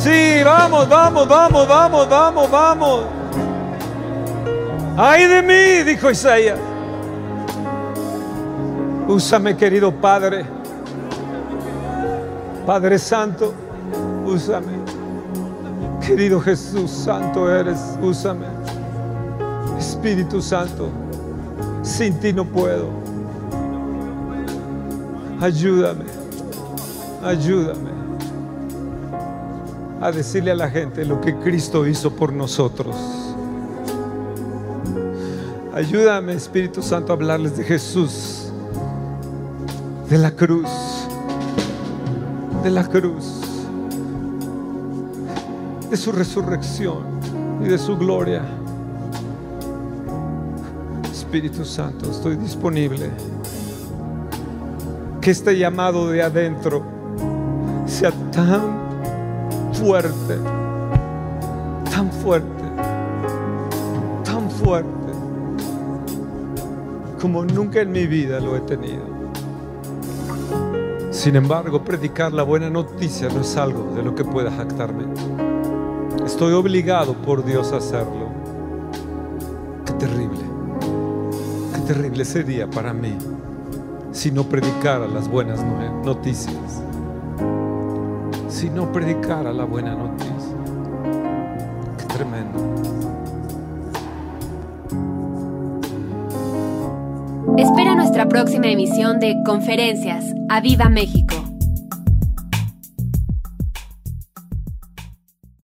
Sí, 0.00 0.42
vamos, 0.42 0.88
vamos, 0.88 1.28
vamos, 1.28 1.68
vamos, 1.68 2.08
vamos, 2.08 2.50
vamos. 2.50 3.04
Ay 4.96 5.26
de 5.26 5.42
mí, 5.42 5.84
dijo 5.84 6.10
Isaías. 6.10 6.58
Úsame, 9.06 9.54
querido 9.58 9.92
Padre. 9.92 10.46
Padre 12.64 12.98
Santo, 12.98 13.52
úsame. 14.24 14.80
Querido 16.00 16.40
Jesús, 16.40 16.90
Santo 16.90 17.50
eres, 17.54 17.98
úsame. 18.00 18.46
Espíritu 19.78 20.40
Santo, 20.40 20.88
sin 21.82 22.18
ti 22.18 22.32
no 22.32 22.46
puedo. 22.46 22.88
Ayúdame, 25.42 26.06
ayúdame 27.22 27.89
a 30.00 30.10
decirle 30.10 30.50
a 30.50 30.54
la 30.54 30.70
gente 30.70 31.04
lo 31.04 31.20
que 31.20 31.36
Cristo 31.36 31.86
hizo 31.86 32.10
por 32.10 32.32
nosotros. 32.32 32.96
Ayúdame, 35.74 36.32
Espíritu 36.32 36.82
Santo, 36.82 37.12
a 37.12 37.16
hablarles 37.16 37.56
de 37.56 37.64
Jesús, 37.64 38.50
de 40.08 40.18
la 40.18 40.30
cruz, 40.30 40.68
de 42.62 42.70
la 42.70 42.88
cruz, 42.88 43.40
de 45.90 45.96
su 45.96 46.12
resurrección 46.12 47.04
y 47.62 47.68
de 47.68 47.78
su 47.78 47.96
gloria. 47.96 48.42
Espíritu 51.12 51.64
Santo, 51.64 52.10
estoy 52.10 52.36
disponible. 52.36 53.10
Que 55.20 55.30
este 55.30 55.56
llamado 55.58 56.08
de 56.08 56.22
adentro 56.22 56.82
sea 57.86 58.10
tan 58.32 58.79
fuerte, 59.80 60.36
tan 61.90 62.12
fuerte, 62.12 62.60
fuerte 64.50 64.94
como 67.20 67.44
nunca 67.44 67.80
en 67.80 67.90
mi 67.90 68.06
vida 68.06 68.40
lo 68.40 68.56
he 68.56 68.60
tenido. 68.60 69.04
Sin 71.10 71.36
embargo, 71.36 71.82
predicar 71.82 72.32
la 72.32 72.42
buena 72.42 72.68
noticia 72.68 73.28
no 73.28 73.40
es 73.40 73.56
algo 73.56 73.94
de 73.94 74.02
lo 74.02 74.14
que 74.14 74.24
pueda 74.24 74.50
jactarme. 74.50 75.04
Estoy 76.24 76.52
obligado 76.52 77.14
por 77.14 77.44
Dios 77.44 77.72
a 77.72 77.78
hacerlo. 77.78 78.28
Qué 79.86 79.92
terrible, 79.94 80.40
qué 81.74 81.80
terrible 81.80 82.24
sería 82.24 82.68
para 82.70 82.92
mí 82.92 83.16
si 84.12 84.30
no 84.30 84.44
predicara 84.44 85.06
las 85.06 85.28
buenas 85.28 85.64
noticias. 86.04 86.82
Si 88.60 88.68
no 88.68 88.92
predicara 88.92 89.54
la 89.54 89.64
buena 89.64 89.94
noticia. 89.94 90.54
Qué 91.96 92.04
tremendo. 92.12 92.58
Espera 97.56 97.94
nuestra 97.94 98.28
próxima 98.28 98.66
emisión 98.66 99.18
de 99.18 99.34
Conferencias. 99.46 100.34
¡A 100.50 100.60
Viva 100.60 100.90
México! 100.90 101.29